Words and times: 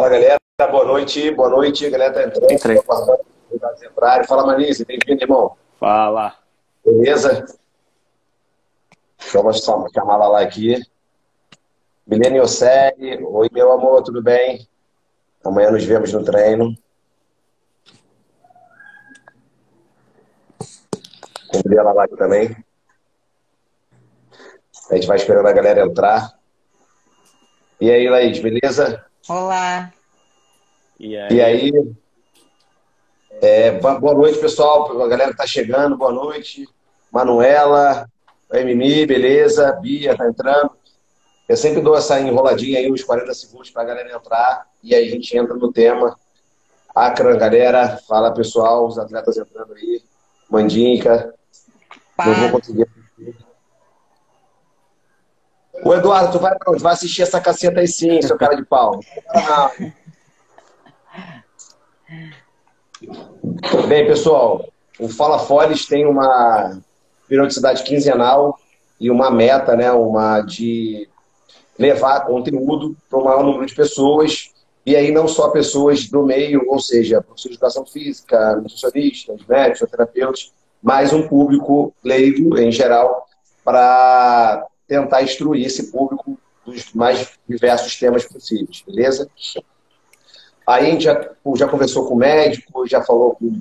Fala, 0.00 0.08
galera. 0.08 0.40
Boa 0.70 0.84
noite. 0.86 1.30
Boa 1.32 1.50
noite. 1.50 1.84
A 1.84 1.90
galera 1.90 2.14
tá 2.14 2.22
entrando. 2.22 2.50
Entrei. 2.50 2.80
Fala, 4.26 4.46
Manise. 4.46 4.82
Bem-vindo, 4.86 5.22
irmão. 5.22 5.54
Fala. 5.78 6.34
Beleza? 6.82 7.44
Deixa 9.18 9.38
eu 9.38 9.52
só 9.52 9.86
chamar 9.92 10.16
lá 10.16 10.40
aqui. 10.40 10.80
Milene 12.06 12.40
Osséi. 12.40 13.22
Oi, 13.22 13.48
meu 13.52 13.72
amor, 13.72 14.02
tudo 14.02 14.22
bem? 14.22 14.66
Amanhã 15.44 15.70
nos 15.70 15.84
vemos 15.84 16.10
no 16.14 16.24
treino. 16.24 16.74
Convidei 21.52 21.78
ela 21.78 21.92
lá 21.92 22.08
também. 22.08 22.56
A 24.90 24.94
gente 24.94 25.06
vai 25.06 25.18
esperando 25.18 25.46
a 25.46 25.52
galera 25.52 25.84
entrar. 25.84 26.32
E 27.78 27.90
aí, 27.90 28.08
Laís, 28.08 28.38
beleza? 28.38 29.04
Olá. 29.30 29.92
E 30.98 31.16
aí? 31.16 31.36
E 31.36 31.40
aí? 31.40 31.72
É, 33.40 33.70
boa 33.70 34.12
noite, 34.12 34.40
pessoal. 34.40 35.00
A 35.00 35.06
galera 35.06 35.30
que 35.30 35.36
tá 35.36 35.46
chegando, 35.46 35.96
boa 35.96 36.10
noite. 36.10 36.68
Manuela, 37.12 38.10
Mimi, 38.52 39.06
beleza? 39.06 39.70
Bia 39.74 40.16
tá 40.16 40.28
entrando. 40.28 40.72
Eu 41.48 41.56
sempre 41.56 41.80
dou 41.80 41.96
essa 41.96 42.20
enroladinha 42.20 42.80
aí, 42.80 42.90
uns 42.90 43.04
40 43.04 43.32
segundos 43.32 43.70
para 43.70 43.82
a 43.82 43.84
galera 43.84 44.16
entrar, 44.16 44.66
e 44.82 44.96
aí 44.96 45.06
a 45.06 45.10
gente 45.12 45.38
entra 45.38 45.54
no 45.54 45.72
tema. 45.72 46.18
Acran, 46.92 47.38
galera, 47.38 48.00
fala 48.08 48.34
pessoal, 48.34 48.88
os 48.88 48.98
atletas 48.98 49.36
entrando 49.36 49.74
aí. 49.74 50.02
Mandinca. 50.50 51.32
Não 52.18 52.34
vou 52.34 52.50
conseguir. 52.58 52.99
O 55.84 55.94
Eduardo, 55.94 56.32
tu 56.32 56.38
vai? 56.38 56.56
Vai 56.78 56.92
assistir 56.92 57.22
essa 57.22 57.40
caceta 57.40 57.80
aí 57.80 57.88
sim, 57.88 58.20
seu 58.22 58.36
cara 58.36 58.54
de 58.54 58.64
pau. 58.64 59.00
Bem, 63.88 64.06
pessoal, 64.06 64.68
o 64.98 65.08
Fala 65.08 65.38
Foles 65.38 65.86
tem 65.86 66.06
uma 66.06 66.78
periodicidade 67.28 67.82
quinzenal 67.82 68.58
e 69.00 69.10
uma 69.10 69.30
meta, 69.30 69.74
né, 69.74 69.90
uma 69.92 70.40
de 70.42 71.08
levar 71.78 72.26
conteúdo 72.26 72.94
para 73.08 73.18
o 73.18 73.24
maior 73.24 73.42
número 73.42 73.64
de 73.64 73.74
pessoas, 73.74 74.50
e 74.84 74.94
aí 74.94 75.10
não 75.10 75.26
só 75.26 75.48
pessoas 75.48 76.06
do 76.08 76.22
meio, 76.22 76.62
ou 76.68 76.78
seja, 76.78 77.22
professores 77.22 77.56
de 77.56 77.64
educação 77.64 77.86
física, 77.86 78.56
nutricionistas, 78.56 79.40
médicos, 79.48 79.90
terapeutas, 79.90 80.52
mas 80.82 81.12
um 81.12 81.26
público 81.26 81.94
leigo 82.04 82.58
em 82.58 82.70
geral, 82.70 83.26
para 83.64 84.66
tentar 84.90 85.22
instruir 85.22 85.64
esse 85.64 85.92
público 85.92 86.36
dos 86.66 86.92
mais 86.92 87.38
diversos 87.48 87.96
temas 87.96 88.24
possíveis, 88.24 88.82
beleza? 88.84 89.30
Aí 90.66 90.98
já, 90.98 91.30
já 91.54 91.68
conversou 91.68 92.08
com 92.08 92.14
o 92.14 92.18
médico, 92.18 92.88
já 92.88 93.00
falou 93.00 93.36
com, 93.36 93.60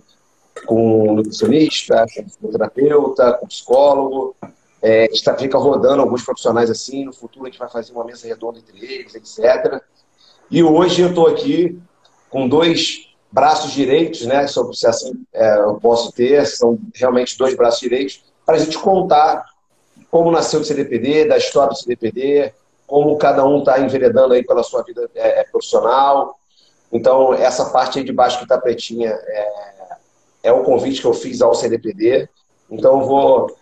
com 0.65 1.13
nutricionista, 1.13 2.03
com 2.41 2.49
terapeuta, 2.49 3.33
com 3.33 3.45
psicólogo, 3.45 4.35
é, 4.81 5.03
a 5.03 5.05
gente 5.05 5.23
tá, 5.23 5.37
fica 5.37 5.57
rodando 5.59 6.01
alguns 6.01 6.23
profissionais 6.23 6.71
assim, 6.71 7.05
no 7.05 7.13
futuro 7.13 7.45
a 7.45 7.49
gente 7.49 7.59
vai 7.59 7.69
fazer 7.69 7.91
uma 7.91 8.03
mesa 8.03 8.27
redonda 8.27 8.57
entre 8.57 8.83
eles, 8.83 9.13
etc. 9.13 9.83
E 10.49 10.63
hoje 10.63 11.03
eu 11.03 11.09
estou 11.09 11.27
aqui 11.27 11.79
com 12.27 12.49
dois 12.49 13.07
braços 13.31 13.71
direitos, 13.71 14.25
né? 14.25 14.47
Se 14.47 14.87
assim 14.87 15.13
é, 15.31 15.59
eu 15.59 15.75
posso 15.75 16.11
ter, 16.11 16.43
são 16.47 16.79
realmente 16.95 17.37
dois 17.37 17.55
braços 17.55 17.81
direitos, 17.81 18.23
para 18.43 18.55
a 18.55 18.59
gente 18.59 18.79
contar 18.79 19.45
como 20.09 20.31
nasceu 20.31 20.61
o 20.61 20.63
CDPD, 20.63 21.25
da 21.25 21.37
história 21.37 21.69
do 21.69 21.77
CDPD, 21.77 22.53
como 22.87 23.17
cada 23.17 23.45
um 23.45 23.59
está 23.59 23.79
enveredando 23.79 24.33
aí 24.33 24.43
pela 24.43 24.63
sua 24.63 24.83
vida 24.83 25.09
é, 25.15 25.41
é, 25.41 25.43
profissional. 25.43 26.39
Então, 26.91 27.33
essa 27.33 27.69
parte 27.69 27.99
aí 27.99 28.05
de 28.05 28.11
baixo 28.11 28.37
que 28.37 28.45
está 28.45 28.57
pretinha 28.57 29.09
é, 29.09 29.49
é 30.43 30.51
o 30.51 30.63
convite 30.63 31.01
que 31.01 31.07
eu 31.07 31.13
fiz 31.13 31.41
ao 31.41 31.53
CDPD. 31.53 32.27
Então, 32.69 33.03
vou 33.03 33.55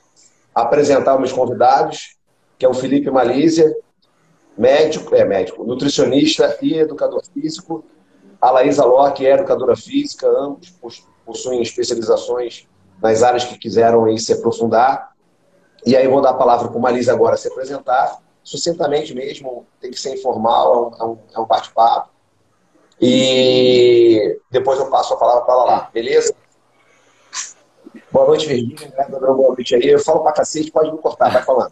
apresentar 0.56 1.18
meus 1.18 1.34
convidados, 1.34 2.16
que 2.58 2.66
é 2.66 2.70
o 2.70 2.74
Felipe 2.74 3.12
Malísia, 3.12 3.76
médico, 4.58 5.14
é 5.14 5.24
médico, 5.24 5.64
nutricionista 5.64 6.58
e 6.62 6.76
educador 6.76 7.22
físico, 7.34 7.86
a 8.42 8.52
Laísa 8.52 8.84
que 9.16 9.26
é 9.26 9.34
educadora 9.34 9.76
física, 9.76 10.28
ambos 10.28 10.74
possuem 11.26 11.62
especializações 11.62 12.68
nas 13.02 13.24
áreas 13.24 13.44
que 13.44 13.58
quiseram 13.58 14.06
aí 14.06 14.18
se 14.20 14.34
aprofundar. 14.34 15.12
E 15.88 15.96
aí 15.96 16.06
vou 16.06 16.22
dar 16.22 16.32
a 16.32 16.34
palavra 16.34 16.68
para 16.68 16.78
o 16.78 16.82
Malisa 16.82 17.14
agora 17.14 17.38
se 17.38 17.48
apresentar, 17.48 18.22
sucintamente 18.44 19.16
mesmo, 19.16 19.66
tem 19.80 19.90
que 19.90 19.98
ser 19.98 20.16
informal, 20.16 20.94
é 21.00 21.04
um, 21.06 21.18
é 21.34 21.40
um 21.40 21.46
bate-papo. 21.46 22.10
E 23.00 24.38
depois 24.52 24.78
eu 24.80 24.90
passo 24.90 25.14
a 25.14 25.18
palavra 25.18 25.46
para 25.46 25.56
lá, 25.56 25.90
beleza? 25.94 26.36
Boa 28.12 28.28
noite, 28.28 28.48
Virgínia. 28.48 28.94
Dando 29.10 29.34
boa 29.34 29.56
noite 29.56 29.76
aí. 29.76 29.88
Eu 29.88 30.00
falo 30.00 30.20
pra 30.24 30.34
cacete, 30.34 30.70
pode 30.72 30.92
me 30.92 30.98
cortar, 30.98 31.32
vai 31.32 31.44
falando. 31.44 31.72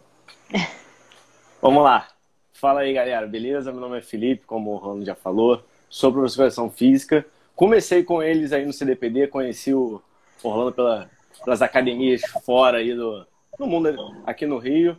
Vamos 1.60 1.84
lá. 1.84 2.08
Fala 2.54 2.80
aí, 2.80 2.94
galera. 2.94 3.26
Beleza? 3.26 3.70
Meu 3.70 3.82
nome 3.82 3.98
é 3.98 4.02
Felipe, 4.02 4.46
como 4.46 4.72
o 4.72 4.76
Ronaldo 4.78 5.04
já 5.04 5.14
falou. 5.14 5.62
Sou 5.90 6.10
professor 6.10 6.36
de 6.36 6.42
educação 6.44 6.70
física. 6.70 7.26
Comecei 7.54 8.02
com 8.02 8.22
eles 8.22 8.50
aí 8.54 8.64
no 8.64 8.72
CDPD, 8.72 9.26
conheci 9.26 9.74
o 9.74 10.00
Orlando 10.42 10.72
pela, 10.72 11.10
pelas 11.44 11.60
academias 11.60 12.22
fora 12.44 12.78
aí 12.78 12.94
do, 12.94 13.26
no 13.58 13.66
mundo, 13.66 13.94
aqui 14.24 14.46
no 14.46 14.58
Rio. 14.58 14.96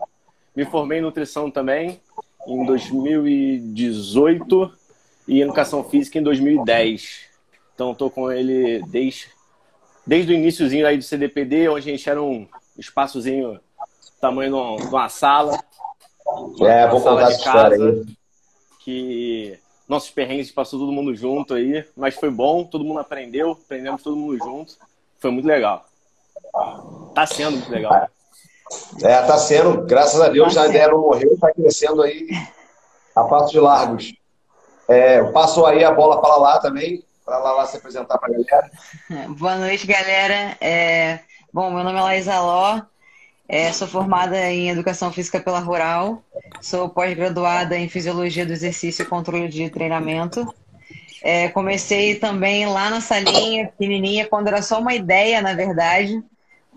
Me 0.56 0.66
formei 0.66 1.00
em 1.00 1.02
nutrição 1.02 1.52
também 1.52 2.00
em 2.48 2.66
2018 2.66 4.72
e 5.28 5.42
educação 5.42 5.84
física 5.84 6.18
em 6.18 6.24
2010. 6.24 7.28
Então, 7.76 7.92
estou 7.92 8.10
com 8.10 8.32
ele 8.32 8.82
desde 8.88 9.36
desde 10.08 10.32
o 10.32 10.36
iníciozinho 10.36 10.88
aí 10.88 10.98
do 10.98 11.04
CDPD, 11.04 11.68
onde 11.68 11.90
a 11.90 11.92
gente 11.92 12.10
era 12.10 12.24
um 12.24 12.48
espaçozinho 12.78 13.60
tamanho 14.22 14.78
de 14.78 14.88
uma, 14.88 15.10
sala. 15.10 15.60
É, 16.62 16.86
uma 16.86 16.92
vou 16.92 17.02
sala 17.02 17.18
contar 17.18 17.32
essa 17.32 17.38
história 17.38 17.78
aí. 17.78 18.06
Que 18.80 19.60
nossos 19.88 20.10
perrengues 20.10 20.50
passou 20.50 20.80
todo 20.80 20.94
mundo 20.94 21.14
junto 21.14 21.54
aí, 21.54 21.86
mas 21.96 22.16
foi 22.16 22.32
bom, 22.32 22.64
todo 22.64 22.86
mundo 22.86 23.02
aprendeu, 23.02 23.52
aprendemos 23.52 24.02
todo 24.02 24.16
mundo 24.16 24.38
junto. 24.38 24.78
Foi 25.20 25.30
muito 25.30 25.46
legal. 25.46 25.86
Tá 27.14 27.26
sendo 27.26 27.58
muito 27.58 27.70
legal. 27.70 28.10
É, 29.04 29.22
tá 29.22 29.38
sendo, 29.38 29.84
graças 29.84 30.20
a 30.20 30.30
Deus, 30.30 30.54
tá 30.54 30.64
a 30.64 30.68
ideia 30.68 30.90
não 30.90 31.02
morreu, 31.02 31.38
tá 31.40 31.52
crescendo 31.54 32.02
aí 32.02 32.28
a 33.16 33.24
passos 33.24 33.52
de 33.52 33.60
largos. 33.60 34.14
É, 34.88 35.24
passo 35.32 35.66
aí 35.66 35.84
a 35.84 35.92
bola 35.92 36.22
para 36.22 36.36
lá 36.38 36.60
também 36.60 37.04
para 37.28 37.40
lá, 37.40 37.52
lá 37.52 37.66
se 37.66 37.76
apresentar 37.76 38.18
para 38.18 38.30
a 38.30 38.32
galera. 38.32 38.72
Boa 39.36 39.58
noite, 39.58 39.86
galera. 39.86 40.56
É... 40.62 41.20
Bom, 41.52 41.70
meu 41.70 41.84
nome 41.84 42.00
é 42.00 42.02
Laísa 42.02 42.40
Ló, 42.40 42.82
é, 43.50 43.72
sou 43.74 43.88
formada 43.88 44.38
em 44.50 44.70
Educação 44.70 45.12
Física 45.12 45.40
pela 45.40 45.60
Rural, 45.60 46.22
sou 46.62 46.88
pós-graduada 46.88 47.78
em 47.78 47.90
Fisiologia 47.90 48.46
do 48.46 48.54
Exercício 48.54 49.04
e 49.04 49.06
Controle 49.06 49.50
de 49.50 49.70
Treinamento. 49.70 50.54
É, 51.22 51.50
comecei 51.50 52.16
também 52.16 52.66
lá 52.66 52.90
na 52.90 53.02
salinha, 53.02 53.68
pequenininha, 53.68 54.28
quando 54.28 54.48
era 54.48 54.62
só 54.62 54.80
uma 54.80 54.94
ideia, 54.94 55.42
na 55.42 55.54
verdade. 55.54 56.24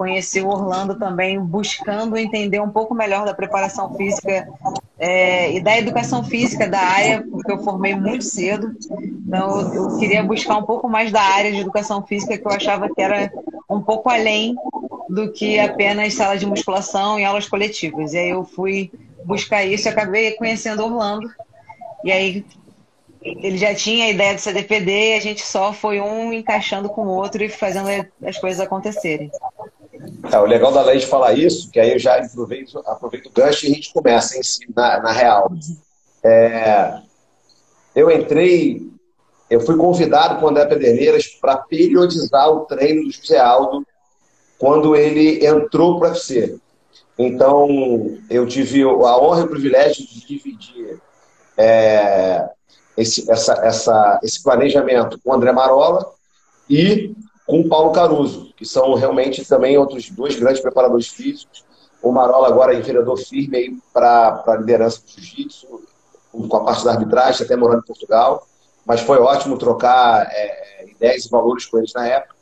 Conheci 0.01 0.41
o 0.41 0.49
Orlando 0.49 0.99
também 0.99 1.39
buscando 1.39 2.17
entender 2.17 2.59
um 2.59 2.71
pouco 2.71 2.95
melhor 2.95 3.27
da 3.27 3.35
preparação 3.35 3.95
física 3.95 4.49
é, 4.99 5.53
e 5.53 5.61
da 5.61 5.77
educação 5.77 6.25
física 6.25 6.67
da 6.67 6.81
área, 6.81 7.23
porque 7.31 7.53
eu 7.53 7.63
formei 7.63 7.95
muito 7.95 8.25
cedo. 8.25 8.75
Então, 8.99 9.75
eu 9.75 9.99
queria 9.99 10.23
buscar 10.23 10.57
um 10.57 10.63
pouco 10.63 10.89
mais 10.89 11.13
da 11.13 11.21
área 11.21 11.53
de 11.53 11.59
educação 11.59 12.03
física, 12.03 12.39
que 12.39 12.47
eu 12.47 12.51
achava 12.51 12.89
que 12.89 12.99
era 12.99 13.31
um 13.69 13.83
pouco 13.83 14.09
além 14.09 14.57
do 15.07 15.31
que 15.33 15.59
apenas 15.59 16.15
sala 16.15 16.39
de 16.39 16.47
musculação 16.47 17.21
e 17.21 17.25
aulas 17.27 17.47
coletivas. 17.47 18.15
E 18.15 18.19
aí 18.21 18.31
eu 18.31 18.43
fui 18.43 18.91
buscar 19.23 19.67
isso 19.67 19.87
e 19.87 19.91
acabei 19.91 20.33
conhecendo 20.33 20.83
Orlando. 20.83 21.31
E 22.03 22.11
aí 22.11 22.43
ele 23.23 23.59
já 23.59 23.75
tinha 23.75 24.07
a 24.07 24.11
ideia 24.11 24.35
do 24.35 24.41
CDPD 24.41 25.11
e 25.11 25.15
a 25.15 25.21
gente 25.21 25.43
só 25.43 25.75
foi 25.75 26.01
um 26.01 26.33
encaixando 26.33 26.89
com 26.89 27.03
o 27.03 27.11
outro 27.11 27.45
e 27.45 27.51
fazendo 27.51 27.89
as 28.25 28.39
coisas 28.39 28.61
acontecerem. 28.61 29.31
É, 30.33 30.39
o 30.39 30.45
legal 30.45 30.73
da 30.73 30.83
lei 30.83 30.99
de 30.99 31.07
falar 31.07 31.33
isso, 31.33 31.71
que 31.71 31.81
aí 31.81 31.93
eu 31.93 31.99
já 31.99 32.17
aproveito, 32.17 32.79
aproveito 32.87 33.27
o 33.27 33.33
gancho 33.33 33.67
e 33.67 33.73
a 33.73 33.75
gente 33.75 33.93
começa 33.93 34.39
em 34.39 34.43
si, 34.43 34.67
na, 34.75 35.01
na 35.01 35.13
real. 35.13 35.51
É, 36.23 37.01
eu 37.95 38.11
entrei, 38.11 38.89
eu 39.49 39.61
fui 39.61 39.77
convidado 39.77 40.39
com 40.39 40.47
o 40.47 40.49
André 40.49 40.67
Pederneiras 40.67 41.27
para 41.27 41.57
periodizar 41.57 42.49
o 42.49 42.61
treino 42.67 43.05
do 43.05 43.11
José 43.11 43.39
Aldo 43.39 43.85
quando 44.59 44.95
ele 44.95 45.45
entrou 45.45 45.99
para 45.99 46.09
o 46.09 46.11
UFC. 46.11 46.59
Então, 47.19 47.69
eu 48.31 48.47
tive 48.47 48.83
a 48.83 49.19
honra 49.19 49.41
e 49.41 49.45
o 49.45 49.49
privilégio 49.49 50.07
de 50.07 50.27
dividir 50.27 51.01
é, 51.57 52.49
esse, 52.97 53.31
essa, 53.31 53.55
essa, 53.65 54.21
esse 54.23 54.43
planejamento 54.43 55.19
com 55.23 55.31
o 55.31 55.35
André 55.35 55.53
Marola 55.53 56.13
e 56.69 57.15
com 57.51 57.61
o 57.61 57.69
Paulo 57.69 57.91
Caruso, 57.91 58.53
que 58.57 58.65
são 58.65 58.95
realmente 58.95 59.45
também 59.45 59.77
outros 59.77 60.09
dois 60.09 60.37
grandes 60.37 60.63
preparadores 60.63 61.09
físicos. 61.09 61.65
O 62.01 62.13
Marola 62.13 62.47
agora 62.47 62.75
é 62.75 62.81
vereador 62.81 63.19
firme 63.19 63.79
para 63.93 64.43
a 64.47 64.57
liderança 64.57 65.03
do 65.03 65.11
jiu-jitsu, 65.11 65.83
com 66.31 66.57
a 66.57 66.65
parte 66.65 66.85
da 66.85 66.93
arbitragem, 66.93 67.45
até 67.45 67.57
morando 67.57 67.81
em 67.81 67.87
Portugal. 67.87 68.47
mas 68.87 69.01
foi 69.01 69.19
ótimo 69.19 69.59
trocar 69.59 70.29
é, 70.31 70.87
ideias 70.89 71.27
e 71.27 71.29
valores 71.29 71.67
com 71.67 71.79
eles 71.79 71.93
na 71.93 72.07
época. 72.07 72.37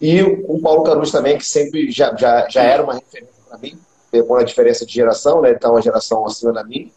E 0.00 0.22
o 0.22 0.60
Paulo 0.60 0.82
Caruso 0.82 1.12
também, 1.12 1.38
que 1.38 1.46
sempre 1.46 1.90
já, 1.90 2.14
já, 2.16 2.48
já 2.48 2.62
era 2.62 2.82
uma 2.82 2.94
referência 2.94 3.34
para 3.48 3.58
mim, 3.58 3.78
com 4.26 4.34
a 4.36 4.42
diferença 4.42 4.84
de 4.84 4.92
geração, 4.92 5.40
né? 5.40 5.52
Então, 5.52 5.72
uma 5.72 5.82
geração 5.82 6.26
acima 6.26 6.52
da 6.52 6.64
minha. 6.64 6.90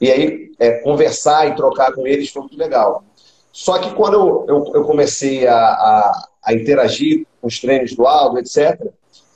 E 0.00 0.10
aí, 0.10 0.52
é, 0.58 0.78
conversar 0.78 1.48
e 1.48 1.54
trocar 1.54 1.92
com 1.92 2.06
eles 2.06 2.30
foi 2.30 2.42
muito 2.42 2.56
legal. 2.56 3.04
Só 3.52 3.78
que 3.78 3.92
quando 3.94 4.14
eu, 4.14 4.44
eu, 4.48 4.72
eu 4.76 4.84
comecei 4.84 5.46
a, 5.46 5.56
a, 5.56 6.28
a, 6.44 6.54
interagir 6.54 7.26
com 7.40 7.48
os 7.48 7.58
treinos 7.60 7.94
do 7.94 8.06
Aldo, 8.06 8.38
etc., 8.38 8.80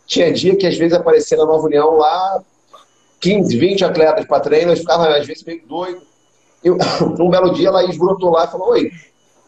tinha 0.07 0.33
dia 0.33 0.55
que 0.55 0.67
às 0.67 0.77
vezes 0.77 0.93
aparecia 0.93 1.39
na 1.39 1.47
Nova 1.47 1.67
União 1.67 1.97
lá 1.97 2.43
15, 3.21 3.57
20 3.57 3.85
atletas 3.85 4.27
para 4.27 4.41
treino, 4.41 4.73
eu 4.73 4.77
ficava 4.77 5.09
às 5.17 5.27
vezes 5.27 5.43
meio 5.45 5.67
doido. 5.67 6.03
Eu, 6.63 6.77
um 7.19 7.31
belo 7.31 7.53
dia, 7.53 7.71
a 7.71 7.73
Laís 7.73 7.97
lá 7.99 8.45
e 8.45 8.49
falou: 8.49 8.69
Oi, 8.71 8.91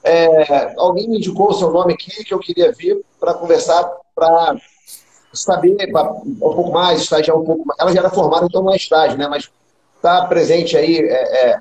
é, 0.02 0.74
alguém 0.78 1.08
me 1.08 1.18
indicou 1.18 1.50
o 1.50 1.54
seu 1.54 1.70
nome 1.70 1.92
aqui 1.92 2.24
que 2.24 2.32
eu 2.32 2.38
queria 2.38 2.72
vir 2.72 3.04
para 3.18 3.34
conversar, 3.34 3.84
para 4.14 4.56
saber 5.32 5.90
pra, 5.90 6.10
um 6.12 6.36
pouco 6.38 6.72
mais, 6.72 7.02
estagiar 7.02 7.36
um 7.36 7.44
pouco 7.44 7.66
mais. 7.66 7.78
Ela 7.80 7.92
já 7.92 8.00
era 8.00 8.10
formada, 8.10 8.46
então 8.46 8.62
não 8.62 8.72
é 8.72 8.76
estágio, 8.76 9.18
né? 9.18 9.28
Mas 9.28 9.50
está 9.96 10.24
presente 10.26 10.76
aí 10.76 10.98
é, 10.98 11.50
é, 11.50 11.60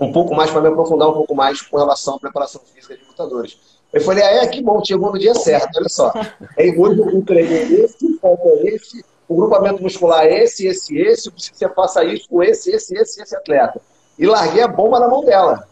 um 0.00 0.12
pouco 0.12 0.34
mais 0.34 0.50
para 0.50 0.60
me 0.60 0.68
aprofundar 0.68 1.08
um 1.08 1.14
pouco 1.14 1.34
mais 1.34 1.62
com 1.62 1.76
relação 1.76 2.16
à 2.16 2.18
preparação 2.18 2.60
física 2.74 2.96
de 2.96 3.04
lutadores. 3.04 3.77
Eu 3.92 4.00
falei, 4.02 4.22
ah, 4.22 4.44
é, 4.44 4.46
que 4.46 4.62
bom, 4.62 4.84
chegou 4.84 5.12
no 5.12 5.18
dia 5.18 5.34
certo, 5.34 5.76
olha 5.76 5.88
só. 5.88 6.12
Aí 6.58 6.76
hoje 6.78 7.00
o 7.00 7.22
treino 7.22 7.52
é 7.52 7.62
esse, 7.62 8.18
falta 8.18 8.48
esse, 8.64 9.04
o 9.26 9.36
grupamento 9.36 9.82
muscular 9.82 10.24
é 10.24 10.44
esse, 10.44 10.66
esse, 10.66 10.96
esse, 10.98 11.30
preciso 11.30 11.52
que 11.52 11.58
você 11.58 11.68
faça 11.70 12.04
isso 12.04 12.28
com 12.28 12.42
esse, 12.42 12.70
esse, 12.70 12.94
esse, 12.96 13.22
esse 13.22 13.36
atleta. 13.36 13.80
E 14.18 14.26
larguei 14.26 14.62
a 14.62 14.68
bomba 14.68 15.00
na 15.00 15.08
mão 15.08 15.24
dela. 15.24 15.66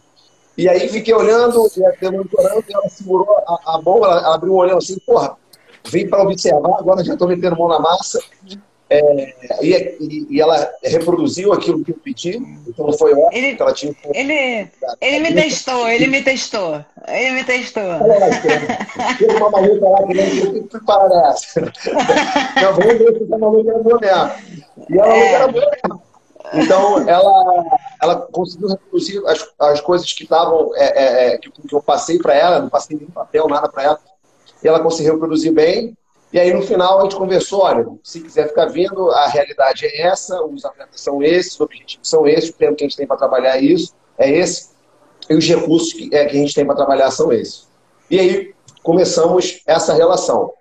E 0.57 0.67
aí 0.67 0.89
fiquei 0.89 1.13
olhando, 1.13 1.69
monitorando, 2.01 2.65
e 2.67 2.73
ela 2.73 2.89
segurou 2.89 3.29
a, 3.45 3.75
a 3.75 3.81
bomba, 3.81 4.07
ela, 4.07 4.19
ela 4.19 4.35
abriu 4.35 4.53
um 4.53 4.57
olhão 4.57 4.79
assim, 4.79 4.97
porra, 4.99 5.35
vim 5.85 6.07
para 6.07 6.23
observar, 6.23 6.79
agora 6.79 7.03
já 7.03 7.13
estou 7.13 7.27
metendo 7.27 7.55
mão 7.55 7.67
na 7.67 7.79
massa. 7.79 8.19
É, 8.89 9.35
e, 9.61 10.27
e, 10.29 10.39
ela 10.41 10.71
reproduziu 10.81 11.51
aquilo 11.51 11.83
que 11.83 11.91
eu 11.91 11.97
pedi, 11.97 12.37
então 12.65 12.91
foi 12.93 13.11
ótimo 13.13 13.29
ele, 13.33 13.57
ela 13.59 13.73
tinha. 13.73 13.93
Ele, 14.13 14.69
ele 15.01 15.19
me 15.19 15.33
testou, 15.33 15.89
ele 15.89 16.07
me 16.07 16.23
testou, 16.23 16.85
ele 17.05 17.31
me 17.31 17.43
testou. 17.43 17.83
Tem 19.19 19.35
uma 19.35 19.49
maluca 19.49 19.89
lá 19.89 20.07
que 20.07 20.13
nem 20.13 20.63
que 20.63 20.79
para 20.85 21.09
nessa. 21.09 21.59
Não, 22.61 22.73
vamos 22.75 22.97
ver 22.97 23.17
se 23.17 23.23
essa 23.25 23.37
maluca 23.37 23.71
era 23.71 23.79
boa 23.83 23.99
mesmo. 23.99 24.31
E 24.89 24.97
ela 24.97 25.13
é. 25.13 25.33
era 25.33 25.47
boa 25.49 25.69
mesmo. 25.83 26.07
Então, 26.53 27.09
ela, 27.09 27.79
ela 28.01 28.15
conseguiu 28.31 28.69
reproduzir 28.69 29.21
as, 29.25 29.45
as 29.59 29.81
coisas 29.81 30.11
que 30.13 30.23
estavam, 30.23 30.71
é, 30.75 30.85
é, 30.85 31.33
é, 31.33 31.37
que, 31.37 31.51
que 31.51 31.75
eu 31.75 31.81
passei 31.81 32.19
para 32.19 32.33
ela, 32.33 32.61
não 32.61 32.69
passei 32.69 32.95
nenhum 32.95 33.11
papel, 33.11 33.47
nada 33.47 33.67
para 33.67 33.83
ela, 33.83 33.99
e 34.63 34.67
ela 34.67 34.79
conseguiu 34.79 35.13
reproduzir 35.13 35.53
bem. 35.53 35.95
E 36.31 36.39
aí, 36.39 36.53
no 36.53 36.61
final, 36.61 36.99
a 36.99 37.03
gente 37.03 37.15
conversou: 37.15 37.61
olha, 37.61 37.87
se 38.03 38.21
quiser 38.21 38.49
ficar 38.49 38.65
vindo, 38.65 39.09
a 39.11 39.27
realidade 39.27 39.85
é 39.85 40.01
essa, 40.01 40.43
os 40.43 40.65
atletas 40.65 40.99
são 40.99 41.23
esses, 41.23 41.53
os 41.53 41.61
objetivos 41.61 42.09
são 42.09 42.27
esses, 42.27 42.49
o 42.49 42.53
tempo 42.53 42.75
que 42.75 42.83
a 42.83 42.87
gente 42.87 42.97
tem 42.97 43.07
para 43.07 43.17
trabalhar 43.17 43.57
é 43.57 43.61
isso, 43.61 43.93
é 44.17 44.29
esse, 44.29 44.69
e 45.29 45.35
os 45.35 45.47
recursos 45.47 45.93
que, 45.93 46.13
é, 46.13 46.25
que 46.25 46.37
a 46.37 46.39
gente 46.39 46.53
tem 46.53 46.65
para 46.65 46.75
trabalhar 46.75 47.11
são 47.11 47.31
esses. 47.31 47.67
E 48.09 48.19
aí, 48.19 48.55
começamos 48.83 49.61
essa 49.65 49.93
relação. 49.93 50.53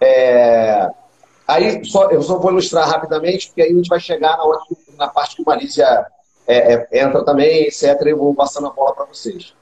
É... 0.00 0.88
Aí, 1.46 1.84
só, 1.84 2.08
eu 2.10 2.22
só 2.22 2.38
vou 2.38 2.52
ilustrar 2.52 2.88
rapidamente, 2.88 3.48
porque 3.48 3.62
aí 3.62 3.72
a 3.72 3.74
gente 3.74 3.88
vai 3.88 3.98
chegar 3.98 4.36
na, 4.36 4.58
na 4.96 5.08
parte 5.08 5.34
que 5.34 5.42
o 5.42 5.44
Malícia 5.44 6.06
é, 6.46 6.74
é, 6.74 7.02
entra 7.02 7.24
também, 7.24 7.64
etc. 7.64 8.00
E 8.06 8.10
eu 8.10 8.18
vou 8.18 8.34
passando 8.34 8.68
a 8.68 8.70
bola 8.70 8.94
para 8.94 9.06
vocês. 9.06 9.52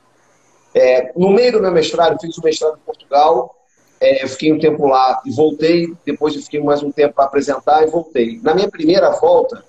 É, 0.75 1.12
no 1.17 1.31
meio 1.31 1.52
do 1.52 1.61
meu 1.61 1.73
mestrado, 1.73 2.20
fiz 2.20 2.37
o 2.37 2.44
mestrado 2.44 2.76
em 2.76 2.85
Portugal, 2.85 3.58
é, 4.00 4.23
eu 4.23 4.29
fiquei 4.29 4.53
um 4.53 4.59
tempo 4.59 4.87
lá 4.87 5.21
e 5.25 5.31
voltei, 5.31 5.93
depois 6.05 6.35
eu 6.35 6.43
fiquei 6.43 6.61
mais 6.61 6.83
um 6.83 6.93
tempo 6.93 7.15
para 7.15 7.25
apresentar 7.25 7.83
e 7.83 7.91
voltei. 7.91 8.41
Na 8.43 8.55
minha 8.55 8.69
primeira 8.69 9.11
volta, 9.11 9.65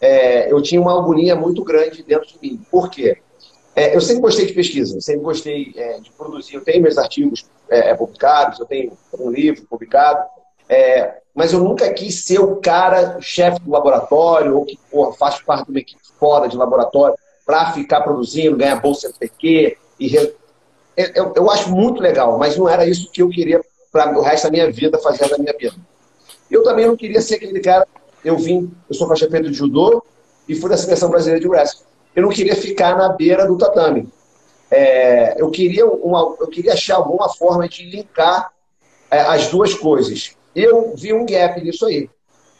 é, 0.00 0.52
eu 0.52 0.60
tinha 0.60 0.80
uma 0.80 0.98
agonia 0.98 1.36
muito 1.36 1.62
grande 1.62 2.02
dentro 2.02 2.28
de 2.28 2.38
mim. 2.40 2.60
Por 2.70 2.90
quê? 2.90 3.18
É, 3.74 3.94
eu 3.94 4.00
sempre 4.00 4.22
gostei 4.22 4.46
de 4.46 4.52
pesquisa, 4.52 5.00
sempre 5.00 5.22
gostei 5.22 5.72
é, 5.76 6.00
de 6.00 6.10
produzir. 6.10 6.56
Eu 6.56 6.62
tenho 6.62 6.82
meus 6.82 6.98
artigos 6.98 7.46
é, 7.68 7.94
publicados, 7.94 8.58
eu 8.58 8.66
tenho 8.66 8.92
um 9.18 9.30
livro 9.30 9.64
publicado, 9.66 10.24
é, 10.68 11.18
mas 11.32 11.52
eu 11.52 11.60
nunca 11.60 11.92
quis 11.92 12.24
ser 12.24 12.40
o 12.40 12.56
cara, 12.56 13.18
chefe 13.20 13.60
do 13.60 13.70
laboratório, 13.70 14.56
ou 14.56 14.64
que 14.64 14.76
porra, 14.90 15.12
faz 15.12 15.40
parte 15.40 15.66
de 15.66 15.70
uma 15.70 15.78
equipe 15.78 16.00
fora 16.18 16.48
de 16.48 16.56
laboratório, 16.56 17.16
para 17.46 17.72
ficar 17.72 18.00
produzindo, 18.00 18.56
ganhar 18.56 18.80
bolsa 18.80 19.12
PQ 19.16 19.76
e 20.00 20.08
re 20.08 20.34
eu, 21.14 21.32
eu 21.36 21.48
acho 21.48 21.70
muito 21.70 22.02
legal, 22.02 22.36
mas 22.36 22.56
não 22.56 22.68
era 22.68 22.84
isso 22.84 23.08
que 23.12 23.22
eu 23.22 23.28
queria 23.28 23.60
para 23.90 24.16
o 24.18 24.22
resto 24.22 24.44
da 24.44 24.50
minha 24.50 24.70
vida, 24.70 24.98
fazer 24.98 25.28
da 25.28 25.38
minha 25.38 25.54
vida. 25.58 25.76
Eu 26.50 26.62
também 26.62 26.86
não 26.86 26.96
queria 26.96 27.20
ser 27.20 27.36
aquele 27.36 27.60
cara. 27.60 27.86
Eu 28.24 28.36
vim, 28.36 28.70
eu 28.88 28.94
sou 28.94 29.06
faixa 29.06 29.26
preta 29.26 29.48
de 29.48 29.54
judô 29.54 30.02
e 30.48 30.54
fui 30.54 30.68
da 30.70 30.76
seleção 30.76 31.10
brasileira 31.10 31.40
de 31.40 31.48
wrestling. 31.48 31.86
Eu 32.14 32.22
não 32.22 32.30
queria 32.30 32.56
ficar 32.56 32.96
na 32.96 33.10
beira 33.10 33.46
do 33.46 33.56
tatame. 33.56 34.08
É, 34.70 35.40
eu, 35.40 35.50
queria 35.50 35.86
uma, 35.86 36.36
eu 36.40 36.48
queria 36.48 36.72
achar 36.72 36.96
alguma 36.96 37.28
forma 37.28 37.68
de 37.68 37.84
linkar 37.84 38.52
é, 39.10 39.20
as 39.20 39.48
duas 39.48 39.74
coisas. 39.74 40.36
Eu 40.54 40.94
vi 40.96 41.12
um 41.12 41.24
gap 41.24 41.62
nisso 41.62 41.86
aí. 41.86 42.08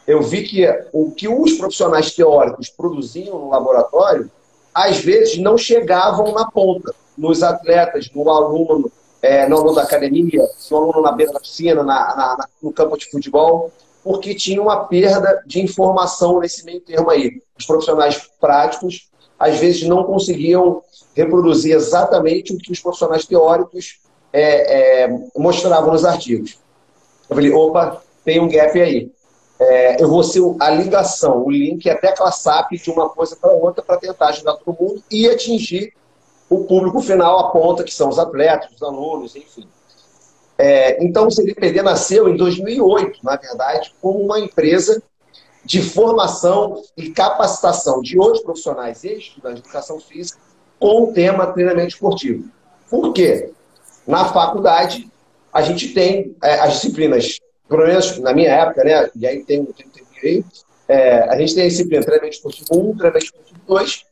Eu 0.06 0.22
vi 0.22 0.42
que 0.42 0.66
o 0.92 1.10
que 1.10 1.28
os 1.28 1.52
profissionais 1.54 2.14
teóricos 2.14 2.70
produziam 2.70 3.38
no 3.38 3.50
laboratório, 3.50 4.30
às 4.72 4.98
vezes 4.98 5.36
não 5.38 5.58
chegavam 5.58 6.32
na 6.32 6.50
ponta 6.50 6.94
nos 7.16 7.42
atletas, 7.42 8.08
no 8.14 8.30
aluno, 8.30 8.90
é, 9.20 9.48
no 9.48 9.56
aluno 9.56 9.74
da 9.74 9.82
academia, 9.82 10.48
no 10.70 10.76
aluno 10.76 11.02
na 11.02 11.12
beira 11.12 11.32
da 11.32 11.40
piscina, 11.40 11.82
na, 11.82 12.16
na, 12.16 12.48
no 12.62 12.72
campo 12.72 12.96
de 12.96 13.10
futebol, 13.10 13.72
porque 14.02 14.34
tinha 14.34 14.62
uma 14.62 14.84
perda 14.84 15.42
de 15.46 15.60
informação 15.60 16.40
nesse 16.40 16.64
meio 16.64 16.80
termo 16.80 17.10
aí. 17.10 17.42
Os 17.58 17.66
profissionais 17.66 18.30
práticos, 18.40 19.08
às 19.38 19.58
vezes, 19.58 19.82
não 19.82 20.04
conseguiam 20.04 20.82
reproduzir 21.14 21.74
exatamente 21.74 22.52
o 22.52 22.58
que 22.58 22.72
os 22.72 22.80
profissionais 22.80 23.26
teóricos 23.26 24.00
é, 24.32 25.04
é, 25.04 25.18
mostravam 25.36 25.92
nos 25.92 26.04
artigos. 26.04 26.58
Eu 27.28 27.36
falei, 27.36 27.52
opa, 27.52 28.00
tem 28.24 28.40
um 28.40 28.48
gap 28.48 28.80
aí. 28.80 29.10
É, 29.60 30.02
eu 30.02 30.08
vou 30.08 30.22
ser 30.22 30.40
a 30.60 30.70
ligação, 30.70 31.44
o 31.44 31.50
link, 31.50 31.90
até 31.90 32.08
aquela 32.08 32.30
SAP 32.30 32.72
de 32.72 32.90
uma 32.90 33.08
coisa 33.08 33.34
para 33.34 33.50
outra 33.50 33.82
para 33.82 33.98
tentar 33.98 34.28
ajudar 34.28 34.54
todo 34.54 34.76
mundo 34.78 35.02
e 35.10 35.28
atingir 35.28 35.92
o 36.48 36.64
público 36.64 37.00
final 37.00 37.38
aponta 37.38 37.84
que 37.84 37.92
são 37.92 38.08
os 38.08 38.18
atletas, 38.18 38.70
os 38.74 38.82
alunos, 38.82 39.36
enfim. 39.36 39.68
É, 40.56 41.04
então, 41.04 41.26
o 41.26 41.30
CDPD 41.30 41.82
nasceu 41.82 42.28
em 42.28 42.36
2008, 42.36 43.20
na 43.22 43.36
verdade, 43.36 43.94
como 44.00 44.18
uma 44.18 44.40
empresa 44.40 45.00
de 45.64 45.82
formação 45.82 46.82
e 46.96 47.10
capacitação 47.10 48.00
de 48.00 48.18
outros 48.18 48.42
profissionais 48.42 49.04
e 49.04 49.18
estudantes 49.18 49.60
de 49.60 49.68
educação 49.68 50.00
física 50.00 50.40
com 50.80 51.04
o 51.04 51.12
tema 51.12 51.46
treinamento 51.48 51.94
esportivo. 51.94 52.48
Por 52.88 53.12
quê? 53.12 53.52
Na 54.06 54.24
faculdade, 54.32 55.08
a 55.52 55.60
gente 55.62 55.92
tem 55.92 56.34
é, 56.42 56.54
as 56.60 56.74
disciplinas, 56.74 57.38
pelo 57.68 57.86
menos 57.86 58.18
na 58.18 58.32
minha 58.32 58.50
época, 58.50 58.82
né? 58.82 59.10
E 59.14 59.26
aí 59.26 59.44
tem, 59.44 59.64
tem, 59.66 59.88
tem 59.88 60.04
aí, 60.22 60.44
é, 60.88 61.20
a 61.28 61.38
gente 61.38 61.54
tem 61.54 61.64
a 61.64 61.68
disciplina 61.68 62.02
treinamento 62.02 62.36
esportivo 62.36 62.68
1, 62.72 62.96
treinamento 62.96 63.26
esportivo 63.26 63.60
2, 63.66 64.04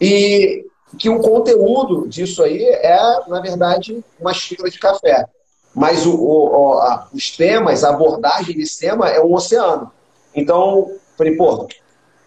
e 0.00 0.64
que 0.98 1.08
o 1.08 1.20
conteúdo 1.20 2.08
disso 2.08 2.42
aí 2.42 2.62
é, 2.64 2.98
na 3.28 3.40
verdade, 3.40 4.04
uma 4.18 4.32
xícara 4.32 4.70
de 4.70 4.78
café. 4.78 5.26
Mas 5.74 6.06
o, 6.06 6.16
o, 6.16 6.78
a, 6.78 7.08
os 7.12 7.36
temas, 7.36 7.84
a 7.84 7.90
abordagem 7.90 8.56
desse 8.56 8.80
tema 8.80 9.08
é 9.10 9.20
um 9.20 9.34
oceano. 9.34 9.92
Então, 10.34 10.90
falei, 11.16 11.36
pô, 11.36 11.68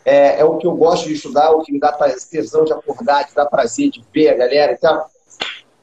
é, 0.05 0.39
é, 0.39 0.45
o 0.45 0.57
que 0.57 0.67
eu 0.67 0.75
gosto 0.75 1.07
de 1.07 1.13
estudar, 1.13 1.51
o 1.51 1.61
que 1.61 1.71
me 1.71 1.79
dá 1.79 1.91
tesão 2.29 2.63
de 2.63 2.73
acordar, 2.73 3.27
de 3.27 3.33
dar 3.33 3.45
prazer 3.47 3.89
de 3.89 4.03
ver 4.13 4.29
a 4.29 4.35
galera. 4.35 4.73
Então, 4.73 5.03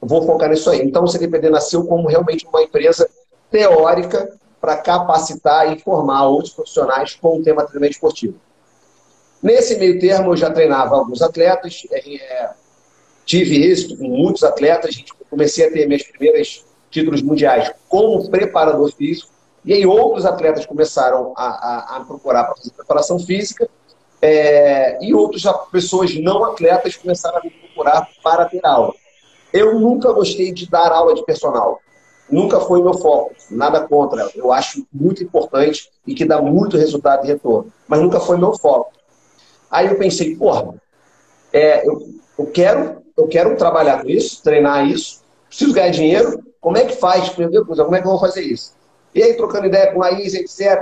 vou 0.01 0.25
focar 0.25 0.49
nisso 0.49 0.69
aí. 0.69 0.81
Então, 0.81 1.03
o 1.03 1.07
CDPD 1.07 1.49
nasceu 1.49 1.85
como 1.85 2.07
realmente 2.07 2.47
uma 2.47 2.61
empresa 2.61 3.09
teórica 3.51 4.33
para 4.59 4.77
capacitar 4.77 5.71
e 5.71 5.79
formar 5.79 6.27
outros 6.27 6.53
profissionais 6.53 7.15
com 7.15 7.37
o 7.37 7.43
tema 7.43 7.63
treinamento 7.63 7.93
esportivo. 7.93 8.35
Nesse 9.41 9.77
meio 9.77 9.99
termo, 9.99 10.31
eu 10.31 10.37
já 10.37 10.49
treinava 10.49 10.95
alguns 10.95 11.21
atletas, 11.21 11.83
é, 11.91 12.49
tive 13.27 13.61
êxito 13.61 13.97
com 13.97 14.07
muitos 14.07 14.41
atletas, 14.41 15.03
comecei 15.29 15.67
a 15.67 15.71
ter 15.71 15.85
meus 15.85 16.01
primeiros 16.01 16.65
títulos 16.89 17.21
mundiais 17.21 17.71
como 17.89 18.27
preparador 18.29 18.89
físico, 18.93 19.29
e 19.65 19.73
aí 19.73 19.85
outros 19.85 20.25
atletas 20.25 20.65
começaram 20.65 21.33
a, 21.35 21.45
a, 21.45 21.97
a 21.97 22.05
procurar 22.05 22.45
para 22.45 22.55
fazer 22.55 22.71
preparação 22.71 23.19
física, 23.19 23.69
é, 24.21 24.97
e 25.05 25.13
outras 25.13 25.43
pessoas 25.69 26.15
não 26.15 26.45
atletas 26.45 26.95
começaram 26.95 27.37
a 27.39 27.43
me 27.43 27.49
procurar 27.51 28.07
para 28.23 28.45
ter 28.45 28.65
aula. 28.65 28.93
Eu 29.51 29.77
nunca 29.77 30.11
gostei 30.13 30.51
de 30.51 30.69
dar 30.69 30.91
aula 30.91 31.13
de 31.13 31.23
personal. 31.23 31.79
Nunca 32.29 32.59
foi 32.61 32.81
meu 32.81 32.95
foco. 32.95 33.35
Nada 33.51 33.87
contra. 33.87 34.29
Eu 34.35 34.51
acho 34.51 34.85
muito 34.91 35.23
importante 35.23 35.89
e 36.05 36.15
que 36.15 36.25
dá 36.25 36.41
muito 36.41 36.77
resultado 36.77 37.25
e 37.25 37.27
retorno. 37.27 37.71
Mas 37.87 38.01
nunca 38.01 38.19
foi 38.19 38.37
meu 38.37 38.57
foco. 38.57 38.91
Aí 39.69 39.87
eu 39.87 39.97
pensei, 39.97 40.35
porra, 40.35 40.73
é, 41.53 41.87
eu, 41.87 42.01
eu 42.37 42.47
quero 42.47 43.06
eu 43.17 43.27
quero 43.27 43.55
trabalhar 43.57 44.01
com 44.01 44.09
isso, 44.09 44.43
treinar 44.43 44.87
isso, 44.87 45.23
preciso 45.47 45.73
ganhar 45.73 45.89
dinheiro, 45.89 46.43
como 46.61 46.77
é 46.77 46.85
que 46.85 46.95
faz? 46.95 47.35
Meu 47.35 47.65
como 47.65 47.95
é 47.95 48.01
que 48.01 48.07
eu 48.07 48.11
vou 48.11 48.19
fazer 48.19 48.41
isso? 48.41 48.75
E 49.15 49.23
aí, 49.23 49.33
trocando 49.33 49.67
ideia 49.67 49.91
com 49.91 50.03
a 50.03 50.09
Laís, 50.09 50.33
etc. 50.33 50.79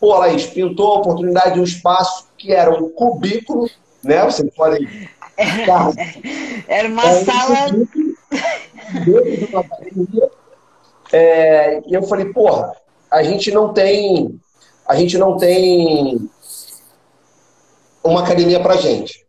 Pô, 0.00 0.16
Laís, 0.18 0.46
pintou 0.46 0.94
a 0.94 0.98
oportunidade 0.98 1.54
de 1.54 1.60
um 1.60 1.64
espaço 1.64 2.26
que 2.36 2.52
era 2.52 2.70
um 2.70 2.88
cubículo, 2.90 3.68
né? 4.02 4.24
Vocês 4.24 4.50
podem. 4.54 5.08
Era, 5.36 5.92
era 6.66 6.88
uma 6.88 7.04
era 7.04 7.24
sala. 7.24 7.70
Dentro 7.70 9.36
de 9.36 9.44
uma 9.44 9.60
academia. 9.60 10.30
É, 11.12 11.82
e 11.86 11.94
eu 11.94 12.02
falei, 12.02 12.32
porra, 12.32 12.72
a 13.10 13.22
gente 13.22 13.52
não 13.52 13.72
tem. 13.72 14.40
A 14.88 14.96
gente 14.96 15.18
não 15.18 15.36
tem 15.36 16.28
uma 18.02 18.22
academia 18.22 18.60
pra 18.60 18.76
gente. 18.76 19.26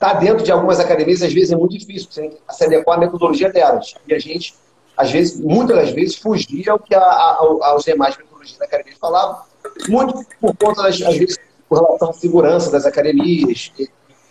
Tá 0.00 0.14
dentro 0.14 0.42
de 0.42 0.50
algumas 0.50 0.80
academias, 0.80 1.22
às 1.22 1.32
vezes 1.32 1.52
é 1.52 1.56
muito 1.56 1.78
difícil 1.78 2.08
você 2.10 2.32
se 2.48 2.64
adequar 2.64 2.96
à 2.96 3.00
metodologia 3.00 3.52
delas. 3.52 3.94
E 4.08 4.14
a 4.14 4.18
gente, 4.18 4.54
às 4.96 5.10
vezes, 5.10 5.38
muitas 5.38 5.76
das 5.76 5.90
vezes, 5.90 6.16
fugia 6.16 6.72
ao 6.72 6.78
que 6.78 6.94
a, 6.94 7.02
a, 7.02 7.36
aos 7.38 7.84
demais 7.84 8.16
metodologias 8.16 8.58
da 8.58 8.64
academia 8.64 8.94
falavam, 8.98 9.42
muito 9.88 10.24
por 10.40 10.56
conta, 10.56 10.84
das, 10.84 11.02
às 11.02 11.16
vezes, 11.18 11.38
com 11.68 11.74
relação 11.74 12.08
à 12.08 12.12
segurança 12.14 12.70
das 12.70 12.86
academias, 12.86 13.70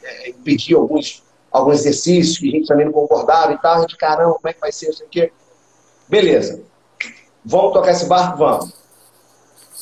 é, 0.04 0.30
impedir 0.32 0.74
alguns, 0.74 1.24
alguns 1.52 1.76
exercícios 1.82 2.40
que 2.40 2.48
a 2.48 2.52
gente 2.52 2.68
também 2.68 2.88
não 2.88 2.94
concordava 2.94 3.54
e 3.54 3.58
tal. 3.60 3.76
A 3.76 3.82
gente, 3.82 3.96
caramba, 3.96 4.34
como 4.34 4.50
é 4.50 4.54
que 4.54 4.60
vai 4.60 4.72
ser, 4.72 4.90
isso 4.90 5.04
aqui? 5.04 5.32
Beleza. 6.08 6.64
Vamos 7.46 7.74
tocar 7.74 7.92
esse 7.92 8.06
barco? 8.08 8.40
Vamos. 8.40 8.74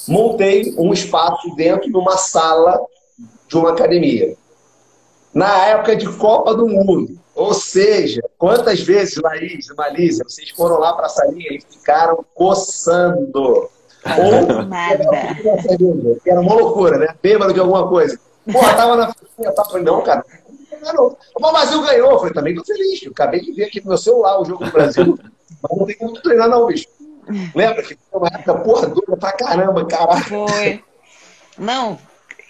Montei 0.05 0.75
um 0.77 0.91
espaço 0.91 1.55
dentro 1.55 1.89
de 1.89 1.97
uma 1.97 2.17
sala 2.17 2.77
de 3.47 3.57
uma 3.57 3.71
academia 3.71 4.35
na 5.37 5.67
época 5.67 5.95
de 5.95 6.07
Copa 6.17 6.55
do 6.55 6.67
Mundo. 6.67 7.19
Ou 7.35 7.53
seja, 7.53 8.23
quantas 8.39 8.81
vezes, 8.81 9.17
Laís 9.17 9.67
e 9.67 9.75
Malícia, 9.75 10.25
vocês 10.27 10.49
foram 10.49 10.79
lá 10.79 10.93
para 10.93 11.05
a 11.05 11.09
salinha 11.09 11.53
e 11.53 11.61
ficaram 11.61 12.25
coçando? 12.33 13.69
Ou 14.03 14.65
Nada. 14.67 15.05
Era 16.25 16.41
uma 16.41 16.55
loucura, 16.55 16.97
né? 16.97 17.09
Bêbado 17.21 17.53
de 17.53 17.59
alguma 17.59 17.87
coisa. 17.87 18.19
Pô, 18.51 18.59
tava 18.59 18.95
na 18.95 19.13
frente, 19.13 19.55
tava 19.55 19.69
falei, 19.69 19.83
não, 19.83 20.01
cara, 20.01 20.25
não. 20.95 21.15
O 21.35 21.51
Brasil 21.51 21.81
ganhou. 21.83 22.11
Eu 22.13 22.17
falei, 22.17 22.33
também 22.33 22.55
tô 22.55 22.65
feliz. 22.65 23.03
Eu 23.03 23.11
acabei 23.11 23.41
de 23.41 23.51
ver 23.51 23.65
aqui 23.65 23.79
no 23.81 23.89
meu 23.89 23.97
celular 23.97 24.41
o 24.41 24.45
jogo 24.45 24.65
do 24.65 24.71
Brasil. 24.71 25.19
Mas 25.61 25.77
não 25.77 25.85
tem 25.85 25.97
como 25.97 26.19
treinar, 26.19 26.49
não, 26.49 26.65
bicho. 26.65 26.87
Lembra 27.53 27.83
que 27.83 27.95
foi 28.09 28.19
uma 28.19 28.27
época 28.27 28.55
porra 28.55 28.87
dura 28.87 29.17
pra 29.17 29.33
caramba, 29.33 29.85
caralho. 29.85 30.23
Foi. 30.23 30.83
Não, 31.59 31.99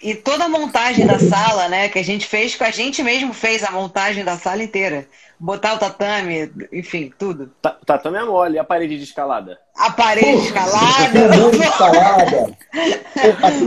e 0.02 0.14
toda 0.14 0.44
a 0.44 0.48
montagem 0.48 1.06
da 1.06 1.18
sala, 1.18 1.68
né, 1.68 1.88
que 1.88 1.98
a 1.98 2.04
gente 2.04 2.26
fez, 2.26 2.54
que 2.54 2.62
a 2.62 2.70
gente 2.70 3.02
mesmo 3.02 3.32
fez 3.32 3.64
a 3.64 3.70
montagem 3.70 4.24
da 4.24 4.36
sala 4.36 4.62
inteira. 4.62 5.06
Botar 5.40 5.74
o 5.74 5.78
tatame, 5.78 6.52
enfim, 6.72 7.12
tudo. 7.16 7.50
Ta 7.62 7.70
tatame 7.86 8.18
é 8.18 8.24
mole, 8.24 8.56
e 8.56 8.58
a 8.58 8.64
parede 8.64 8.96
de 8.96 9.04
escalada? 9.04 9.58
A 9.76 9.90
parede 9.90 10.40
de 10.40 10.46
escalada. 10.46 11.28
de 11.50 11.62
escalada. 11.62 12.56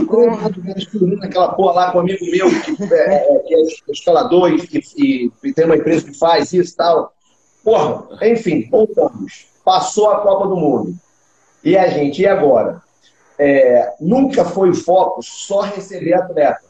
Pô, 0.08 0.28
aquela 1.22 1.52
porra 1.54 1.72
lá 1.72 1.92
com 1.92 1.98
um 1.98 2.00
amigo 2.02 2.24
meu 2.26 2.48
que 2.48 2.94
é, 2.94 3.14
é, 3.14 3.38
que 3.38 3.54
é 3.54 3.92
escalador 3.92 4.52
e, 4.52 4.82
e, 4.96 5.32
e, 5.42 5.52
tem 5.52 5.64
uma 5.64 5.76
empresa 5.76 6.10
que 6.10 6.18
faz 6.18 6.52
isso 6.52 6.74
e 6.74 6.76
tal. 6.76 7.14
Porra, 7.64 8.06
enfim, 8.26 8.68
voltamos. 8.70 9.46
Passou 9.64 10.10
a 10.10 10.20
Copa 10.20 10.48
do 10.48 10.56
Mundo. 10.56 10.94
E 11.64 11.76
a 11.76 11.88
gente, 11.88 12.20
e 12.20 12.26
agora? 12.26 12.82
É, 13.38 13.94
nunca 14.00 14.44
foi 14.44 14.70
o 14.70 14.74
foco 14.74 15.22
só 15.22 15.62
receber 15.62 16.14
atleta. 16.14 16.62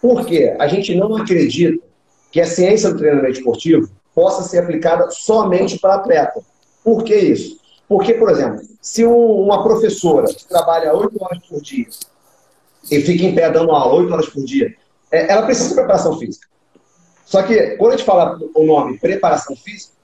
Por 0.00 0.26
quê? 0.26 0.54
A 0.58 0.66
gente 0.66 0.94
não 0.94 1.16
acredita 1.16 1.82
que 2.30 2.40
a 2.40 2.46
ciência 2.46 2.90
do 2.90 2.98
treinamento 2.98 3.38
esportivo 3.38 3.88
possa 4.14 4.42
ser 4.42 4.58
aplicada 4.58 5.10
somente 5.10 5.78
para 5.78 5.94
atleta. 5.94 6.40
Por 6.82 7.04
que 7.04 7.14
isso? 7.14 7.60
Porque, 7.88 8.14
por 8.14 8.30
exemplo, 8.30 8.60
se 8.80 9.04
um, 9.04 9.42
uma 9.42 9.62
professora 9.62 10.26
trabalha 10.48 10.94
oito 10.94 11.22
horas 11.22 11.38
por 11.46 11.60
dia 11.60 11.86
e 12.90 13.00
fica 13.00 13.24
em 13.24 13.34
pé 13.34 13.50
dando 13.50 13.70
aula 13.70 14.00
oito 14.00 14.12
horas 14.12 14.28
por 14.28 14.44
dia, 14.44 14.74
é, 15.10 15.30
ela 15.30 15.42
precisa 15.42 15.68
de 15.68 15.74
preparação 15.74 16.18
física. 16.18 16.48
Só 17.24 17.42
que, 17.42 17.76
quando 17.76 17.92
a 17.92 17.96
gente 17.96 18.06
fala 18.06 18.38
o 18.54 18.64
nome 18.64 18.98
preparação 18.98 19.54
física, 19.54 19.94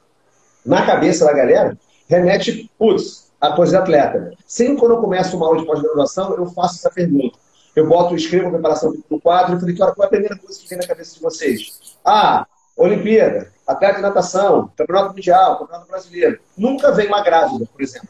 na 0.65 0.85
cabeça 0.85 1.25
da 1.25 1.33
galera, 1.33 1.79
remete, 2.07 2.71
putz, 2.79 3.28
a 3.41 3.53
coisa 3.53 3.77
de 3.77 3.83
atleta. 3.83 4.33
Sempre 4.47 4.79
quando 4.79 4.93
eu 4.93 5.01
começo 5.01 5.37
uma 5.37 5.47
aula 5.47 5.61
de 5.61 5.67
pós-graduação, 5.67 6.35
eu 6.37 6.47
faço 6.47 6.77
essa 6.77 6.91
pergunta. 6.91 7.39
Eu 7.75 7.87
boto, 7.87 8.15
escrevo 8.17 8.49
a 8.49 8.51
preparação 8.51 8.95
no 9.09 9.21
quadro 9.21 9.57
e 9.57 9.61
falei, 9.61 9.77
qual 9.77 9.95
é 10.01 10.05
a 10.05 10.09
primeira 10.09 10.37
coisa 10.37 10.59
que 10.59 10.69
vem 10.69 10.79
na 10.79 10.87
cabeça 10.87 11.15
de 11.15 11.21
vocês? 11.21 11.97
Ah, 12.05 12.47
Olimpíada, 12.77 13.53
atleta 13.67 13.97
de 13.97 14.03
natação, 14.03 14.71
campeonato 14.77 15.15
mundial, 15.15 15.59
campeonato 15.59 15.89
brasileiro. 15.89 16.39
Nunca 16.57 16.93
vem 16.93 17.09
uma 17.09 17.23
grávida, 17.23 17.67
por 17.67 17.83
exemplo. 17.83 18.09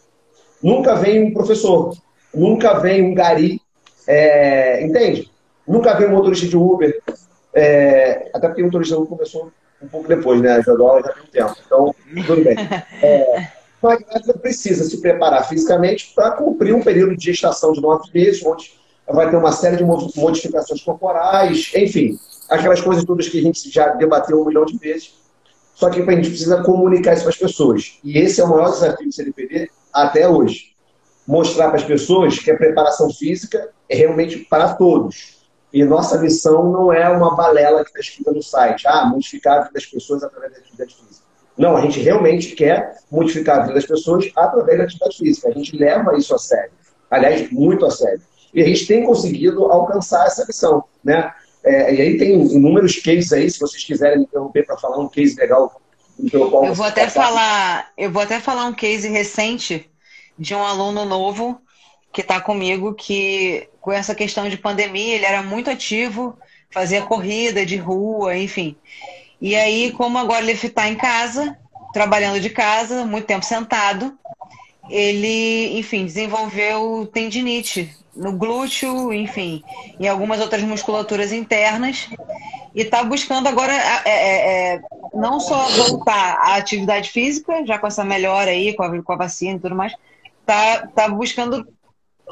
Nunca 0.62 0.94
vem 0.94 1.24
um 1.24 1.32
professor. 1.32 1.96
Nunca 2.34 2.78
vem 2.78 3.02
um 3.02 3.14
gari. 3.14 3.62
É, 4.06 4.84
entende? 4.84 5.30
Nunca 5.66 5.94
vem 5.94 6.08
um 6.08 6.12
motorista 6.12 6.46
de 6.46 6.56
Uber. 6.56 7.02
É, 7.54 8.30
até 8.34 8.48
porque 8.48 8.62
o 8.62 8.66
motorista 8.66 8.94
de 8.94 9.00
Uber 9.00 9.16
começou 9.16 9.50
um 9.82 9.88
pouco 9.88 10.06
depois, 10.06 10.40
né? 10.42 10.62
Já 10.62 10.74
dólar 10.74 11.02
já 11.02 11.12
tem 11.12 11.22
um 11.22 11.26
tempo. 11.26 11.56
Então, 11.64 11.94
tudo 12.26 12.44
bem. 12.44 12.56
É, 13.02 13.48
a 13.82 13.96
grávida 13.96 14.34
precisa 14.34 14.84
se 14.84 15.00
preparar 15.00 15.48
fisicamente 15.48 16.12
para 16.14 16.32
cumprir 16.32 16.74
um 16.74 16.82
período 16.82 17.16
de 17.16 17.26
gestação 17.26 17.72
de 17.72 17.80
nove 17.80 18.10
meses, 18.12 18.44
onde 18.44 18.72
vai 19.06 19.30
ter 19.30 19.36
uma 19.36 19.52
série 19.52 19.76
de 19.76 19.84
modificações 19.84 20.82
corporais, 20.82 21.70
enfim, 21.74 22.18
aquelas 22.48 22.80
coisas 22.80 23.04
todas 23.04 23.28
que 23.28 23.38
a 23.38 23.42
gente 23.42 23.70
já 23.70 23.90
debateu 23.90 24.40
um 24.40 24.44
milhão 24.44 24.64
de 24.64 24.76
vezes. 24.76 25.14
Só 25.74 25.88
que 25.90 26.00
a 26.00 26.10
gente 26.10 26.30
precisa 26.30 26.62
comunicar 26.64 27.12
isso 27.12 27.22
para 27.22 27.30
as 27.30 27.38
pessoas. 27.38 27.98
E 28.02 28.18
esse 28.18 28.40
é 28.40 28.44
o 28.44 28.48
maior 28.48 28.70
desafio 28.70 29.06
do 29.06 29.12
CDPD 29.12 29.70
até 29.92 30.28
hoje. 30.28 30.72
Mostrar 31.24 31.68
para 31.68 31.76
as 31.76 31.84
pessoas 31.84 32.38
que 32.38 32.50
a 32.50 32.56
preparação 32.56 33.08
física 33.12 33.70
é 33.88 33.94
realmente 33.94 34.38
para 34.38 34.74
todos. 34.74 35.38
E 35.72 35.84
nossa 35.84 36.18
missão 36.18 36.72
não 36.72 36.92
é 36.92 37.08
uma 37.08 37.36
balela 37.36 37.84
que 37.84 37.90
está 37.90 38.00
escrita 38.00 38.32
no 38.32 38.42
site. 38.42 38.88
Ah, 38.88 39.06
modificar 39.06 39.58
a 39.58 39.60
vida 39.60 39.74
das 39.74 39.86
pessoas 39.86 40.24
através 40.24 40.52
da 40.52 40.58
atividade 40.58 40.96
física. 40.96 41.27
Não, 41.58 41.76
a 41.76 41.80
gente 41.80 42.00
realmente 42.00 42.54
quer 42.54 42.96
modificar 43.10 43.58
a 43.58 43.62
vida 43.62 43.74
das 43.74 43.86
pessoas 43.86 44.30
através 44.36 44.78
da 44.78 44.84
atividade 44.84 45.16
física. 45.16 45.48
A 45.48 45.52
gente 45.52 45.76
leva 45.76 46.16
isso 46.16 46.34
a 46.34 46.38
sério. 46.38 46.70
Aliás, 47.10 47.50
muito 47.50 47.84
a 47.84 47.90
sério. 47.90 48.20
E 48.54 48.62
a 48.62 48.64
gente 48.64 48.86
tem 48.86 49.04
conseguido 49.04 49.64
alcançar 49.64 50.26
essa 50.26 50.46
missão. 50.46 50.84
Né? 51.02 51.30
É, 51.64 51.94
e 51.94 52.00
aí 52.00 52.18
tem 52.18 52.40
inúmeros 52.52 52.96
cases 52.96 53.32
aí, 53.32 53.50
se 53.50 53.58
vocês 53.58 53.82
quiserem 53.82 54.18
me 54.18 54.24
interromper 54.24 54.64
para 54.64 54.78
falar 54.78 54.98
um 54.98 55.08
case 55.08 55.34
legal 55.36 55.80
pelo 56.30 56.50
qual 56.50 56.64
eu 56.64 56.74
vou 56.74 56.86
até 56.86 57.08
falar, 57.08 57.92
eu 57.96 58.10
vou 58.10 58.22
até 58.22 58.40
falar 58.40 58.64
um 58.64 58.72
case 58.72 59.08
recente 59.08 59.88
de 60.38 60.54
um 60.54 60.64
aluno 60.64 61.04
novo 61.04 61.60
que 62.12 62.20
está 62.20 62.40
comigo 62.40 62.94
que 62.94 63.68
com 63.80 63.92
essa 63.92 64.14
questão 64.14 64.48
de 64.48 64.56
pandemia 64.56 65.14
ele 65.14 65.24
era 65.24 65.42
muito 65.42 65.70
ativo, 65.70 66.36
fazia 66.70 67.02
corrida 67.02 67.64
de 67.64 67.76
rua, 67.76 68.36
enfim. 68.36 68.76
E 69.40 69.54
aí, 69.54 69.92
como 69.92 70.18
agora 70.18 70.42
ele 70.42 70.52
está 70.52 70.88
em 70.88 70.96
casa, 70.96 71.56
trabalhando 71.92 72.40
de 72.40 72.50
casa, 72.50 73.04
muito 73.04 73.26
tempo 73.26 73.44
sentado, 73.44 74.18
ele, 74.90 75.78
enfim, 75.78 76.04
desenvolveu 76.04 77.08
tendinite 77.12 77.94
no 78.16 78.32
glúteo, 78.32 79.12
enfim, 79.12 79.62
em 80.00 80.08
algumas 80.08 80.40
outras 80.40 80.62
musculaturas 80.62 81.32
internas, 81.32 82.08
e 82.74 82.82
está 82.82 83.04
buscando 83.04 83.48
agora 83.48 83.72
é, 83.72 84.02
é, 84.04 84.74
é, 84.74 84.80
não 85.14 85.38
só 85.38 85.68
voltar 85.68 86.36
à 86.40 86.56
atividade 86.56 87.10
física, 87.10 87.64
já 87.64 87.78
com 87.78 87.86
essa 87.86 88.04
melhora 88.04 88.50
aí, 88.50 88.74
com 88.74 88.82
a, 88.82 89.02
com 89.02 89.12
a 89.12 89.16
vacina 89.16 89.56
e 89.56 89.60
tudo 89.60 89.74
mais, 89.74 89.94
está 90.40 90.86
tá 90.88 91.08
buscando 91.08 91.66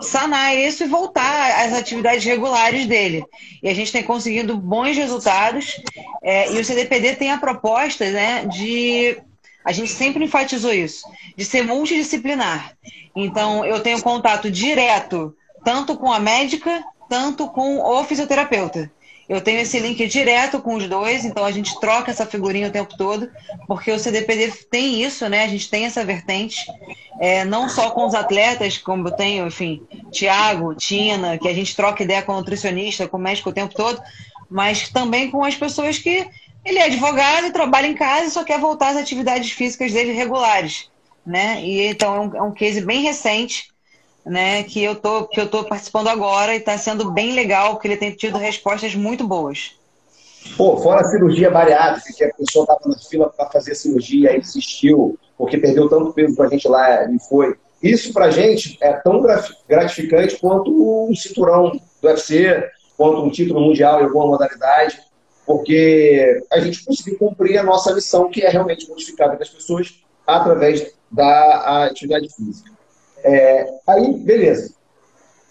sanar 0.00 0.56
isso 0.56 0.84
e 0.84 0.88
voltar 0.88 1.64
às 1.64 1.72
atividades 1.72 2.24
regulares 2.24 2.86
dele. 2.86 3.24
E 3.62 3.68
a 3.68 3.74
gente 3.74 3.92
tem 3.92 4.02
conseguido 4.02 4.56
bons 4.56 4.96
resultados. 4.96 5.80
É, 6.22 6.52
e 6.52 6.60
o 6.60 6.64
CDPD 6.64 7.16
tem 7.16 7.30
a 7.30 7.38
proposta 7.38 8.10
né, 8.10 8.46
de. 8.46 9.18
A 9.64 9.72
gente 9.72 9.90
sempre 9.90 10.24
enfatizou 10.24 10.72
isso, 10.72 11.02
de 11.36 11.44
ser 11.44 11.62
multidisciplinar. 11.62 12.72
Então, 13.14 13.64
eu 13.64 13.80
tenho 13.80 14.00
contato 14.00 14.50
direto 14.50 15.34
tanto 15.64 15.96
com 15.96 16.12
a 16.12 16.20
médica, 16.20 16.84
tanto 17.08 17.48
com 17.48 17.80
o 17.80 18.04
fisioterapeuta. 18.04 18.90
Eu 19.28 19.40
tenho 19.40 19.60
esse 19.60 19.78
link 19.80 20.06
direto 20.06 20.60
com 20.60 20.76
os 20.76 20.88
dois, 20.88 21.24
então 21.24 21.44
a 21.44 21.50
gente 21.50 21.78
troca 21.80 22.10
essa 22.12 22.24
figurinha 22.24 22.68
o 22.68 22.72
tempo 22.72 22.96
todo, 22.96 23.28
porque 23.66 23.90
o 23.90 23.98
CDPD 23.98 24.52
tem 24.70 25.02
isso, 25.02 25.28
né? 25.28 25.42
A 25.44 25.48
gente 25.48 25.68
tem 25.68 25.84
essa 25.84 26.04
vertente, 26.04 26.64
é, 27.20 27.44
não 27.44 27.68
só 27.68 27.90
com 27.90 28.06
os 28.06 28.14
atletas, 28.14 28.78
como 28.78 29.08
eu 29.08 29.12
tenho, 29.12 29.46
enfim, 29.46 29.82
Tiago, 30.12 30.74
Tina, 30.76 31.38
que 31.38 31.48
a 31.48 31.54
gente 31.54 31.74
troca 31.74 32.04
ideia 32.04 32.22
com 32.22 32.32
o 32.32 32.36
nutricionista, 32.36 33.08
com 33.08 33.16
o 33.16 33.20
médico 33.20 33.50
o 33.50 33.52
tempo 33.52 33.74
todo, 33.74 34.00
mas 34.48 34.88
também 34.90 35.28
com 35.28 35.42
as 35.42 35.56
pessoas 35.56 35.98
que 35.98 36.28
ele 36.64 36.78
é 36.78 36.84
advogado, 36.84 37.52
trabalha 37.52 37.86
em 37.86 37.94
casa 37.94 38.26
e 38.26 38.30
só 38.30 38.44
quer 38.44 38.60
voltar 38.60 38.90
às 38.90 38.96
atividades 38.96 39.50
físicas 39.50 39.92
dele 39.92 40.12
regulares, 40.12 40.88
né? 41.24 41.60
E 41.64 41.88
então 41.88 42.14
é 42.14 42.20
um, 42.20 42.36
é 42.36 42.42
um 42.42 42.52
case 42.52 42.80
bem 42.80 43.02
recente 43.02 43.74
né, 44.26 44.64
que 44.64 44.82
eu 44.82 44.96
tô 44.96 45.24
que 45.28 45.40
eu 45.40 45.48
tô 45.48 45.64
participando 45.64 46.08
agora 46.08 46.52
e 46.52 46.58
está 46.58 46.76
sendo 46.76 47.12
bem 47.12 47.32
legal, 47.32 47.74
porque 47.74 47.86
ele 47.86 47.96
tem 47.96 48.10
tido 48.10 48.36
respostas 48.36 48.94
muito 48.94 49.24
boas. 49.24 49.76
Pô, 50.56 50.76
fora 50.78 51.00
a 51.00 51.04
cirurgia 51.04 51.50
bariátrica, 51.50 52.12
que 52.12 52.24
a 52.24 52.34
pessoa 52.34 52.64
estava 52.64 52.80
na 52.86 52.98
fila 52.98 53.30
para 53.30 53.50
fazer 53.50 53.74
cirurgia, 53.74 54.30
aí 54.30 54.40
desistiu, 54.40 55.18
porque 55.38 55.58
perdeu 55.58 55.88
tanto 55.88 56.12
peso 56.12 56.36
com 56.36 56.42
a 56.42 56.48
gente 56.48 56.68
lá 56.68 57.10
e 57.10 57.18
foi. 57.28 57.56
Isso 57.82 58.12
para 58.12 58.26
a 58.26 58.30
gente 58.30 58.76
é 58.80 58.92
tão 58.94 59.22
gratificante 59.68 60.36
quanto 60.36 60.70
um 60.70 61.14
cinturão 61.14 61.72
do 62.00 62.08
UFC, 62.08 62.68
quanto 62.96 63.22
um 63.22 63.30
título 63.30 63.60
mundial 63.60 64.00
em 64.00 64.04
alguma 64.04 64.26
modalidade, 64.26 64.98
porque 65.44 66.42
a 66.50 66.58
gente 66.58 66.84
conseguiu 66.84 67.18
cumprir 67.18 67.58
a 67.58 67.62
nossa 67.62 67.94
missão, 67.94 68.30
que 68.30 68.42
é 68.42 68.48
realmente 68.48 68.88
modificar 68.88 69.28
a 69.28 69.30
vida 69.32 69.40
das 69.40 69.50
pessoas 69.50 69.94
através 70.26 70.92
da 71.10 71.84
atividade 71.84 72.28
física. 72.34 72.75
É, 73.24 73.66
aí, 73.86 74.12
beleza. 74.14 74.74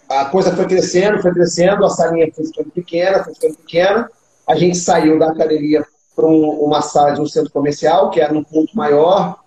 A 0.08 0.26
coisa 0.26 0.54
foi 0.54 0.66
crescendo, 0.66 1.20
foi 1.20 1.32
crescendo, 1.32 1.84
a 1.84 1.90
salinha 1.90 2.30
foi 2.32 2.46
ficando 2.46 2.70
pequena, 2.70 3.24
foi 3.24 3.34
ficando 3.34 3.56
pequena. 3.56 4.10
A 4.46 4.54
gente 4.54 4.78
saiu 4.78 5.18
da 5.18 5.30
academia 5.30 5.84
para 6.14 6.26
um, 6.26 6.48
uma 6.64 6.80
sala 6.80 7.12
de 7.12 7.20
um 7.20 7.26
centro 7.26 7.52
comercial, 7.52 8.10
que 8.10 8.20
era 8.20 8.32
um 8.32 8.44
ponto 8.44 8.76
maior. 8.76 9.38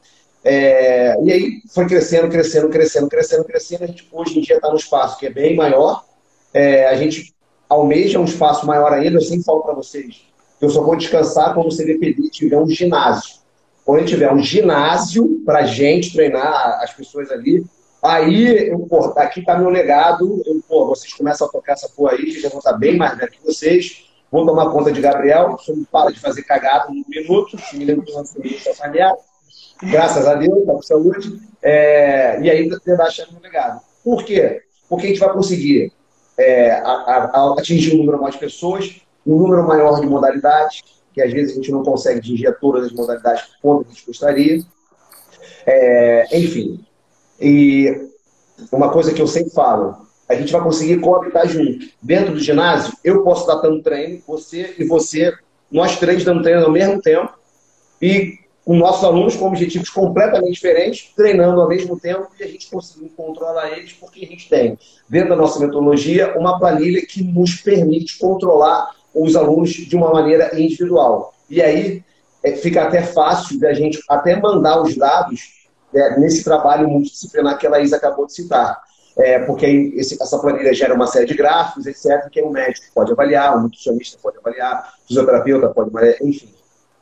É, 0.43 1.15
e 1.23 1.31
aí 1.31 1.61
foi 1.73 1.85
crescendo, 1.87 2.29
crescendo, 2.29 2.69
crescendo, 2.69 3.09
crescendo, 3.09 3.43
crescendo. 3.45 3.83
A 3.83 3.87
gente 3.87 4.07
hoje 4.11 4.37
em 4.37 4.41
dia 4.41 4.57
está 4.57 4.69
no 4.69 4.75
espaço 4.75 5.17
que 5.17 5.25
é 5.25 5.29
bem 5.29 5.55
maior. 5.55 6.03
É, 6.53 6.87
a 6.87 6.95
gente 6.95 7.33
almeja 7.69 8.19
um 8.19 8.25
espaço 8.25 8.65
maior 8.65 8.91
ainda. 8.93 9.17
Eu 9.17 9.21
sempre 9.21 9.43
falo 9.43 9.61
para 9.61 9.73
vocês 9.73 10.21
que 10.59 10.65
eu 10.65 10.69
só 10.69 10.81
vou 10.81 10.95
descansar 10.95 11.53
quando 11.53 11.67
o 11.67 11.71
CDPD 11.71 12.29
tiver 12.29 12.57
um 12.57 12.67
ginásio. 12.67 13.39
Quando 13.85 14.05
tiver 14.05 14.31
um 14.31 14.39
ginásio 14.39 15.41
para 15.45 15.65
gente 15.65 16.13
treinar 16.13 16.79
as 16.83 16.93
pessoas 16.93 17.31
ali, 17.31 17.65
aí 18.01 18.69
eu, 18.69 18.79
pô, 18.79 19.13
aqui 19.17 19.39
está 19.41 19.57
meu 19.57 19.69
legado. 19.69 20.41
Eu, 20.45 20.61
pô, 20.67 20.87
vocês 20.87 21.13
começam 21.13 21.47
a 21.47 21.49
tocar 21.49 21.73
essa 21.73 21.89
porra 21.89 22.13
aí, 22.13 22.31
já 22.31 22.49
vão 22.49 22.59
estar 22.59 22.73
bem 22.73 22.97
mais 22.97 23.17
velho 23.17 23.31
que 23.31 23.45
vocês 23.45 24.09
vou 24.31 24.45
tomar 24.45 24.69
conta 24.69 24.91
de 24.91 25.01
Gabriel, 25.01 25.57
só 25.59 25.73
me 25.73 25.85
para 25.85 26.11
de 26.11 26.19
fazer 26.19 26.43
cagada 26.43 26.91
um 26.91 27.03
minuto, 27.07 27.57
se 27.57 27.77
me 27.77 27.85
lembro 27.85 28.05
que 28.05 28.11
família 28.11 28.75
familiar, 28.75 29.15
graças 29.83 30.27
a 30.27 30.35
Deus, 30.35 30.65
tá 30.65 30.73
com 30.73 30.81
saúde, 30.81 31.39
é, 31.61 32.39
e 32.41 32.49
aí 32.49 32.69
tentar 32.79 33.05
achar 33.05 33.27
no 33.31 33.39
legado. 33.39 33.81
Por 34.03 34.23
quê? 34.23 34.61
Porque 34.87 35.07
a 35.07 35.09
gente 35.09 35.19
vai 35.19 35.33
conseguir 35.33 35.91
é, 36.37 36.71
a, 36.71 36.91
a, 36.91 37.31
a 37.33 37.53
atingir 37.59 37.95
um 37.95 37.99
número 37.99 38.17
maior 38.17 38.31
de 38.31 38.37
pessoas, 38.37 39.01
um 39.25 39.35
número 39.35 39.67
maior 39.67 39.99
de 39.99 40.07
modalidades, 40.07 40.83
que 41.13 41.21
às 41.21 41.31
vezes 41.31 41.53
a 41.53 41.55
gente 41.55 41.71
não 41.71 41.83
consegue 41.83 42.19
atingir 42.19 42.55
todas 42.59 42.85
as 42.85 42.91
modalidades 42.91 43.43
quanto 43.61 43.85
a 43.87 43.89
gente 43.89 44.05
gostaria. 44.05 44.61
É, 45.65 46.37
enfim, 46.37 46.85
e 47.39 48.09
uma 48.71 48.91
coisa 48.91 49.13
que 49.13 49.21
eu 49.21 49.27
sempre 49.27 49.51
falo, 49.51 50.07
a 50.27 50.35
gente 50.35 50.51
vai 50.51 50.61
conseguir 50.61 50.99
coabitar 50.99 51.47
junto. 51.47 51.87
Dentro 52.01 52.33
do 52.33 52.39
ginásio, 52.39 52.93
eu 53.03 53.23
posso 53.23 53.41
estar 53.41 53.61
dando 53.61 53.81
treino, 53.81 54.21
você 54.27 54.75
e 54.77 54.83
você, 54.83 55.33
nós 55.71 55.97
três 55.97 56.23
dando 56.23 56.43
treino 56.43 56.65
ao 56.65 56.71
mesmo 56.71 57.01
tempo, 57.01 57.33
e 58.01 58.37
com 58.63 58.75
nossos 58.75 59.03
alunos 59.03 59.35
com 59.35 59.47
objetivos 59.47 59.89
completamente 59.89 60.53
diferentes, 60.53 61.11
treinando 61.15 61.59
ao 61.59 61.67
mesmo 61.67 61.99
tempo, 61.99 62.27
e 62.39 62.43
a 62.43 62.47
gente 62.47 62.69
conseguindo 62.69 63.09
controlar 63.15 63.71
eles, 63.71 63.93
porque 63.93 64.23
a 64.23 64.27
gente 64.27 64.47
tem, 64.47 64.77
dentro 65.09 65.29
da 65.29 65.35
nossa 65.35 65.59
metodologia, 65.59 66.37
uma 66.37 66.59
planilha 66.59 67.03
que 67.05 67.23
nos 67.23 67.55
permite 67.55 68.19
controlar 68.19 68.91
os 69.13 69.35
alunos 69.35 69.71
de 69.71 69.95
uma 69.95 70.11
maneira 70.11 70.51
individual. 70.59 71.33
E 71.49 71.61
aí 71.61 72.03
é, 72.43 72.51
fica 72.51 72.83
até 72.83 73.01
fácil 73.01 73.59
da 73.59 73.73
gente 73.73 73.99
até 74.07 74.39
mandar 74.39 74.81
os 74.81 74.95
dados 74.95 75.58
é, 75.93 76.19
nesse 76.19 76.43
trabalho 76.43 76.87
multidisciplinar 76.87 77.57
que 77.57 77.67
a 77.67 77.69
Laís 77.69 77.93
acabou 77.93 78.25
de 78.25 78.33
citar 78.33 78.81
é, 79.19 79.39
porque 79.39 79.65
esse, 79.95 80.21
essa 80.21 80.39
planilha 80.39 80.73
gera 80.73 80.93
uma 80.93 81.05
série 81.05 81.25
de 81.25 81.33
gráficos, 81.33 81.85
etc., 81.85 82.29
que 82.31 82.41
o 82.41 82.49
médico 82.49 82.87
pode 82.93 83.11
avaliar, 83.11 83.57
o 83.57 83.61
nutricionista 83.61 84.17
pode 84.21 84.37
avaliar, 84.37 84.93
fisioterapeuta 85.05 85.69
pode 85.69 85.89
avaliar, 85.89 86.15
enfim, 86.21 86.53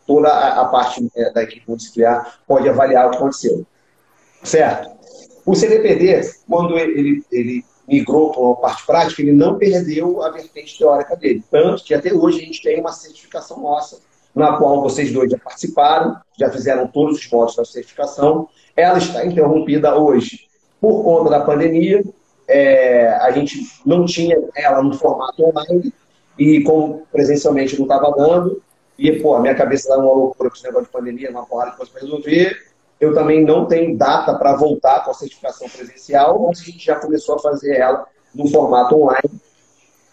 toda 0.06 0.30
a, 0.30 0.62
a 0.62 0.65
parte 0.65 1.08
é, 1.15 1.32
da 1.32 1.43
equipe 1.43 1.65
multidisciplinar 1.67 2.39
pode 2.47 2.67
avaliar 2.67 3.08
o 3.08 3.12
que 3.12 3.17
aconteceu. 3.17 3.65
Certo? 4.43 4.89
O 5.45 5.56
CDPD, 5.56 6.21
quando 6.50 6.78
ele, 6.78 7.23
ele 7.32 7.63
migrou 7.88 8.32
para 8.32 8.52
a 8.52 8.56
parte 8.56 8.86
prática, 8.86 9.21
ele 9.21 9.32
não 9.32 9.58
perdeu 9.58 10.23
a 10.23 10.32
vertente 10.32 10.78
teórica 10.78 11.15
dele. 11.15 11.43
Tanto 11.52 11.84
que 11.84 11.93
até 11.93 12.12
hoje 12.12 12.41
a 12.41 12.45
gente 12.45 12.63
tem 12.63 12.80
uma 12.80 12.91
certificação 12.91 13.60
nossa, 13.62 14.00
na 14.38 14.56
qual 14.58 14.82
vocês 14.82 15.12
dois 15.12 15.32
já 15.32 15.38
participaram, 15.38 16.15
já 16.38 16.50
fizeram 16.50 16.88
todos 16.88 17.17
os 17.17 17.30
modos 17.30 17.56
da 17.56 17.65
certificação. 17.65 18.47
Ela 18.76 19.00
está 19.00 19.26
interrompida 19.26 19.97
hoje 19.97 20.47
por 20.80 21.04
conta 21.04 21.32
da 21.32 21.39
pandemia, 21.39 22.04
é, 22.47 23.10
a 23.15 23.32
gente 23.32 23.67
não 23.84 24.06
tinha 24.06 24.38
ela 24.56 24.82
no 24.84 24.93
formato 24.93 25.43
online 25.43 25.91
e 26.38 26.62
como 26.62 27.06
presencialmente 27.12 27.76
não 27.76 27.86
estava 27.86 28.12
dando, 28.15 28.62
e 28.97 29.12
pô, 29.19 29.36
a 29.36 29.39
minha 29.39 29.56
cabeça 29.56 29.89
dá 29.89 29.97
uma 29.97 30.13
loucura 30.13 30.50
com 30.50 30.56
esse 30.56 30.63
negócio 30.63 30.86
de 30.86 30.91
pandemia, 30.91 31.32
porrada 31.50 31.71
de 31.71 31.78
coisa 31.78 31.91
para 31.91 32.02
resolver. 32.02 32.56
Eu 33.00 33.13
também 33.13 33.43
não 33.43 33.65
tenho 33.65 33.97
data 33.97 34.36
para 34.36 34.56
voltar 34.56 35.04
com 35.04 35.12
a 35.12 35.13
certificação 35.13 35.67
presencial, 35.67 36.47
mas 36.47 36.60
a 36.60 36.63
gente 36.63 36.84
já 36.84 36.95
começou 36.95 37.36
a 37.36 37.39
fazer 37.39 37.76
ela 37.76 38.06
no 38.34 38.47
formato 38.47 38.95
online. 38.95 39.41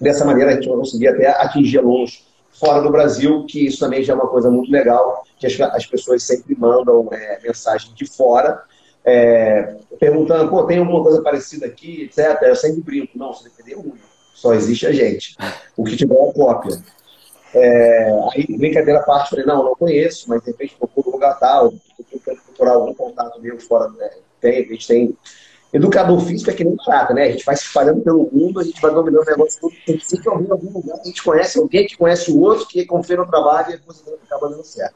Dessa 0.00 0.24
maneira 0.24 0.50
a 0.50 0.54
gente 0.54 0.68
vai 0.68 0.78
conseguir 0.78 1.08
até 1.08 1.28
atingir 1.28 1.78
alunos 1.78 2.26
fora 2.58 2.80
do 2.82 2.90
Brasil, 2.90 3.44
que 3.46 3.66
isso 3.66 3.78
também 3.78 4.02
já 4.02 4.12
é 4.12 4.16
uma 4.16 4.28
coisa 4.28 4.50
muito 4.50 4.70
legal, 4.70 5.24
que 5.38 5.46
as, 5.46 5.60
as 5.60 5.86
pessoas 5.86 6.22
sempre 6.22 6.56
mandam 6.58 7.08
é, 7.12 7.40
mensagem 7.42 7.92
de 7.94 8.06
fora 8.06 8.64
é, 9.04 9.76
perguntando, 10.00 10.48
pô, 10.48 10.64
tem 10.64 10.78
alguma 10.78 11.02
coisa 11.02 11.20
parecida 11.20 11.66
aqui, 11.66 12.04
etc. 12.04 12.40
Eu 12.42 12.56
sempre 12.56 12.80
brinco, 12.80 13.18
não, 13.18 13.32
você 13.32 13.50
é 13.70 13.76
único, 13.76 13.98
só 14.34 14.54
existe 14.54 14.86
a 14.86 14.92
gente. 14.92 15.36
O 15.76 15.84
que 15.84 15.96
tiver 15.96 16.14
é 16.14 16.32
cópia. 16.32 16.82
É, 17.54 18.10
aí, 18.32 18.46
brincadeira 18.56 19.00
à 19.00 19.02
parte, 19.02 19.30
falei, 19.30 19.44
não, 19.44 19.62
não 19.62 19.76
conheço, 19.76 20.28
mas 20.28 20.40
de 20.42 20.50
repente 20.50 20.74
procuro 20.76 21.10
um 21.10 21.12
lugar 21.12 21.38
tal, 21.38 21.72
tentando 22.10 22.40
procurar 22.40 22.72
algum 22.72 22.94
contato 22.94 23.40
meu 23.40 23.60
fora. 23.60 23.90
Né? 23.90 24.10
Tem, 24.40 24.64
a 24.64 24.68
gente 24.68 24.86
tem. 24.88 25.16
Educador 25.74 26.20
físico 26.20 26.52
é 26.52 26.54
que 26.54 26.62
nem 26.62 26.76
barata, 26.76 27.12
né? 27.12 27.24
A 27.24 27.32
gente 27.32 27.44
vai 27.44 27.56
se 27.56 27.64
espalhando 27.64 28.00
pelo 28.00 28.30
mundo, 28.32 28.60
a 28.60 28.62
gente 28.62 28.80
vai 28.80 28.94
dominando 28.94 29.22
o 29.22 29.30
negócio 29.30 29.60
todo, 29.60 29.74
tem 29.84 29.98
que 29.98 30.06
sempre 30.06 30.28
ouvir 30.28 30.46
em 30.46 30.52
algum 30.52 30.72
lugar, 30.72 31.00
a 31.00 31.04
gente 31.04 31.20
conhece 31.20 31.58
alguém 31.58 31.84
que 31.84 31.96
conhece 31.96 32.30
o 32.30 32.40
outro, 32.40 32.68
que 32.68 32.86
confia 32.86 33.16
no 33.16 33.26
trabalho 33.26 33.72
e 33.72 33.74
a 33.74 33.78
coisa 33.80 34.02
acaba 34.24 34.50
dando 34.50 34.62
certo. 34.62 34.94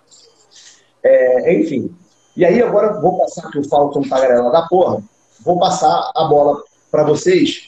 É, 1.02 1.52
enfim, 1.52 1.92
e 2.36 2.44
aí 2.44 2.62
agora 2.62 3.00
vou 3.00 3.18
passar 3.18 3.50
que 3.50 3.58
o 3.58 3.68
Falcon 3.68 4.02
tagarela 4.02 4.52
da 4.52 4.68
porra, 4.68 5.02
vou 5.40 5.58
passar 5.58 6.12
a 6.14 6.24
bola 6.26 6.62
para 6.92 7.02
vocês, 7.02 7.66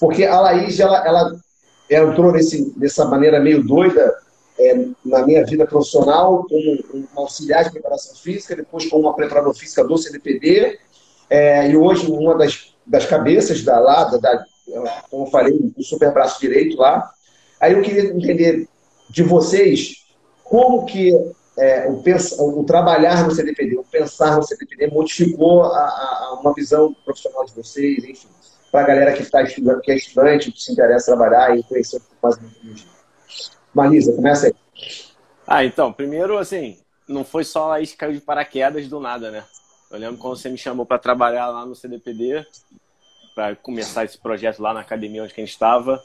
porque 0.00 0.24
a 0.24 0.40
Laís, 0.40 0.80
ela, 0.80 1.06
ela, 1.06 1.36
entrou 1.90 2.32
nesse, 2.32 2.70
dessa 2.78 3.04
maneira 3.04 3.38
meio 3.38 3.62
doida 3.62 4.16
é, 4.58 4.86
na 5.04 5.26
minha 5.26 5.44
vida 5.44 5.66
profissional, 5.66 6.46
como 6.48 6.84
um 6.94 7.06
auxiliar 7.16 7.64
de 7.64 7.72
preparação 7.72 8.16
física, 8.16 8.56
depois 8.56 8.88
como 8.88 9.02
uma 9.02 9.14
preparadora 9.14 9.54
física 9.54 9.84
do 9.84 9.98
CDPD, 9.98 10.78
é, 11.28 11.68
e 11.68 11.76
hoje 11.76 12.10
uma 12.10 12.36
das, 12.36 12.74
das 12.86 13.06
cabeças 13.06 13.62
da 13.62 13.78
lá, 13.78 14.04
da, 14.04 14.44
como 15.10 15.26
eu 15.26 15.30
falei, 15.30 15.72
o 15.76 15.82
super 15.82 16.12
braço 16.12 16.40
direito 16.40 16.76
lá. 16.76 17.10
Aí 17.60 17.72
eu 17.72 17.82
queria 17.82 18.10
entender 18.10 18.68
de 19.08 19.22
vocês 19.22 20.04
como 20.44 20.84
que 20.84 21.12
é, 21.58 21.88
o, 21.88 22.02
pens, 22.02 22.32
o, 22.38 22.62
trabalhar 22.64 23.24
no 23.24 23.34
CDPD, 23.34 23.76
o 23.76 23.84
pensar 23.84 24.36
no 24.36 24.42
CDPD 24.42 24.88
modificou 24.88 25.64
a, 25.64 25.78
a, 25.78 26.38
uma 26.40 26.52
visão 26.52 26.94
profissional 27.04 27.44
de 27.46 27.54
vocês, 27.54 28.04
enfim, 28.04 28.28
para 28.70 28.82
a 28.82 28.86
galera 28.86 29.12
que 29.12 29.22
está 29.22 29.42
estudando, 29.42 29.80
que 29.80 29.90
é 29.90 29.96
estudante, 29.96 30.52
que 30.52 30.62
se 30.62 30.72
interessa 30.72 31.16
trabalhar 31.16 31.56
e 31.56 31.62
conhecer 31.62 31.96
um 31.96 32.00
mais 32.22 32.36
da. 32.36 32.96
Marisa, 33.72 34.12
começa 34.12 34.46
aí. 34.46 34.54
Ah, 35.46 35.64
então, 35.64 35.92
primeiro, 35.92 36.38
assim, 36.38 36.78
não 37.08 37.24
foi 37.24 37.44
só 37.44 37.72
a 37.72 37.80
que 37.80 37.96
caiu 37.96 38.12
de 38.12 38.20
paraquedas 38.20 38.88
do 38.88 38.98
nada, 39.00 39.30
né? 39.30 39.44
Eu 39.90 39.98
lembro 39.98 40.18
quando 40.18 40.36
você 40.36 40.48
me 40.48 40.58
chamou 40.58 40.84
para 40.84 40.98
trabalhar 40.98 41.48
lá 41.48 41.64
no 41.64 41.74
CDPD, 41.74 42.44
para 43.34 43.54
começar 43.56 44.04
esse 44.04 44.18
projeto 44.18 44.60
lá 44.60 44.74
na 44.74 44.80
academia 44.80 45.22
onde 45.22 45.32
a 45.32 45.36
gente 45.36 45.50
estava 45.50 46.02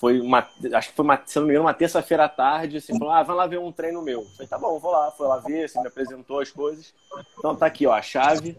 foi 0.00 0.18
uma, 0.18 0.48
acho 0.72 0.88
que 0.88 0.96
foi 0.96 1.04
uma, 1.04 1.20
se 1.26 1.38
não 1.38 1.44
me 1.46 1.52
engano, 1.52 1.66
uma 1.66 1.74
terça-feira 1.74 2.24
à 2.24 2.28
tarde, 2.28 2.78
assim, 2.78 2.98
falou, 2.98 3.12
ah, 3.12 3.22
vai 3.22 3.36
lá 3.36 3.46
ver 3.46 3.58
um 3.58 3.70
treino 3.70 4.00
meu. 4.00 4.22
Eu 4.22 4.28
falei, 4.30 4.48
tá 4.48 4.56
bom, 4.56 4.78
vou 4.78 4.90
lá, 4.90 5.10
foi 5.10 5.28
lá 5.28 5.36
ver, 5.36 5.68
você 5.68 5.78
me 5.78 5.88
apresentou 5.88 6.40
as 6.40 6.50
coisas. 6.50 6.94
Então 7.38 7.54
tá 7.54 7.66
aqui, 7.66 7.86
ó, 7.86 7.92
a 7.92 8.00
chave, 8.00 8.56